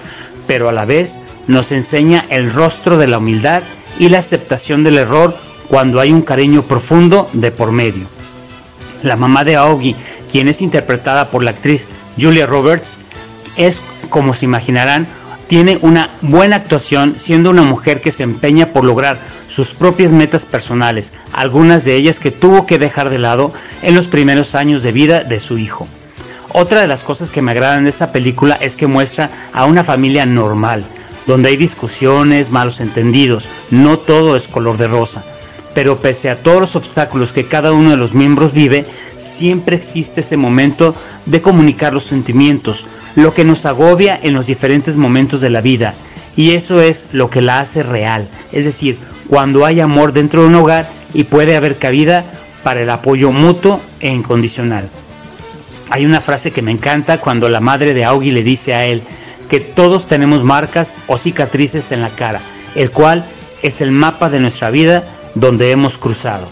pero 0.46 0.68
a 0.68 0.72
la 0.72 0.84
vez 0.84 1.20
nos 1.46 1.70
enseña 1.70 2.24
el 2.30 2.52
rostro 2.52 2.98
de 2.98 3.06
la 3.06 3.18
humildad 3.18 3.62
y 3.98 4.08
la 4.08 4.18
aceptación 4.18 4.84
del 4.84 4.98
error 4.98 5.36
cuando 5.68 6.00
hay 6.00 6.12
un 6.12 6.22
cariño 6.22 6.62
profundo 6.62 7.28
de 7.32 7.50
por 7.50 7.72
medio. 7.72 8.06
La 9.02 9.16
mamá 9.16 9.44
de 9.44 9.56
Augie, 9.56 9.96
quien 10.30 10.48
es 10.48 10.62
interpretada 10.62 11.30
por 11.30 11.42
la 11.42 11.50
actriz 11.50 11.88
Julia 12.18 12.46
Roberts, 12.46 12.98
es, 13.56 13.82
como 14.08 14.34
se 14.34 14.44
imaginarán, 14.44 15.06
tiene 15.46 15.78
una 15.82 16.16
buena 16.22 16.56
actuación 16.56 17.14
siendo 17.18 17.50
una 17.50 17.62
mujer 17.62 18.00
que 18.00 18.10
se 18.10 18.24
empeña 18.24 18.72
por 18.72 18.84
lograr 18.84 19.18
sus 19.48 19.72
propias 19.72 20.12
metas 20.12 20.44
personales, 20.44 21.12
algunas 21.32 21.84
de 21.84 21.94
ellas 21.94 22.18
que 22.18 22.32
tuvo 22.32 22.66
que 22.66 22.78
dejar 22.78 23.10
de 23.10 23.18
lado 23.18 23.52
en 23.82 23.94
los 23.94 24.08
primeros 24.08 24.54
años 24.54 24.82
de 24.82 24.92
vida 24.92 25.22
de 25.22 25.38
su 25.38 25.58
hijo. 25.58 25.86
Otra 26.52 26.80
de 26.80 26.88
las 26.88 27.04
cosas 27.04 27.30
que 27.30 27.42
me 27.42 27.52
agradan 27.52 27.84
de 27.84 27.90
esta 27.90 28.12
película 28.12 28.56
es 28.60 28.76
que 28.76 28.86
muestra 28.86 29.30
a 29.52 29.66
una 29.66 29.84
familia 29.84 30.26
normal, 30.26 30.84
donde 31.26 31.50
hay 31.50 31.56
discusiones, 31.56 32.50
malos 32.50 32.80
entendidos, 32.80 33.48
no 33.70 33.98
todo 33.98 34.36
es 34.36 34.48
color 34.48 34.76
de 34.76 34.88
rosa 34.88 35.24
pero 35.76 36.00
pese 36.00 36.30
a 36.30 36.36
todos 36.36 36.58
los 36.58 36.74
obstáculos 36.74 37.34
que 37.34 37.44
cada 37.44 37.74
uno 37.74 37.90
de 37.90 37.98
los 37.98 38.14
miembros 38.14 38.54
vive, 38.54 38.86
siempre 39.18 39.76
existe 39.76 40.22
ese 40.22 40.38
momento 40.38 40.94
de 41.26 41.42
comunicar 41.42 41.92
los 41.92 42.04
sentimientos, 42.04 42.86
lo 43.14 43.34
que 43.34 43.44
nos 43.44 43.66
agobia 43.66 44.18
en 44.22 44.32
los 44.32 44.46
diferentes 44.46 44.96
momentos 44.96 45.42
de 45.42 45.50
la 45.50 45.60
vida, 45.60 45.92
Y 46.34 46.52
eso 46.52 46.80
es 46.80 47.08
lo 47.12 47.28
que 47.28 47.42
la 47.42 47.60
hace 47.60 47.82
real. 47.82 48.28
Es 48.52 48.64
decir, 48.64 48.96
cuando 49.28 49.66
hay 49.66 49.80
amor 49.80 50.14
dentro 50.14 50.40
de 50.40 50.48
un 50.48 50.54
hogar 50.54 50.88
y 51.12 51.24
puede 51.24 51.56
haber 51.56 51.76
cabida 51.76 52.24
para 52.62 52.80
el 52.80 52.88
apoyo 52.88 53.30
mutuo 53.30 53.78
e 54.00 54.08
incondicional. 54.08 54.88
Hay 55.90 56.06
una 56.06 56.22
frase 56.22 56.52
que 56.52 56.62
me 56.62 56.72
encanta 56.72 57.18
cuando 57.18 57.50
la 57.50 57.60
madre 57.60 57.92
de 57.92 58.04
Augie 58.06 58.32
le 58.32 58.42
dice 58.42 58.74
a 58.74 58.86
él 58.86 59.02
que 59.48 59.60
todos 59.60 60.06
tenemos 60.06 60.42
marcas 60.42 60.96
o 61.06 61.18
cicatrices 61.18 61.92
en 61.92 62.02
la 62.02 62.10
cara, 62.10 62.40
el 62.74 62.90
cual 62.90 63.24
es 63.62 63.80
el 63.80 63.90
mapa 63.90 64.30
de 64.30 64.40
nuestra 64.40 64.70
vida 64.70 65.04
donde 65.34 65.70
hemos 65.70 65.98
cruzado. 65.98 66.48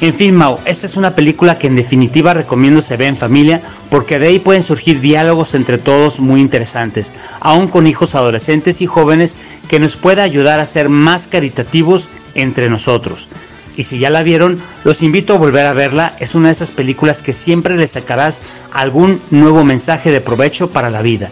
En 0.00 0.12
fin, 0.12 0.34
Mau, 0.34 0.58
esta 0.66 0.86
es 0.86 0.98
una 0.98 1.14
película 1.14 1.58
que 1.58 1.68
en 1.68 1.76
definitiva 1.76 2.34
recomiendo 2.34 2.82
se 2.82 2.98
vea 2.98 3.08
en 3.08 3.16
familia 3.16 3.62
porque 3.88 4.18
de 4.18 4.26
ahí 4.26 4.38
pueden 4.38 4.62
surgir 4.62 5.00
diálogos 5.00 5.54
entre 5.54 5.78
todos 5.78 6.20
muy 6.20 6.42
interesantes, 6.42 7.14
aún 7.40 7.68
con 7.68 7.86
hijos 7.86 8.14
adolescentes 8.14 8.82
y 8.82 8.86
jóvenes 8.86 9.38
que 9.68 9.80
nos 9.80 9.96
pueda 9.96 10.22
ayudar 10.22 10.60
a 10.60 10.66
ser 10.66 10.90
más 10.90 11.28
caritativos 11.28 12.10
entre 12.34 12.68
nosotros. 12.68 13.30
Y 13.78 13.84
si 13.84 13.98
ya 13.98 14.10
la 14.10 14.22
vieron, 14.22 14.58
los 14.84 15.02
invito 15.02 15.34
a 15.34 15.38
volver 15.38 15.66
a 15.66 15.72
verla. 15.72 16.14
Es 16.18 16.34
una 16.34 16.48
de 16.48 16.52
esas 16.52 16.70
películas 16.70 17.22
que 17.22 17.32
siempre 17.32 17.76
le 17.76 17.86
sacarás 17.86 18.42
algún 18.72 19.20
nuevo 19.30 19.64
mensaje 19.64 20.10
de 20.10 20.20
provecho 20.20 20.70
para 20.70 20.90
la 20.90 21.02
vida. 21.02 21.30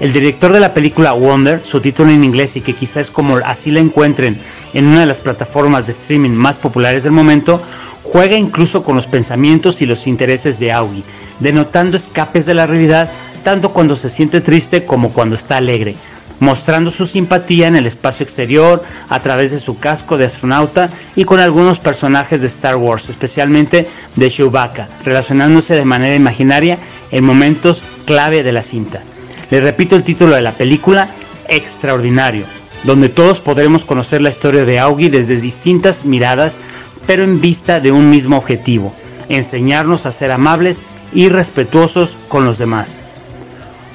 El 0.00 0.12
director 0.12 0.52
de 0.52 0.60
la 0.60 0.74
película 0.74 1.12
Wonder, 1.12 1.60
su 1.64 1.80
título 1.80 2.12
en 2.12 2.22
inglés 2.22 2.56
y 2.56 2.60
que 2.60 2.72
quizás 2.72 3.10
como 3.10 3.38
así 3.38 3.72
la 3.72 3.80
encuentren 3.80 4.38
en 4.72 4.86
una 4.86 5.00
de 5.00 5.06
las 5.06 5.20
plataformas 5.20 5.86
de 5.86 5.92
streaming 5.92 6.30
más 6.30 6.58
populares 6.58 7.02
del 7.02 7.12
momento, 7.12 7.60
juega 8.04 8.36
incluso 8.36 8.84
con 8.84 8.94
los 8.94 9.08
pensamientos 9.08 9.82
y 9.82 9.86
los 9.86 10.06
intereses 10.06 10.60
de 10.60 10.70
Augie, 10.70 11.02
denotando 11.40 11.96
escapes 11.96 12.46
de 12.46 12.54
la 12.54 12.66
realidad 12.66 13.10
tanto 13.42 13.72
cuando 13.72 13.96
se 13.96 14.08
siente 14.08 14.40
triste 14.40 14.84
como 14.84 15.12
cuando 15.12 15.34
está 15.34 15.56
alegre, 15.56 15.96
mostrando 16.38 16.92
su 16.92 17.04
simpatía 17.04 17.66
en 17.66 17.74
el 17.74 17.86
espacio 17.86 18.22
exterior 18.22 18.84
a 19.08 19.18
través 19.18 19.50
de 19.50 19.58
su 19.58 19.80
casco 19.80 20.16
de 20.16 20.26
astronauta 20.26 20.90
y 21.16 21.24
con 21.24 21.40
algunos 21.40 21.80
personajes 21.80 22.40
de 22.40 22.46
Star 22.46 22.76
Wars, 22.76 23.08
especialmente 23.08 23.88
de 24.14 24.30
Chewbacca, 24.30 24.88
relacionándose 25.04 25.74
de 25.74 25.84
manera 25.84 26.14
imaginaria 26.14 26.78
en 27.10 27.24
momentos 27.24 27.82
clave 28.06 28.44
de 28.44 28.52
la 28.52 28.62
cinta. 28.62 29.02
Le 29.50 29.60
repito 29.60 29.96
el 29.96 30.04
título 30.04 30.34
de 30.34 30.42
la 30.42 30.52
película, 30.52 31.08
Extraordinario, 31.48 32.44
donde 32.84 33.08
todos 33.08 33.40
podremos 33.40 33.84
conocer 33.84 34.20
la 34.20 34.28
historia 34.28 34.64
de 34.64 34.78
Augie 34.78 35.10
desde 35.10 35.40
distintas 35.40 36.04
miradas, 36.04 36.60
pero 37.06 37.22
en 37.22 37.40
vista 37.40 37.80
de 37.80 37.90
un 37.90 38.10
mismo 38.10 38.36
objetivo, 38.36 38.94
enseñarnos 39.28 40.04
a 40.04 40.10
ser 40.10 40.30
amables 40.32 40.84
y 41.14 41.30
respetuosos 41.30 42.18
con 42.28 42.44
los 42.44 42.58
demás. 42.58 43.00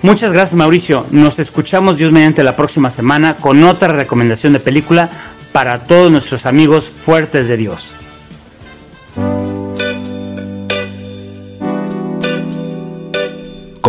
Muchas 0.01 0.33
gracias 0.33 0.55
Mauricio, 0.55 1.05
nos 1.11 1.39
escuchamos 1.39 1.97
Dios 1.97 2.11
mediante 2.11 2.43
la 2.43 2.55
próxima 2.55 2.89
semana 2.89 3.35
con 3.35 3.63
otra 3.63 3.89
recomendación 3.89 4.53
de 4.53 4.59
película 4.59 5.09
para 5.51 5.79
todos 5.79 6.11
nuestros 6.11 6.45
amigos 6.45 6.89
fuertes 6.89 7.47
de 7.47 7.57
Dios. 7.57 7.93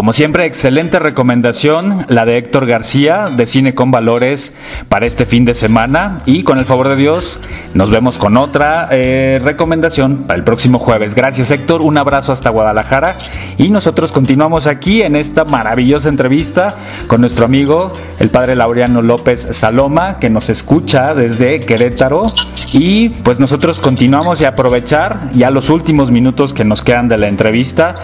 Como 0.04 0.12
siempre, 0.12 0.44
excelente 0.44 0.98
recomendación, 0.98 2.04
la 2.10 2.26
de 2.26 2.36
Héctor 2.36 2.66
García, 2.66 3.30
de 3.34 3.46
Cine 3.46 3.74
con 3.74 3.90
Valores, 3.90 4.52
para 4.90 5.06
este 5.06 5.24
fin 5.24 5.46
de 5.46 5.54
semana. 5.54 6.18
Y 6.26 6.42
con 6.42 6.58
el 6.58 6.66
favor 6.66 6.90
de 6.90 6.96
Dios, 6.96 7.40
nos 7.72 7.90
vemos 7.90 8.18
con 8.18 8.36
otra 8.36 8.90
eh, 8.90 9.40
recomendación 9.42 10.24
para 10.24 10.36
el 10.36 10.44
próximo 10.44 10.78
jueves. 10.78 11.14
Gracias, 11.14 11.50
Héctor. 11.50 11.80
Un 11.80 11.96
abrazo 11.96 12.32
hasta 12.32 12.50
Guadalajara. 12.50 13.16
Y 13.56 13.70
nosotros 13.70 14.12
continuamos 14.12 14.66
aquí 14.66 15.00
en 15.00 15.16
esta 15.16 15.46
maravillosa 15.46 16.10
entrevista 16.10 16.76
con 17.06 17.22
nuestro 17.22 17.46
amigo, 17.46 17.90
el 18.18 18.28
padre 18.28 18.56
Laureano 18.56 19.00
López 19.00 19.48
Saloma, 19.52 20.18
que 20.18 20.28
nos 20.28 20.50
escucha 20.50 21.14
desde 21.14 21.60
Querétaro. 21.60 22.26
Y 22.74 23.08
pues 23.08 23.40
nosotros 23.40 23.80
continuamos 23.80 24.42
y 24.42 24.44
aprovechar 24.44 25.30
ya 25.32 25.50
los 25.50 25.70
últimos 25.70 26.10
minutos 26.10 26.52
que 26.52 26.66
nos 26.66 26.82
quedan 26.82 27.08
de 27.08 27.16
la 27.16 27.28
entrevista 27.28 27.94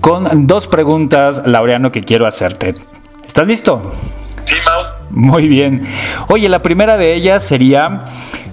con 0.00 0.46
dos 0.46 0.66
preguntas, 0.66 1.42
Laureano, 1.46 1.92
que 1.92 2.04
quiero 2.04 2.26
hacerte. 2.26 2.74
¿Estás 3.26 3.46
listo? 3.46 3.92
Sí, 4.44 4.54
Mau. 4.64 4.84
Muy 5.10 5.48
bien. 5.48 5.86
Oye, 6.28 6.48
la 6.48 6.62
primera 6.62 6.96
de 6.96 7.14
ellas 7.14 7.44
sería, 7.44 8.04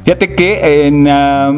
fíjate 0.04 0.36
que 0.36 0.88
en, 0.88 1.08
ah, 1.08 1.52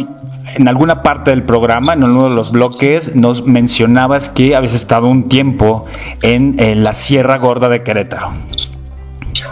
en 0.55 0.67
alguna 0.67 1.01
parte 1.01 1.31
del 1.31 1.43
programa, 1.43 1.93
en 1.93 2.03
uno 2.03 2.29
de 2.29 2.35
los 2.35 2.51
bloques, 2.51 3.15
nos 3.15 3.45
mencionabas 3.45 4.29
que 4.29 4.55
habías 4.55 4.73
estado 4.73 5.07
un 5.07 5.27
tiempo 5.29 5.85
en, 6.21 6.55
en 6.59 6.83
la 6.83 6.93
Sierra 6.93 7.37
Gorda 7.37 7.69
de 7.69 7.83
Querétaro. 7.83 8.31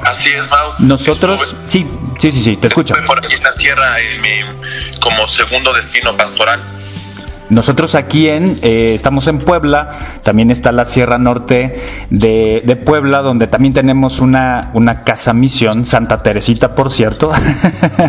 Así 0.03 0.29
es, 0.29 0.47
Mau. 0.49 0.73
Nosotros, 0.79 1.41
Estuve- 1.41 1.57
sí, 1.67 1.87
sí, 2.19 2.31
sí, 2.31 2.43
sí, 2.43 2.57
te 2.57 2.67
escucho. 2.67 2.93
por 3.07 3.17
aquí 3.23 3.33
en 3.33 3.43
la 3.43 3.55
sierra 3.55 3.99
en 3.99 4.21
mi, 4.21 4.99
como 4.99 5.25
segundo 5.27 5.73
destino 5.73 6.15
pastoral. 6.15 6.59
Nosotros 7.49 7.93
aquí 7.95 8.27
en, 8.27 8.45
eh, 8.63 8.93
estamos 8.95 9.27
en 9.27 9.37
Puebla, 9.37 9.89
también 10.23 10.49
está 10.49 10.71
la 10.71 10.83
Sierra 10.83 11.19
Norte 11.19 11.79
de, 12.09 12.63
de 12.65 12.75
Puebla, 12.75 13.21
donde 13.21 13.45
también 13.47 13.73
tenemos 13.73 14.19
una, 14.19 14.71
una 14.73 15.03
casa 15.03 15.31
misión, 15.33 15.85
Santa 15.85 16.17
Teresita, 16.17 16.73
por 16.73 16.91
cierto, 16.91 17.31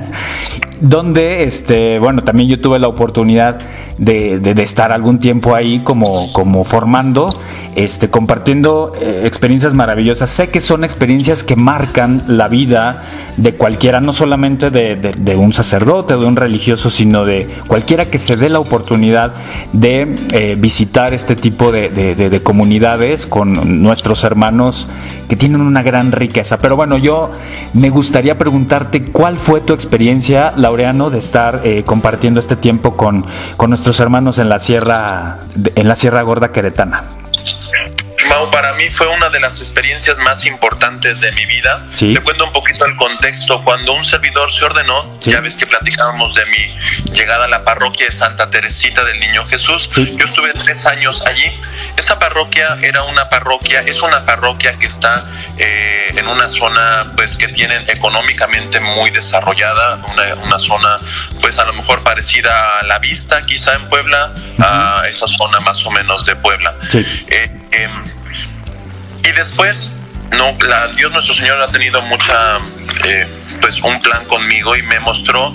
donde, 0.80 1.42
este, 1.44 1.98
bueno, 1.98 2.22
también 2.22 2.48
yo 2.48 2.60
tuve 2.60 2.78
la 2.78 2.88
oportunidad 2.88 3.58
de, 3.98 4.38
de- 4.40 4.54
de 4.54 4.62
estar 4.62 4.92
algún 4.92 5.18
tiempo 5.18 5.54
ahí 5.54 5.80
como, 5.80 6.32
como 6.32 6.64
formando, 6.64 7.38
este, 7.76 8.10
compartiendo 8.10 8.92
eh, 9.00 9.22
experiencias 9.24 9.74
maravillosas. 9.74 10.28
Sé 10.30 10.48
que 10.48 10.60
son 10.60 10.82
experiencias 10.82 11.44
que 11.44 11.56
marcan 11.56 12.22
la 12.26 12.48
vida 12.48 13.04
de 13.36 13.52
cualquiera, 13.52 14.00
no 14.00 14.12
solamente 14.12 14.70
de, 14.70 15.36
un 15.36 15.52
sacerdote, 15.52 16.16
de 16.16 16.24
un 16.24 16.36
religioso, 16.36 16.90
sino 16.90 17.24
de 17.24 17.48
cualquiera 17.66 18.06
que 18.06 18.18
se 18.18 18.36
dé 18.36 18.48
la 18.48 18.58
oportunidad 18.58 19.32
de 19.72 20.16
eh, 20.32 20.56
visitar 20.58 21.14
este 21.14 21.36
tipo 21.36 21.70
de 21.70 22.40
comunidades 22.42 23.26
con 23.26 23.82
nuestros 23.82 24.24
hermanos 24.24 24.88
que 25.28 25.36
tienen 25.36 25.60
una 25.60 25.82
gran 25.82 26.12
riqueza. 26.12 26.58
Pero 26.58 26.76
bueno, 26.76 26.96
yo 26.96 27.30
me 27.74 27.90
gustaría 27.90 28.38
preguntarte 28.38 29.04
cuál 29.04 29.36
fue 29.36 29.60
tu 29.60 29.72
experiencia, 29.72 30.52
Laureano, 30.56 31.10
de 31.10 31.18
estar 31.18 31.62
eh, 31.64 31.82
compartiendo 31.84 32.40
este 32.40 32.56
tiempo 32.56 32.96
con, 32.96 33.24
con 33.56 33.70
nuestros 33.70 34.00
hermanos 34.00 34.38
en 34.38 34.48
la 34.48 34.58
Sierra, 34.58 35.38
en 35.74 35.88
la 35.88 35.94
Sierra 35.94 36.22
Gorda 36.22 36.52
Queretana. 36.52 37.04
Mau, 38.28 38.50
para 38.50 38.72
mí 38.72 38.88
fue 38.90 39.06
una 39.06 39.28
de 39.28 39.38
las 39.38 39.60
experiencias 39.60 40.16
más 40.18 40.46
importantes 40.46 41.20
de 41.20 41.30
mi 41.32 41.46
vida. 41.46 41.86
Sí. 41.92 42.12
Te 42.12 42.20
cuento 42.20 42.44
un 42.46 42.52
poquito 42.52 42.84
el 42.84 42.96
contexto. 42.96 43.62
Cuando 43.62 43.92
un 43.92 44.04
servidor 44.04 44.50
se 44.50 44.64
ordenó, 44.64 45.16
Sí. 45.20 45.30
ya 45.30 45.40
ves 45.40 45.56
que 45.56 45.66
platicábamos 45.66 46.34
de 46.34 46.44
mi 46.46 47.12
llegada 47.12 47.44
a 47.44 47.48
la 47.48 47.64
parroquia 47.64 48.06
de 48.06 48.12
Santa 48.12 48.50
Teresita 48.50 49.04
del 49.04 49.20
Niño 49.20 49.46
Jesús. 49.46 49.88
Sí. 49.92 50.16
Yo 50.18 50.24
estuve 50.24 50.52
tres 50.54 50.84
años 50.86 51.22
allí. 51.26 51.56
Esa 51.96 52.18
parroquia 52.18 52.78
era 52.82 53.02
una 53.04 53.28
parroquia, 53.28 53.80
es 53.80 54.02
una 54.02 54.24
parroquia 54.24 54.78
que 54.78 54.86
está 54.86 55.24
eh, 55.58 56.08
en 56.14 56.28
una 56.28 56.48
zona 56.48 57.12
pues 57.16 57.36
que 57.36 57.48
tienen 57.48 57.82
económicamente 57.88 58.80
muy 58.80 59.10
desarrollada, 59.10 59.98
una, 60.12 60.34
una 60.42 60.58
zona 60.58 60.98
pues 61.40 61.58
a 61.58 61.64
lo 61.64 61.72
mejor 61.72 62.02
parecida 62.02 62.80
a 62.80 62.82
la 62.82 62.98
vista 62.98 63.40
quizá 63.42 63.74
en 63.74 63.88
Puebla, 63.88 64.32
a 64.58 65.04
esa 65.08 65.26
zona 65.26 65.60
más 65.60 65.84
o 65.86 65.90
menos 65.90 66.24
de 66.26 66.36
Puebla. 66.36 66.74
Sí. 66.90 67.04
Eh, 67.28 67.50
em, 67.72 68.04
y 69.24 69.32
después, 69.32 69.92
no, 70.36 70.56
la, 70.66 70.88
Dios 70.88 71.12
nuestro 71.12 71.34
Señor 71.34 71.60
ha 71.60 71.68
tenido 71.68 72.00
mucha, 72.02 72.58
eh, 73.06 73.26
pues 73.60 73.80
un 73.82 74.00
plan 74.00 74.24
conmigo 74.26 74.76
y 74.76 74.82
me 74.82 74.98
mostró 75.00 75.54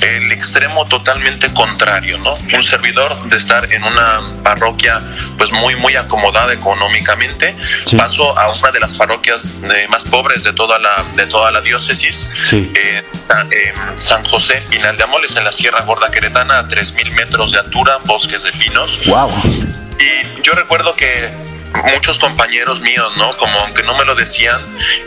el 0.00 0.32
extremo 0.32 0.84
totalmente 0.86 1.52
contrario, 1.52 2.18
¿no? 2.18 2.32
Un 2.54 2.62
servidor 2.64 3.22
de 3.28 3.36
estar 3.36 3.72
en 3.72 3.84
una 3.84 4.20
parroquia, 4.42 5.00
pues 5.38 5.52
muy, 5.52 5.76
muy 5.76 5.94
acomodada 5.94 6.52
económicamente, 6.52 7.54
Sí. 7.86 7.96
paso 7.96 8.36
a 8.38 8.50
una 8.52 8.70
de 8.72 8.80
las 8.80 8.94
parroquias 8.94 9.44
más 9.88 10.04
pobres 10.04 10.42
de 10.42 10.52
toda 10.52 10.78
la, 10.78 11.04
de 11.14 11.26
toda 11.26 11.50
la 11.52 11.60
diócesis, 11.60 12.30
Sí. 12.42 12.72
eh, 12.74 13.04
San- 13.28 13.48
em, 13.52 14.00
San 14.00 14.24
José 14.24 14.62
Pinaldeamoles 14.68 15.36
en 15.36 15.44
la 15.44 15.52
Sierra 15.52 15.82
Gorda 15.82 16.10
Queretana, 16.10 16.58
a 16.60 16.68
3.000 16.68 17.12
metros 17.12 17.52
de 17.52 17.58
altura, 17.60 17.98
bosques 18.04 18.42
de 18.42 18.52
pinos. 18.52 18.98
¡Wow! 19.06 19.30
Y 20.00 20.42
yo 20.42 20.52
recuerdo 20.54 20.94
que 20.96 21.30
muchos 21.94 22.18
compañeros 22.18 22.80
míos, 22.80 23.12
¿no? 23.16 23.36
Como 23.36 23.58
aunque 23.60 23.82
no 23.82 23.96
me 23.96 24.04
lo 24.04 24.14
decían, 24.14 24.60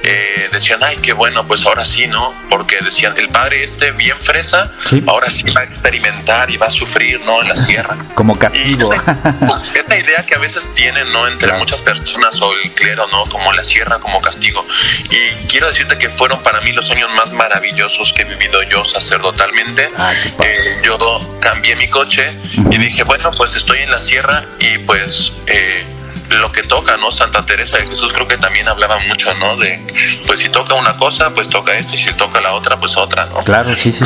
eh, 0.03 0.49
decían, 0.51 0.79
ay, 0.83 0.97
qué 0.97 1.13
bueno, 1.13 1.45
pues 1.47 1.65
ahora 1.65 1.85
sí, 1.85 2.07
¿no? 2.07 2.33
Porque 2.49 2.77
decían, 2.83 3.13
el 3.17 3.29
padre 3.29 3.63
este 3.63 3.91
bien 3.91 4.17
fresa, 4.17 4.71
Sí. 4.89 5.03
ahora 5.07 5.29
sí 5.29 5.43
va 5.55 5.61
a 5.61 5.63
experimentar 5.63 6.49
y 6.51 6.57
va 6.57 6.67
a 6.67 6.71
sufrir, 6.71 7.19
¿no? 7.21 7.41
En 7.41 7.49
la 7.49 7.57
sierra. 7.57 7.95
Como 8.13 8.37
castigo. 8.37 8.93
esta, 8.93 9.17
esta 9.75 9.97
idea 9.97 10.25
que 10.25 10.35
a 10.35 10.39
veces 10.39 10.73
tienen, 10.75 11.11
¿no? 11.11 11.27
Entre 11.27 11.47
Claro. 11.47 11.59
muchas 11.59 11.81
personas 11.81 12.41
o 12.41 12.51
el 12.63 12.71
clero, 12.71 13.07
¿no? 13.11 13.23
Como 13.25 13.51
la 13.53 13.63
sierra 13.63 13.99
como 13.99 14.19
castigo. 14.21 14.65
Y 15.09 15.47
quiero 15.47 15.67
decirte 15.67 15.97
que 15.97 16.09
fueron 16.09 16.41
para 16.43 16.61
mí 16.61 16.71
los 16.71 16.89
años 16.91 17.09
más 17.15 17.31
maravillosos 17.31 18.13
que 18.13 18.23
he 18.23 18.25
vivido 18.25 18.61
yo 18.63 18.83
sacerdotalmente. 18.85 19.89
Ah, 19.97 20.13
qué 20.23 20.29
padre. 20.29 20.51
Eh, 20.55 20.81
yo 20.83 20.97
cambié 21.41 21.75
mi 21.75 21.89
coche 21.89 22.33
y 22.71 22.77
dije, 22.77 23.03
bueno, 23.03 23.31
pues 23.37 23.55
estoy 23.55 23.79
en 23.79 23.91
la 23.91 24.01
sierra 24.01 24.43
y 24.59 24.77
pues... 24.79 25.31
eh, 25.47 25.85
lo 26.29 26.51
que 26.51 26.63
toca, 26.63 26.97
¿no? 26.97 27.11
Santa 27.11 27.45
Teresa 27.45 27.77
de 27.77 27.87
Jesús 27.87 28.11
creo 28.13 28.27
que 28.27 28.37
también 28.37 28.67
hablaba 28.67 28.99
mucho, 29.07 29.33
¿no? 29.35 29.57
De, 29.57 29.79
pues 30.25 30.39
si 30.39 30.49
toca 30.49 30.73
una 30.75 30.97
cosa, 30.97 31.33
pues 31.33 31.49
toca 31.49 31.75
esto, 31.75 31.95
y 31.95 31.97
si 31.97 32.13
toca 32.13 32.41
la 32.41 32.53
otra, 32.53 32.77
pues 32.77 32.97
otra, 32.97 33.25
¿no? 33.25 33.43
Claro, 33.43 33.75
sí, 33.75 33.91
sí. 33.91 34.03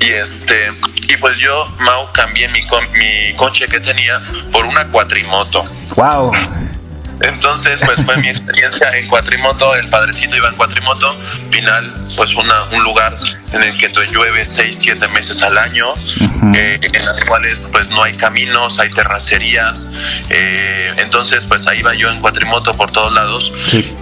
Y 0.00 0.12
este, 0.12 0.72
y 1.08 1.16
pues 1.18 1.38
yo, 1.38 1.66
Mau, 1.78 2.10
cambié 2.12 2.48
mi, 2.48 2.62
mi 2.94 3.34
coche 3.36 3.66
que 3.66 3.80
tenía 3.80 4.20
por 4.52 4.64
una 4.64 4.86
cuatrimoto. 4.88 5.64
Wow. 5.96 6.32
Entonces, 7.22 7.80
pues 7.84 8.02
fue 8.04 8.16
mi 8.16 8.28
experiencia 8.28 8.90
en 8.96 9.08
cuatrimoto, 9.08 9.74
el 9.74 9.88
padrecito 9.88 10.36
iba 10.36 10.48
en 10.48 10.56
cuatrimoto, 10.56 11.16
final, 11.50 11.92
pues 12.16 12.34
una, 12.34 12.64
un 12.72 12.82
lugar 12.82 13.16
en 13.52 13.62
el 13.62 13.76
que 13.76 13.90
llueve 14.10 14.46
seis, 14.46 14.78
siete 14.80 15.06
meses 15.08 15.42
al 15.42 15.58
año, 15.58 15.92
eh, 16.54 16.78
en 16.80 17.04
las 17.04 17.20
cuales 17.24 17.68
pues 17.72 17.88
no 17.88 18.02
hay 18.02 18.16
caminos, 18.16 18.78
hay 18.78 18.90
terracerías, 18.90 19.88
eh, 20.30 20.94
entonces 20.96 21.44
pues 21.46 21.66
ahí 21.66 21.80
iba 21.80 21.94
yo 21.94 22.10
en 22.10 22.20
cuatrimoto 22.20 22.74
por 22.74 22.90
todos 22.92 23.12
lados. 23.12 23.52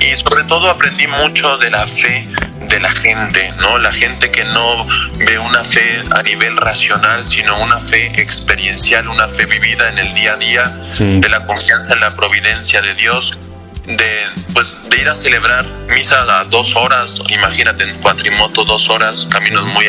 Y 0.01 0.17
sobre 0.17 0.45
todo 0.45 0.71
aprendí 0.71 1.07
mucho 1.07 1.57
de 1.59 1.71
la 1.71 1.87
fe 1.87 2.29
de 2.69 2.81
la 2.81 2.91
gente, 2.91 3.53
¿no? 3.61 3.79
La 3.79 3.93
gente 3.93 4.31
que 4.31 4.45
no 4.45 4.87
ve 5.17 5.39
una 5.39 5.65
fe 5.65 6.03
a 6.11 6.23
nivel 6.23 6.57
racional, 6.57 7.25
sino 7.25 7.59
una 7.61 7.79
fe 7.79 8.21
experiencial, 8.21 9.09
una 9.09 9.29
fe 9.29 9.47
vivida 9.47 9.89
en 9.89 9.99
el 9.99 10.15
día 10.15 10.33
a 10.35 10.37
día, 10.37 10.65
de 10.99 11.29
la 11.29 11.45
confianza 11.47 11.95
en 11.95 12.01
la 12.01 12.15
providencia 12.15 12.81
de 12.83 12.95
Dios, 12.95 13.08
Dios 13.09 13.48
de 13.89 14.29
pues 14.53 14.75
de 14.91 15.01
ir 15.01 15.09
a 15.09 15.15
celebrar 15.15 15.65
misa 15.89 16.21
a 16.41 16.45
dos 16.45 16.77
horas, 16.77 17.21
imagínate 17.29 17.85
en 17.85 17.95
cuatrimoto 18.01 18.65
dos 18.65 18.89
horas, 18.91 19.27
caminos 19.31 19.65
muy 19.67 19.87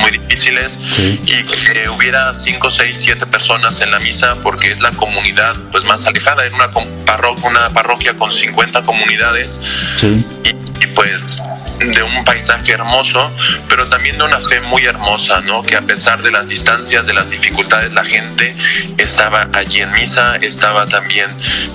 muy 0.00 0.10
difíciles, 0.12 0.78
y 0.98 1.42
que 1.44 1.88
hubiera 1.88 2.32
cinco, 2.34 2.70
seis, 2.70 3.00
siete 3.00 3.26
personas 3.26 3.80
en 3.80 3.90
la 3.90 4.00
misa 4.00 4.36
porque 4.42 4.70
es 4.70 4.80
la 4.80 4.90
comunidad 4.92 5.54
pues 5.70 5.84
más 5.84 6.06
alejada, 6.06 6.46
era 6.46 6.54
una 6.54 6.70
parroquia, 7.04 7.48
una 7.48 7.68
parroquia 7.70 8.14
con 8.14 8.32
50 8.32 8.82
comunidades, 8.82 9.60
y, 10.02 10.50
y 10.50 10.86
pues 10.94 11.42
de 11.78 12.02
un 12.02 12.24
paisaje 12.24 12.72
hermoso, 12.72 13.30
pero 13.68 13.86
también 13.88 14.16
de 14.16 14.24
una 14.24 14.40
fe 14.40 14.60
muy 14.62 14.84
hermosa, 14.86 15.40
¿no? 15.42 15.62
Que 15.62 15.76
a 15.76 15.82
pesar 15.82 16.22
de 16.22 16.30
las 16.30 16.48
distancias, 16.48 17.06
de 17.06 17.12
las 17.12 17.28
dificultades, 17.28 17.92
la 17.92 18.04
gente 18.04 18.54
estaba 18.96 19.48
allí 19.52 19.80
en 19.80 19.92
misa, 19.92 20.36
estaba 20.36 20.86
también 20.86 21.30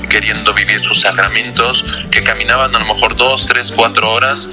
queriendo 0.10 0.54
vivir 0.54 0.82
sus 0.82 1.06
que 2.12 2.24
caminaban 2.24 2.76
a 2.76 2.80
lo 2.80 2.86
mejor 2.86 3.16
dos, 3.16 3.46
tres, 3.46 3.72
cuatro 3.76 4.12
horas 4.12 4.50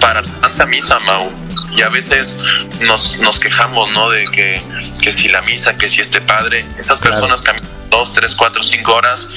para 0.00 0.22
tanta 0.22 0.66
misa, 0.66 0.98
Mau. 1.00 1.30
Y 1.76 1.82
a 1.82 1.88
veces 1.88 2.36
nos, 2.80 3.18
nos 3.18 3.40
quejamos, 3.40 3.90
¿no? 3.92 4.10
De 4.10 4.24
que, 4.26 4.60
que 5.00 5.12
si 5.12 5.28
la 5.28 5.40
misa, 5.42 5.76
que 5.76 5.88
si 5.88 6.00
este 6.00 6.20
padre, 6.20 6.66
esas 6.78 7.00
personas 7.00 7.40
caminan 7.40 7.68
dos, 7.90 8.12
tres, 8.12 8.34
cuatro, 8.34 8.62
cinco 8.62 8.94
horas 8.94 9.28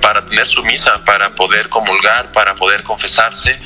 para 0.00 0.24
tener 0.24 0.46
su 0.46 0.62
misa, 0.64 1.04
para 1.04 1.30
poder 1.30 1.68
comulgar, 1.68 2.32
para 2.32 2.54
poder 2.54 2.82
confesarse 2.82 3.58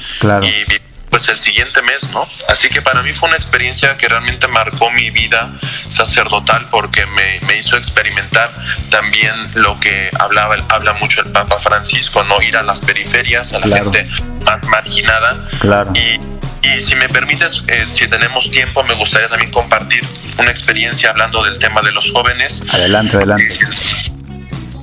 y 0.42 0.50
vivir 0.50 0.87
pues 1.10 1.28
el 1.28 1.38
siguiente 1.38 1.82
mes, 1.82 2.10
¿no? 2.12 2.26
Así 2.48 2.68
que 2.68 2.82
para 2.82 3.02
mí 3.02 3.12
fue 3.12 3.28
una 3.28 3.36
experiencia 3.36 3.96
que 3.96 4.08
realmente 4.08 4.46
marcó 4.48 4.90
mi 4.90 5.10
vida 5.10 5.52
sacerdotal 5.88 6.66
porque 6.70 7.06
me, 7.06 7.40
hizo 7.58 7.76
experimentar 7.76 8.50
también 8.90 9.34
lo 9.54 9.78
que 9.80 10.10
hablaba, 10.18 10.56
habla 10.68 10.92
mucho 10.94 11.22
el 11.22 11.32
Papa 11.32 11.60
Francisco, 11.62 12.22
¿no? 12.24 12.40
Ir 12.42 12.56
a 12.56 12.62
las 12.62 12.80
periferias, 12.80 13.52
a 13.52 13.60
la 13.60 13.78
gente 13.78 14.08
más 14.44 14.62
marginada. 14.64 15.48
Claro. 15.58 15.92
Y, 15.94 16.20
y 16.62 16.80
si 16.80 16.94
me 16.96 17.08
permites, 17.08 17.64
eh, 17.68 17.86
si 17.94 18.06
tenemos 18.06 18.50
tiempo, 18.50 18.82
me 18.84 18.94
gustaría 18.94 19.28
también 19.28 19.50
compartir 19.50 20.04
una 20.38 20.50
experiencia 20.50 21.10
hablando 21.10 21.42
del 21.42 21.58
tema 21.58 21.80
de 21.82 21.92
los 21.92 22.12
jóvenes. 22.12 22.62
Adelante, 22.70 23.16
adelante. 23.16 23.58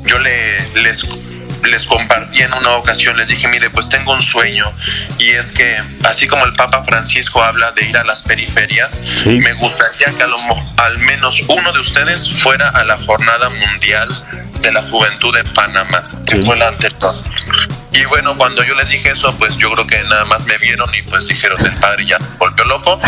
Yo 0.05 0.19
le, 0.19 0.69
les 0.81 1.03
les 1.67 1.85
compartí 1.85 2.41
en 2.41 2.53
una 2.53 2.71
ocasión, 2.71 3.17
les 3.17 3.27
dije, 3.27 3.47
mire, 3.47 3.69
pues 3.69 3.89
tengo 3.89 4.13
un 4.13 4.21
sueño 4.21 4.73
y 5.17 5.31
es 5.31 5.51
que 5.51 5.81
así 6.03 6.27
como 6.27 6.45
el 6.45 6.53
Papa 6.53 6.83
Francisco 6.85 7.43
habla 7.43 7.71
de 7.71 7.85
ir 7.85 7.97
a 7.97 8.03
las 8.03 8.21
periferias, 8.23 9.01
me 9.25 9.53
gustaría 9.53 10.07
que 10.17 10.23
al 10.77 10.97
menos 10.99 11.43
uno 11.47 11.71
de 11.71 11.79
ustedes 11.79 12.29
fuera 12.41 12.69
a 12.69 12.83
la 12.83 12.97
Jornada 12.97 13.49
Mundial 13.49 14.07
de 14.65 14.71
la 14.71 14.81
Juventud 14.81 15.31
de 15.31 15.43
Panamá, 15.43 16.03
que 16.25 16.41
fue 16.41 16.57
la 16.57 16.69
anterior. 16.69 17.13
Y 17.91 18.03
bueno, 18.05 18.35
cuando 18.35 18.63
yo 18.63 18.73
les 18.73 18.89
dije 18.89 19.11
eso, 19.11 19.33
pues 19.37 19.55
yo 19.57 19.69
creo 19.71 19.85
que 19.85 20.01
nada 20.03 20.25
más 20.25 20.43
me 20.45 20.57
vieron 20.57 20.89
y 20.95 21.03
pues 21.03 21.27
dijeron, 21.27 21.63
el 21.63 21.73
padre 21.73 22.05
ya 22.07 22.17
volvió 22.39 22.65
loco, 22.65 22.99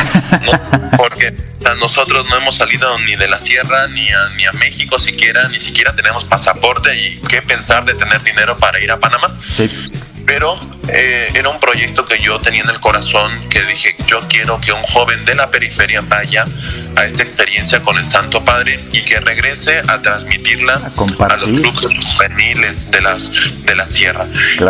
porque 0.97 1.35
nosotros 1.79 2.25
no 2.29 2.37
hemos 2.37 2.57
salido 2.57 2.97
ni 2.99 3.15
de 3.15 3.27
la 3.27 3.39
sierra 3.39 3.87
ni 3.87 4.07
a, 4.11 4.29
ni 4.35 4.45
a 4.45 4.51
México 4.53 4.99
siquiera, 4.99 5.47
ni 5.49 5.59
siquiera 5.59 5.95
tenemos 5.95 6.23
pasaporte 6.25 6.95
y 6.95 7.19
qué 7.21 7.41
pensar 7.41 7.83
de 7.85 7.95
tener 7.95 8.21
dinero 8.21 8.55
para 8.57 8.79
ir 8.79 8.91
a 8.91 8.99
Panamá. 8.99 9.35
Sí 9.43 9.67
pero 10.27 10.59
eh, 10.89 11.29
era 11.33 11.47
un 11.49 11.59
proyecto 11.59 12.05
que 12.05 12.19
yo 12.19 12.39
tenía 12.41 12.61
en 12.61 12.69
el 12.69 12.81
corazón, 12.81 13.47
que 13.49 13.63
dije, 13.63 13.95
yo 14.07 14.19
quiero 14.27 14.59
que 14.59 14.73
un 14.73 14.83
joven 14.83 15.23
de 15.23 15.33
la 15.33 15.49
periferia 15.49 16.01
vaya 16.01 16.45
a 16.97 17.05
esta 17.05 17.23
experiencia 17.23 17.81
con 17.81 17.97
el 17.97 18.05
Santo 18.05 18.43
Padre 18.43 18.83
y 18.91 19.03
que 19.03 19.21
regrese 19.21 19.81
a 19.87 20.01
transmitirla 20.01 20.73
a, 20.75 21.37
los 21.37 21.61
grupos 21.61 21.93
juveniles 22.13 22.91
de 22.91 23.01
las 23.01 23.31
de 23.63 23.75
la 23.75 23.85
sierra. 23.85 24.27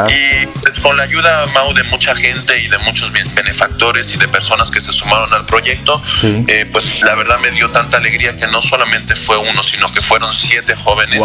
Y 0.10 0.46
pues, 0.46 0.80
con 0.80 0.96
la 0.96 1.04
ayuda, 1.04 1.48
Mau, 1.56 1.74
de 1.74 1.84
mucha 1.86 2.16
gente 2.16 2.60
y 2.60 2.68
de 2.68 2.78
muchos 2.80 3.12
benefactores 3.12 4.14
y 4.14 4.18
de 4.18 4.28
personas 4.28 4.70
que 4.70 4.80
se 4.80 4.94
sumaron 4.94 5.34
al 5.34 5.46
proyecto, 5.48 6.00
eh, 6.24 6.70
pues 6.72 7.02
la 7.02 7.16
verdad 7.16 7.40
me 7.40 7.50
dio 7.50 7.70
tanta 7.72 7.98
alegría 7.98 8.38
que 8.38 8.46
no 8.46 8.62
solamente 8.62 9.16
fue 9.16 9.38
uno, 9.38 9.64
sino 9.64 9.92
que 9.92 10.04
fueron 10.04 10.32
siete 10.32 10.76
jóvenes 10.76 11.20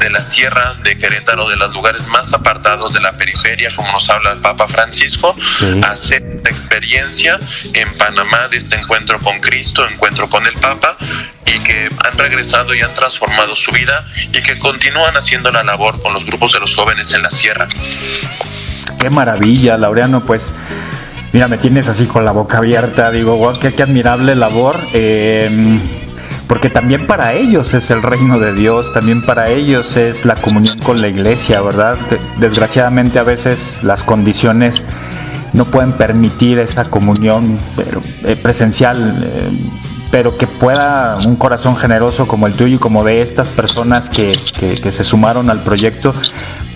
de 0.00 0.10
la 0.10 0.20
sierra 0.20 0.74
de 0.82 0.98
Querétaro, 0.98 1.48
de 1.48 1.56
los 1.56 1.72
lugares 1.72 2.06
más 2.08 2.32
apartados 2.32 2.92
de 2.92 3.00
la 3.00 3.12
periferia, 3.12 3.70
como 3.74 3.92
nos 3.92 4.08
habla 4.10 4.32
el 4.32 4.38
Papa 4.38 4.66
Francisco, 4.68 5.34
hacer 5.88 6.22
esta 6.36 6.50
experiencia 6.50 7.38
en 7.72 7.96
Panamá 7.96 8.48
de 8.48 8.58
este 8.58 8.76
encuentro 8.76 9.18
con 9.20 9.40
Cristo, 9.40 9.86
encuentro 9.88 10.28
con 10.28 10.46
el 10.46 10.54
Papa, 10.54 10.96
y 11.46 11.58
que 11.60 11.88
han 12.04 12.18
regresado 12.18 12.74
y 12.74 12.80
han 12.80 12.92
transformado 12.94 13.56
su 13.56 13.72
vida 13.72 14.06
y 14.32 14.42
que 14.42 14.58
continúan 14.58 15.16
haciendo 15.16 15.50
la 15.50 15.62
labor 15.62 16.00
con 16.02 16.12
los 16.12 16.24
grupos 16.24 16.52
de 16.52 16.60
los 16.60 16.74
jóvenes 16.74 17.12
en 17.12 17.22
la 17.22 17.30
sierra. 17.30 17.68
Qué 18.98 19.10
maravilla, 19.10 19.76
Laureano, 19.76 20.24
pues 20.24 20.52
mira, 21.32 21.48
me 21.48 21.58
tienes 21.58 21.88
así 21.88 22.06
con 22.06 22.24
la 22.24 22.32
boca 22.32 22.58
abierta, 22.58 23.10
digo, 23.10 23.36
wow, 23.36 23.58
qué, 23.58 23.74
qué 23.74 23.82
admirable 23.82 24.34
labor. 24.36 24.80
Eh, 24.92 25.80
porque 26.52 26.68
también 26.68 27.06
para 27.06 27.32
ellos 27.32 27.72
es 27.72 27.90
el 27.90 28.02
reino 28.02 28.38
de 28.38 28.52
Dios, 28.52 28.92
también 28.92 29.22
para 29.22 29.48
ellos 29.48 29.96
es 29.96 30.26
la 30.26 30.34
comunión 30.34 30.76
con 30.80 31.00
la 31.00 31.08
iglesia, 31.08 31.62
¿verdad? 31.62 31.96
Desgraciadamente 32.40 33.18
a 33.18 33.22
veces 33.22 33.82
las 33.82 34.02
condiciones 34.02 34.84
no 35.54 35.64
pueden 35.64 35.92
permitir 35.92 36.58
esa 36.58 36.90
comunión 36.90 37.58
eh, 38.26 38.36
presencial, 38.36 39.24
eh, 39.24 39.50
pero 40.10 40.36
que 40.36 40.46
pueda 40.46 41.16
un 41.24 41.36
corazón 41.36 41.74
generoso 41.74 42.28
como 42.28 42.46
el 42.46 42.52
tuyo 42.52 42.76
y 42.76 42.78
como 42.78 43.02
de 43.02 43.22
estas 43.22 43.48
personas 43.48 44.10
que, 44.10 44.34
se 44.34 45.04
sumaron 45.04 45.48
al 45.48 45.60
proyecto, 45.60 46.12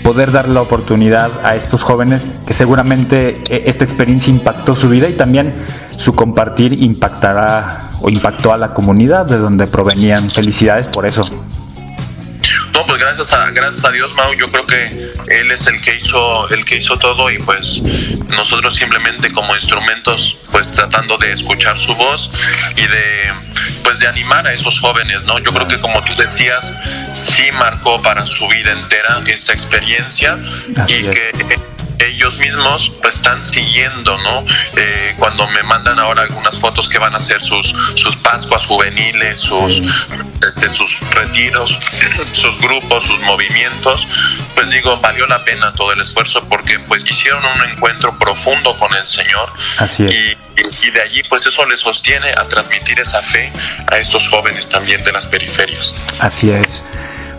poder 0.02 0.32
dar 0.32 0.48
la 0.48 0.62
oportunidad 0.62 1.30
a 1.44 1.54
estos 1.54 1.82
jóvenes 1.82 2.30
que 2.46 2.54
seguramente 2.54 3.42
eh, 3.50 3.64
esta 3.66 3.84
experiencia 3.84 4.30
impactó 4.30 4.74
su 4.74 4.88
vida 4.88 5.06
y 5.06 5.12
también 5.12 5.52
su 5.98 6.14
compartir 6.14 6.82
impactará 6.82 7.85
o 8.06 8.08
impactó 8.08 8.52
a 8.52 8.56
la 8.56 8.72
comunidad 8.72 9.26
de 9.26 9.36
donde 9.36 9.66
provenían. 9.66 10.30
Felicidades 10.30 10.86
por 10.86 11.06
eso. 11.06 11.28
No, 12.72 12.86
pues 12.86 13.00
gracias 13.00 13.32
a, 13.32 13.50
gracias 13.50 13.84
a 13.84 13.90
Dios, 13.90 14.14
Mau, 14.14 14.32
yo 14.34 14.48
creo 14.52 14.64
que 14.64 15.12
Él 15.40 15.50
es 15.50 15.66
el 15.66 15.80
que 15.80 15.96
hizo, 15.96 16.48
el 16.50 16.64
que 16.64 16.76
hizo 16.76 16.96
todo 16.98 17.28
y 17.30 17.38
pues 17.38 17.82
nosotros 18.28 18.76
simplemente 18.76 19.32
como 19.32 19.52
instrumentos, 19.56 20.38
pues 20.52 20.72
tratando 20.72 21.18
de 21.18 21.32
escuchar 21.32 21.76
su 21.80 21.96
voz 21.96 22.30
y 22.76 22.82
de, 22.82 23.32
pues 23.82 23.98
de 23.98 24.06
animar 24.06 24.46
a 24.46 24.52
esos 24.52 24.78
jóvenes, 24.78 25.24
¿no? 25.24 25.40
Yo 25.40 25.50
creo 25.52 25.66
que 25.66 25.80
como 25.80 26.00
tú 26.04 26.14
decías, 26.14 26.74
sí 27.12 27.50
marcó 27.58 28.00
para 28.02 28.24
su 28.24 28.46
vida 28.46 28.70
entera 28.70 29.20
esta 29.26 29.52
experiencia 29.52 30.38
y 30.86 31.02
que 31.08 31.32
ellos 31.98 32.36
mismos 32.38 32.92
pues 33.02 33.16
están 33.16 33.42
siguiendo, 33.42 34.16
¿no? 34.18 34.44
Eh, 34.76 35.14
cuando 35.18 35.46
me 35.48 35.62
mandan 35.62 35.98
ahora 35.98 36.22
algunas 36.22 36.58
fotos 36.58 36.88
que 36.88 36.98
van 36.98 37.14
a 37.14 37.18
hacer 37.18 37.42
sus, 37.42 37.74
sus 37.94 38.16
Pascuas 38.16 38.66
juveniles, 38.66 39.40
sus, 39.40 39.82
este, 40.48 40.68
sus 40.70 40.98
retiros, 41.10 41.78
sus 42.32 42.58
grupos, 42.58 43.04
sus 43.04 43.20
movimientos, 43.20 44.08
pues 44.54 44.70
digo, 44.70 44.98
valió 45.00 45.26
la 45.26 45.44
pena 45.44 45.72
todo 45.72 45.92
el 45.92 46.00
esfuerzo 46.00 46.44
porque 46.48 46.78
pues 46.80 47.04
hicieron 47.06 47.44
un 47.44 47.70
encuentro 47.70 48.18
profundo 48.18 48.78
con 48.78 48.92
el 48.94 49.06
Señor. 49.06 49.52
Así 49.78 50.04
es. 50.06 50.14
Y, 50.14 50.86
y 50.86 50.90
de 50.90 51.02
allí 51.02 51.22
pues 51.24 51.46
eso 51.46 51.64
les 51.66 51.80
sostiene 51.80 52.30
a 52.30 52.44
transmitir 52.44 52.98
esa 53.00 53.22
fe 53.22 53.52
a 53.90 53.98
estos 53.98 54.28
jóvenes 54.28 54.68
también 54.68 55.02
de 55.04 55.12
las 55.12 55.26
periferias. 55.26 55.94
Así 56.18 56.50
es. 56.50 56.84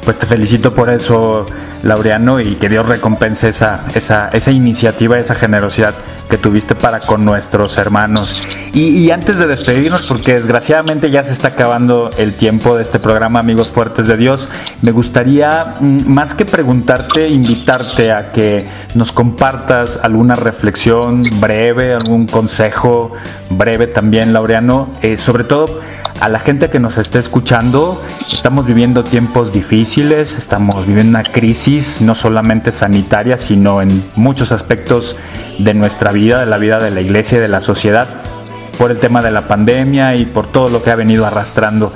Pues 0.07 0.19
te 0.19 0.25
felicito 0.25 0.73
por 0.73 0.89
eso, 0.89 1.45
Laureano, 1.83 2.39
y 2.39 2.55
que 2.55 2.69
Dios 2.69 2.87
recompense 2.87 3.49
esa, 3.49 3.83
esa, 3.93 4.29
esa 4.29 4.51
iniciativa, 4.51 5.19
esa 5.19 5.35
generosidad 5.35 5.93
que 6.29 6.37
tuviste 6.37 6.75
para 6.75 7.01
con 7.01 7.25
nuestros 7.25 7.77
hermanos. 7.77 8.41
Y, 8.73 9.11
antes 9.11 9.37
de 9.37 9.47
despedirnos, 9.47 10.03
porque 10.03 10.35
desgraciadamente 10.35 11.11
ya 11.11 11.25
se 11.25 11.33
está 11.33 11.49
acabando 11.49 12.09
el 12.17 12.33
tiempo 12.33 12.77
de 12.77 12.83
este 12.83 12.99
programa, 12.99 13.39
Amigos 13.39 13.69
Fuertes 13.69 14.07
de 14.07 14.15
Dios, 14.15 14.47
me 14.81 14.91
gustaría, 14.91 15.75
mm, 15.81 16.07
más 16.07 16.33
que 16.33 16.45
preguntarte, 16.45 17.27
invitarte 17.27 18.13
a 18.13 18.27
que 18.27 18.65
nos 18.93 19.11
compartas 19.11 19.99
alguna 20.01 20.35
reflexión 20.35 21.23
breve, 21.41 21.95
algún 21.95 22.27
consejo 22.27 23.11
breve 23.49 23.87
también, 23.87 24.31
Laureano, 24.31 24.87
eh, 25.01 25.17
sobre 25.17 25.43
todo 25.43 25.81
a 26.20 26.30
la 26.30 26.39
gente 26.39 26.70
que 26.70 26.80
nos 26.80 26.97
esté 26.97 27.20
escuchando, 27.20 28.01
estamos 28.32 28.65
viviendo 28.65 29.03
tiempos 29.03 29.51
difíciles, 29.51 30.36
estamos 30.36 30.86
viviendo 30.88 31.20
una 31.20 31.24
crisis 31.24 32.01
no 32.01 32.15
solamente 32.15 32.72
sanitaria, 32.72 33.38
sino 33.38 33.82
en 33.82 34.03
muchos 34.15 34.51
aspectos 34.51 35.15
de 35.59 35.74
nuestra 35.74 36.11
vida, 36.11 36.39
de 36.39 36.45
la 36.45 36.57
vida 36.57 36.80
de 36.80 36.91
la 36.91 37.01
iglesia 37.01 37.38
y 37.38 37.41
de 37.41 37.47
la 37.47 37.61
sociedad, 37.61 38.07
por 38.78 38.91
el 38.91 38.99
tema 38.99 39.22
de 39.22 39.32
la 39.32 39.47
pandemia 39.47 40.15
y 40.15 40.26
por 40.26 40.47
todo 40.47 40.70
lo 40.70 40.84
que 40.84 40.91
ha 40.91 40.95
venido 40.95 41.26
arrastrando. 41.26 41.93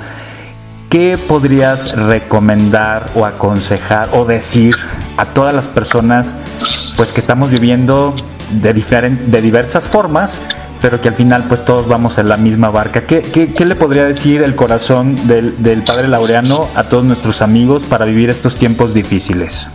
¿Qué 0.88 1.18
podrías 1.18 1.96
recomendar 1.96 3.10
o 3.14 3.24
aconsejar 3.24 4.10
o 4.12 4.24
decir 4.24 4.76
a 5.16 5.26
todas 5.26 5.54
las 5.54 5.68
personas 5.68 6.36
pues 6.96 7.12
que 7.12 7.20
estamos 7.20 7.50
viviendo 7.50 8.14
de, 8.50 8.72
de 8.72 9.40
diversas 9.40 9.88
formas, 9.88 10.38
pero 10.82 11.00
que 11.00 11.08
al 11.08 11.14
final 11.14 11.44
pues 11.48 11.64
todos 11.64 11.86
vamos 11.86 12.18
en 12.18 12.28
la 12.28 12.36
misma 12.36 12.68
barca. 12.68 13.06
¿Qué, 13.06 13.22
qué, 13.22 13.64
le 13.64 13.76
podría 13.76 14.04
decir 14.04 14.42
el 14.42 14.56
corazón 14.56 15.14
del, 15.28 15.62
del, 15.62 15.84
Padre 15.84 16.08
Laureano 16.08 16.68
a 16.74 16.82
todos 16.82 17.04
nuestros 17.04 17.40
amigos 17.40 17.84
para 17.84 18.04
vivir 18.04 18.28
estos 18.28 18.56
tiempos 18.56 18.92
difíciles? 18.92 19.68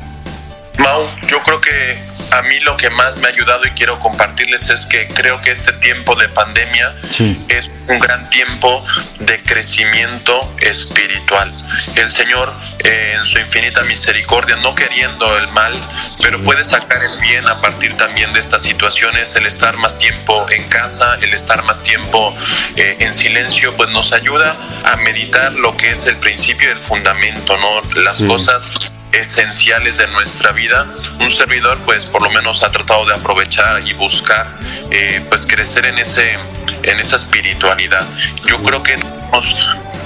Mau, 0.80 1.04
yo 1.28 1.38
creo 1.46 1.62
que 1.62 2.17
a 2.32 2.42
mí 2.44 2.60
lo 2.62 2.78
que 2.78 2.90
más 2.90 3.18
me 3.18 3.28
ha 3.28 3.32
ayudado 3.32 3.66
y 3.66 3.72
quiero 3.72 4.00
compartirles 4.00 4.70
es 4.70 4.86
que 4.86 5.08
creo 5.08 5.42
que 5.42 5.52
este 5.52 5.74
tiempo 5.74 6.16
de 6.16 6.28
pandemia 6.30 6.96
es 7.48 7.72
un 7.88 8.00
gran 8.00 8.30
tiempo 8.30 8.86
de 9.20 9.42
crecimiento 9.44 10.56
espiritual. 10.60 11.52
El 11.96 12.10
Señor, 12.10 12.54
eh, 12.80 13.16
en 13.18 13.26
su 13.26 13.40
infinita 13.40 13.82
misericordia, 13.84 14.56
no 14.58 14.76
queriendo 14.76 15.38
el 15.38 15.48
mal, 15.50 15.74
pero 16.22 16.42
puede 16.44 16.66
sacar 16.66 17.04
el 17.04 17.20
bien 17.20 17.48
a 17.48 17.62
partir 17.62 17.96
también 17.98 18.34
de 18.34 18.40
estas 18.40 18.64
situaciones, 18.64 19.36
el 19.36 19.46
estar 19.46 19.78
más 19.78 19.98
tiempo 20.00 20.46
en 20.52 20.68
casa, 20.70 21.16
el 21.22 21.34
estar 21.34 21.64
más 21.64 21.84
tiempo 21.84 22.36
eh, 22.76 22.98
en 23.00 23.14
silencio, 23.14 23.76
pues 23.76 23.90
nos 23.90 24.12
ayuda 24.14 24.56
a 24.84 24.96
meditar 24.98 25.54
lo 25.54 25.76
que 25.78 25.92
es 25.92 26.06
el 26.08 26.18
principio 26.18 26.70
y 26.70 26.72
el 26.74 26.80
fundamento, 26.80 27.58
¿no? 27.58 28.02
Las 28.02 28.22
cosas 28.22 28.97
esenciales 29.12 29.98
de 29.98 30.08
nuestra 30.08 30.52
vida, 30.52 30.86
un 31.20 31.32
servidor 31.32 31.78
pues 31.86 32.06
por 32.06 32.22
lo 32.22 32.30
menos 32.30 32.64
ha 32.64 32.72
tratado 32.72 33.06
de 33.06 33.14
aprovechar 33.14 33.88
y 33.88 33.94
buscar 33.94 34.48
eh, 34.92 35.26
pues 35.30 35.46
crecer 35.46 35.86
en 35.86 35.98
ese 35.98 36.38
en 36.84 37.00
esa 37.00 37.18
espiritualidad. 37.18 38.06
Yo 38.46 38.62
creo 38.64 38.84
que 38.84 38.98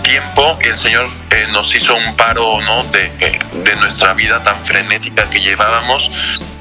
tiempo 0.01 0.57
el 0.61 0.75
Señor 0.75 1.09
eh, 1.29 1.47
nos 1.51 1.73
hizo 1.75 1.95
un 1.95 2.15
paro 2.15 2.59
¿no? 2.61 2.83
de, 2.85 3.09
de, 3.63 3.75
nuestra 3.75 4.13
vida 4.13 4.43
tan 4.43 4.65
frenética 4.65 5.29
que 5.29 5.39
llevábamos 5.39 6.11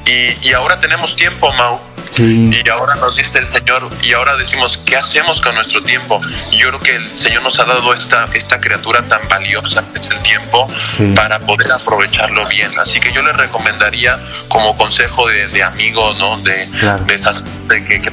y, 0.05 0.49
y 0.49 0.53
ahora 0.53 0.79
tenemos 0.79 1.17
tiempo, 1.17 1.53
Mau, 1.55 1.81
y 2.19 2.69
ahora 2.69 2.95
nos 2.97 3.17
dice 3.17 3.39
el 3.39 3.47
Señor, 3.47 3.89
y 4.03 4.13
ahora 4.13 4.37
decimos, 4.37 4.79
¿qué 4.85 4.97
hacemos 4.97 5.41
con 5.41 5.55
nuestro 5.55 5.83
tiempo? 5.83 6.21
Yo 6.53 6.69
creo 6.69 6.81
que 6.81 6.97
el 6.97 7.11
Señor 7.17 7.43
nos 7.43 7.59
ha 7.61 7.65
dado 7.65 7.95
esta, 7.95 8.27
esta 8.35 8.61
criatura 8.61 9.03
tan 9.03 9.27
valiosa, 9.29 9.85
que 9.93 10.01
es 10.01 10.11
el 10.11 10.21
tiempo, 10.23 10.67
para 11.15 11.39
poder 11.41 11.73
aprovecharlo 11.73 12.47
bien. 12.49 12.71
Así 12.79 13.01
que 13.01 13.13
yo 13.13 13.23
le 13.23 13.33
recomendaría 13.33 14.19
como 14.49 14.77
consejo 14.77 15.29
de, 15.29 15.49
de 15.49 15.63
amigo, 15.63 16.15
¿no? 16.19 16.39
De, 16.39 16.67
de, 16.67 17.15
esas, 17.15 17.45
de 17.69 17.85
que, 17.85 18.01
que, 18.01 18.13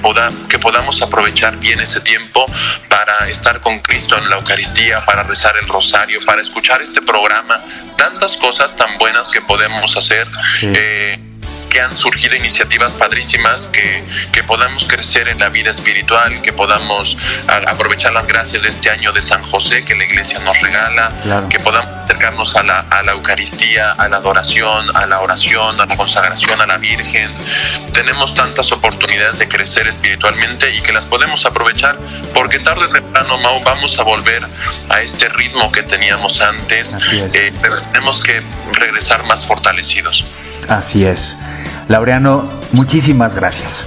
que 0.49 0.59
podamos 0.59 1.01
aprovechar 1.01 1.57
bien 1.57 1.79
ese 1.79 1.99
tiempo 2.01 2.45
para 2.89 3.27
estar 3.29 3.61
con 3.61 3.79
Cristo 3.79 4.17
en 4.17 4.29
la 4.29 4.37
Eucaristía, 4.37 5.03
para 5.05 5.23
rezar 5.23 5.55
el 5.57 5.67
rosario, 5.67 6.19
para 6.25 6.41
escuchar 6.41 6.81
este 6.81 7.01
programa. 7.01 7.63
Tantas 7.97 8.37
cosas 8.37 8.75
tan 8.75 8.97
buenas 8.99 9.29
que 9.29 9.41
podemos 9.41 9.97
hacer. 9.97 10.27
Eh, 10.61 11.17
que 11.69 11.81
han 11.81 11.95
surgido 11.95 12.35
iniciativas 12.35 12.93
padrísimas, 12.93 13.67
que, 13.67 14.03
que 14.31 14.43
podamos 14.43 14.87
crecer 14.87 15.27
en 15.27 15.39
la 15.39 15.49
vida 15.49 15.71
espiritual, 15.71 16.41
que 16.41 16.53
podamos 16.53 17.17
aprovechar 17.67 18.13
las 18.13 18.27
gracias 18.27 18.61
de 18.61 18.69
este 18.69 18.89
año 18.89 19.11
de 19.11 19.21
San 19.21 19.43
José 19.43 19.83
que 19.83 19.95
la 19.95 20.05
iglesia 20.05 20.39
nos 20.39 20.59
regala, 20.61 21.47
que 21.49 21.59
podamos 21.59 21.89
acercarnos 22.03 22.55
a 22.55 22.63
la, 22.63 22.79
a 22.79 23.03
la 23.03 23.11
Eucaristía, 23.13 23.91
a 23.91 24.07
la 24.07 24.17
adoración, 24.17 24.95
a 24.95 25.05
la 25.05 25.19
oración, 25.19 25.79
a 25.81 25.85
la 25.85 25.97
consagración 25.97 26.61
a 26.61 26.65
la 26.65 26.77
Virgen. 26.77 27.29
Tenemos 27.93 28.33
tantas 28.33 28.71
oportunidades 28.71 29.39
de 29.39 29.47
crecer 29.47 29.87
espiritualmente 29.87 30.73
y 30.73 30.81
que 30.81 30.93
las 30.93 31.05
podemos 31.05 31.45
aprovechar 31.45 31.97
porque 32.33 32.59
tarde 32.59 32.85
o 32.85 32.89
temprano 32.89 33.39
vamos 33.63 33.99
a 33.99 34.03
volver 34.03 34.47
a 34.89 35.01
este 35.01 35.29
ritmo 35.29 35.71
que 35.71 35.83
teníamos 35.83 36.41
antes, 36.41 36.95
eh, 37.33 37.53
pero 37.61 37.77
tenemos 37.77 38.23
que 38.23 38.41
regresar 38.73 39.25
más 39.25 39.45
fortalecidos. 39.45 40.25
Así 40.69 41.05
es. 41.05 41.37
Laureano, 41.87 42.49
muchísimas 42.71 43.35
gracias. 43.35 43.85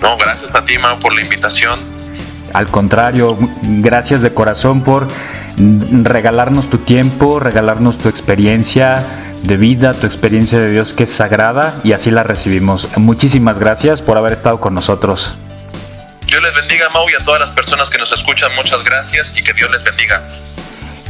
No, 0.00 0.16
gracias 0.16 0.54
a 0.54 0.64
ti, 0.64 0.78
Mau, 0.78 0.98
por 0.98 1.14
la 1.14 1.22
invitación. 1.22 1.80
Al 2.52 2.66
contrario, 2.66 3.38
gracias 3.62 4.22
de 4.22 4.34
corazón 4.34 4.82
por 4.82 5.06
regalarnos 5.56 6.70
tu 6.70 6.78
tiempo, 6.78 7.38
regalarnos 7.38 7.98
tu 7.98 8.08
experiencia 8.08 9.04
de 9.42 9.56
vida, 9.56 9.94
tu 9.94 10.06
experiencia 10.06 10.58
de 10.58 10.70
Dios 10.70 10.92
que 10.92 11.04
es 11.04 11.12
sagrada 11.12 11.74
y 11.84 11.92
así 11.92 12.10
la 12.10 12.22
recibimos. 12.22 12.88
Muchísimas 12.96 13.58
gracias 13.58 14.02
por 14.02 14.16
haber 14.16 14.32
estado 14.32 14.60
con 14.60 14.74
nosotros. 14.74 15.36
Dios 16.26 16.42
les 16.42 16.54
bendiga, 16.54 16.88
Mau, 16.90 17.08
y 17.10 17.14
a 17.14 17.24
todas 17.24 17.40
las 17.40 17.50
personas 17.52 17.90
que 17.90 17.98
nos 17.98 18.12
escuchan, 18.12 18.54
muchas 18.54 18.84
gracias 18.84 19.34
y 19.36 19.42
que 19.42 19.52
Dios 19.52 19.70
les 19.70 19.82
bendiga. 19.82 20.22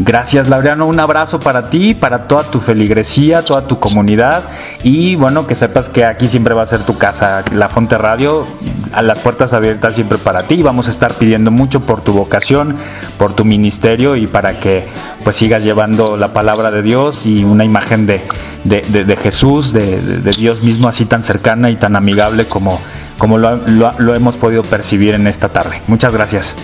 Gracias, 0.03 0.49
Laureano. 0.49 0.87
Un 0.87 0.99
abrazo 0.99 1.41
para 1.41 1.69
ti, 1.69 1.93
para 1.93 2.27
toda 2.27 2.45
tu 2.45 2.59
feligresía, 2.59 3.45
toda 3.45 3.67
tu 3.67 3.79
comunidad. 3.79 4.45
Y 4.83 5.15
bueno, 5.17 5.47
que 5.47 5.55
sepas 5.55 5.91
que 5.91 6.07
aquí 6.07 6.27
siempre 6.27 6.55
va 6.55 6.63
a 6.63 6.67
ser 6.67 6.85
tu 6.85 6.97
casa, 6.97 7.45
la 7.53 7.69
Fonte 7.69 7.99
Radio, 7.99 8.47
a 8.95 9.03
las 9.03 9.19
puertas 9.19 9.53
abiertas 9.53 9.97
siempre 9.97 10.17
para 10.17 10.45
ti. 10.45 10.63
Vamos 10.63 10.87
a 10.87 10.91
estar 10.91 11.13
pidiendo 11.13 11.51
mucho 11.51 11.81
por 11.81 12.01
tu 12.01 12.15
vocación, 12.15 12.77
por 13.19 13.35
tu 13.35 13.45
ministerio 13.45 14.17
y 14.17 14.27
para 14.27 14.59
que 14.59 14.89
pues 15.23 15.37
sigas 15.37 15.63
llevando 15.63 16.17
la 16.17 16.33
palabra 16.33 16.71
de 16.71 16.81
Dios 16.81 17.27
y 17.27 17.45
una 17.45 17.67
imagen 17.67 18.07
de, 18.07 18.23
de, 18.65 19.17
Jesús, 19.17 19.75
de, 19.75 20.33
Dios 20.35 20.63
mismo 20.63 20.89
así 20.89 21.05
tan 21.05 21.23
cercana 21.23 21.69
y 21.69 21.77
tan 21.77 21.95
amigable 21.95 22.47
como, 22.47 22.81
como 23.19 23.37
lo 23.37 24.15
hemos 24.15 24.39
podido 24.39 24.63
percibir 24.63 25.15
en 25.15 25.27
esta 25.27 25.51
tarde. 25.51 25.83
Muchas 25.89 26.15
gracias. 26.15 26.55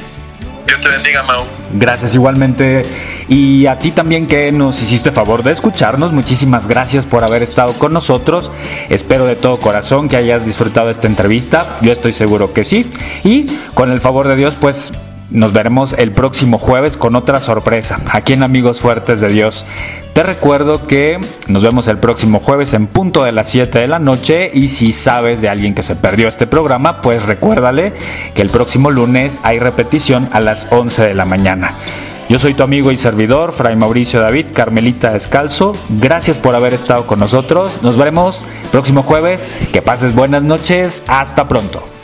Dios 0.67 0.81
te 0.81 0.89
bendiga, 0.89 1.23
Mau. 1.23 1.45
Gracias 1.75 2.14
igualmente. 2.14 2.83
Y 3.29 3.67
a 3.67 3.79
ti 3.79 3.91
también 3.91 4.27
que 4.27 4.51
nos 4.53 4.81
hiciste 4.83 5.11
favor 5.11 5.43
de 5.43 5.53
escucharnos, 5.53 6.12
muchísimas 6.12 6.69
gracias 6.69 7.07
por 7.07 7.25
haber 7.25 7.43
estado 7.43 7.73
con 7.75 7.93
nosotros. 7.93 8.51
Espero 8.89 9.27
de 9.27 9.37
todo 9.37 9.59
corazón 9.59 10.09
que 10.09 10.17
hayas 10.17 10.45
disfrutado 10.45 10.91
esta 10.91 11.07
entrevista. 11.07 11.79
Yo 11.83 11.93
estoy 11.93 12.12
seguro 12.12 12.53
que 12.53 12.64
sí. 12.64 12.91
Y 13.25 13.47
con 13.75 13.91
el 13.91 14.01
favor 14.01 14.29
de 14.29 14.37
Dios, 14.37 14.57
pues 14.61 14.93
nos 15.31 15.53
veremos 15.53 15.95
el 15.99 16.12
próximo 16.12 16.59
jueves 16.59 16.97
con 16.97 17.16
otra 17.16 17.41
sorpresa 17.41 17.99
aquí 18.11 18.33
en 18.33 18.43
Amigos 18.43 18.81
Fuertes 18.81 19.20
de 19.20 19.29
Dios. 19.29 19.66
Te 20.12 20.22
recuerdo 20.22 20.87
que 20.87 21.20
nos 21.49 21.62
vemos 21.62 21.89
el 21.89 21.99
próximo 21.99 22.39
jueves 22.39 22.72
en 22.74 22.87
punto 22.87 23.24
de 23.24 23.33
las 23.33 23.51
7 23.51 23.81
de 23.81 23.89
la 23.89 23.99
noche 23.99 24.51
y 24.55 24.68
si 24.68 24.93
sabes 24.93 25.41
de 25.41 25.49
alguien 25.49 25.74
que 25.74 25.83
se 25.83 25.97
perdió 25.97 26.29
este 26.29 26.47
programa, 26.47 27.03
pues 27.03 27.22
recuérdale 27.24 27.93
que 28.35 28.43
el 28.43 28.51
próximo 28.51 28.91
lunes 28.91 29.41
hay 29.43 29.59
repetición 29.59 30.29
a 30.33 30.41
las 30.41 30.68
11 30.70 31.03
de 31.03 31.14
la 31.14 31.24
mañana. 31.24 31.77
Yo 32.29 32.41
soy 32.41 32.55
tu 32.55 32.64
amigo 32.64 32.91
y 32.91 32.96
servidor, 32.96 33.53
Fray 33.53 33.76
Mauricio 33.76 34.21
David, 34.21 34.46
Carmelita 34.53 35.13
Descalzo. 35.13 35.72
Gracias 36.00 36.41
por 36.41 36.57
haber 36.57 36.75
estado 36.75 37.07
con 37.07 37.21
nosotros. 37.21 37.83
Nos 37.83 37.96
veremos 37.96 38.45
próximo 38.72 39.05
jueves. 39.05 39.61
Que 39.72 39.80
pases 39.80 40.13
buenas 40.13 40.42
noches. 40.42 41.05
Hasta 41.07 41.46
pronto. 41.46 41.96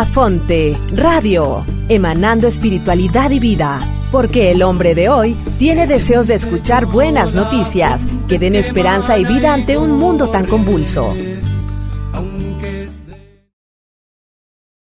La 0.00 0.06
Fonte 0.06 0.78
Radio, 0.94 1.62
emanando 1.90 2.48
espiritualidad 2.48 3.30
y 3.32 3.38
vida. 3.38 3.80
Porque 4.10 4.50
el 4.50 4.62
hombre 4.62 4.94
de 4.94 5.10
hoy 5.10 5.34
tiene 5.58 5.86
deseos 5.86 6.26
de 6.26 6.36
escuchar 6.36 6.86
buenas 6.86 7.34
noticias 7.34 8.06
que 8.26 8.38
den 8.38 8.54
esperanza 8.54 9.18
y 9.18 9.26
vida 9.26 9.52
ante 9.52 9.76
un 9.76 9.98
mundo 9.98 10.30
tan 10.30 10.46
convulso. 10.46 11.14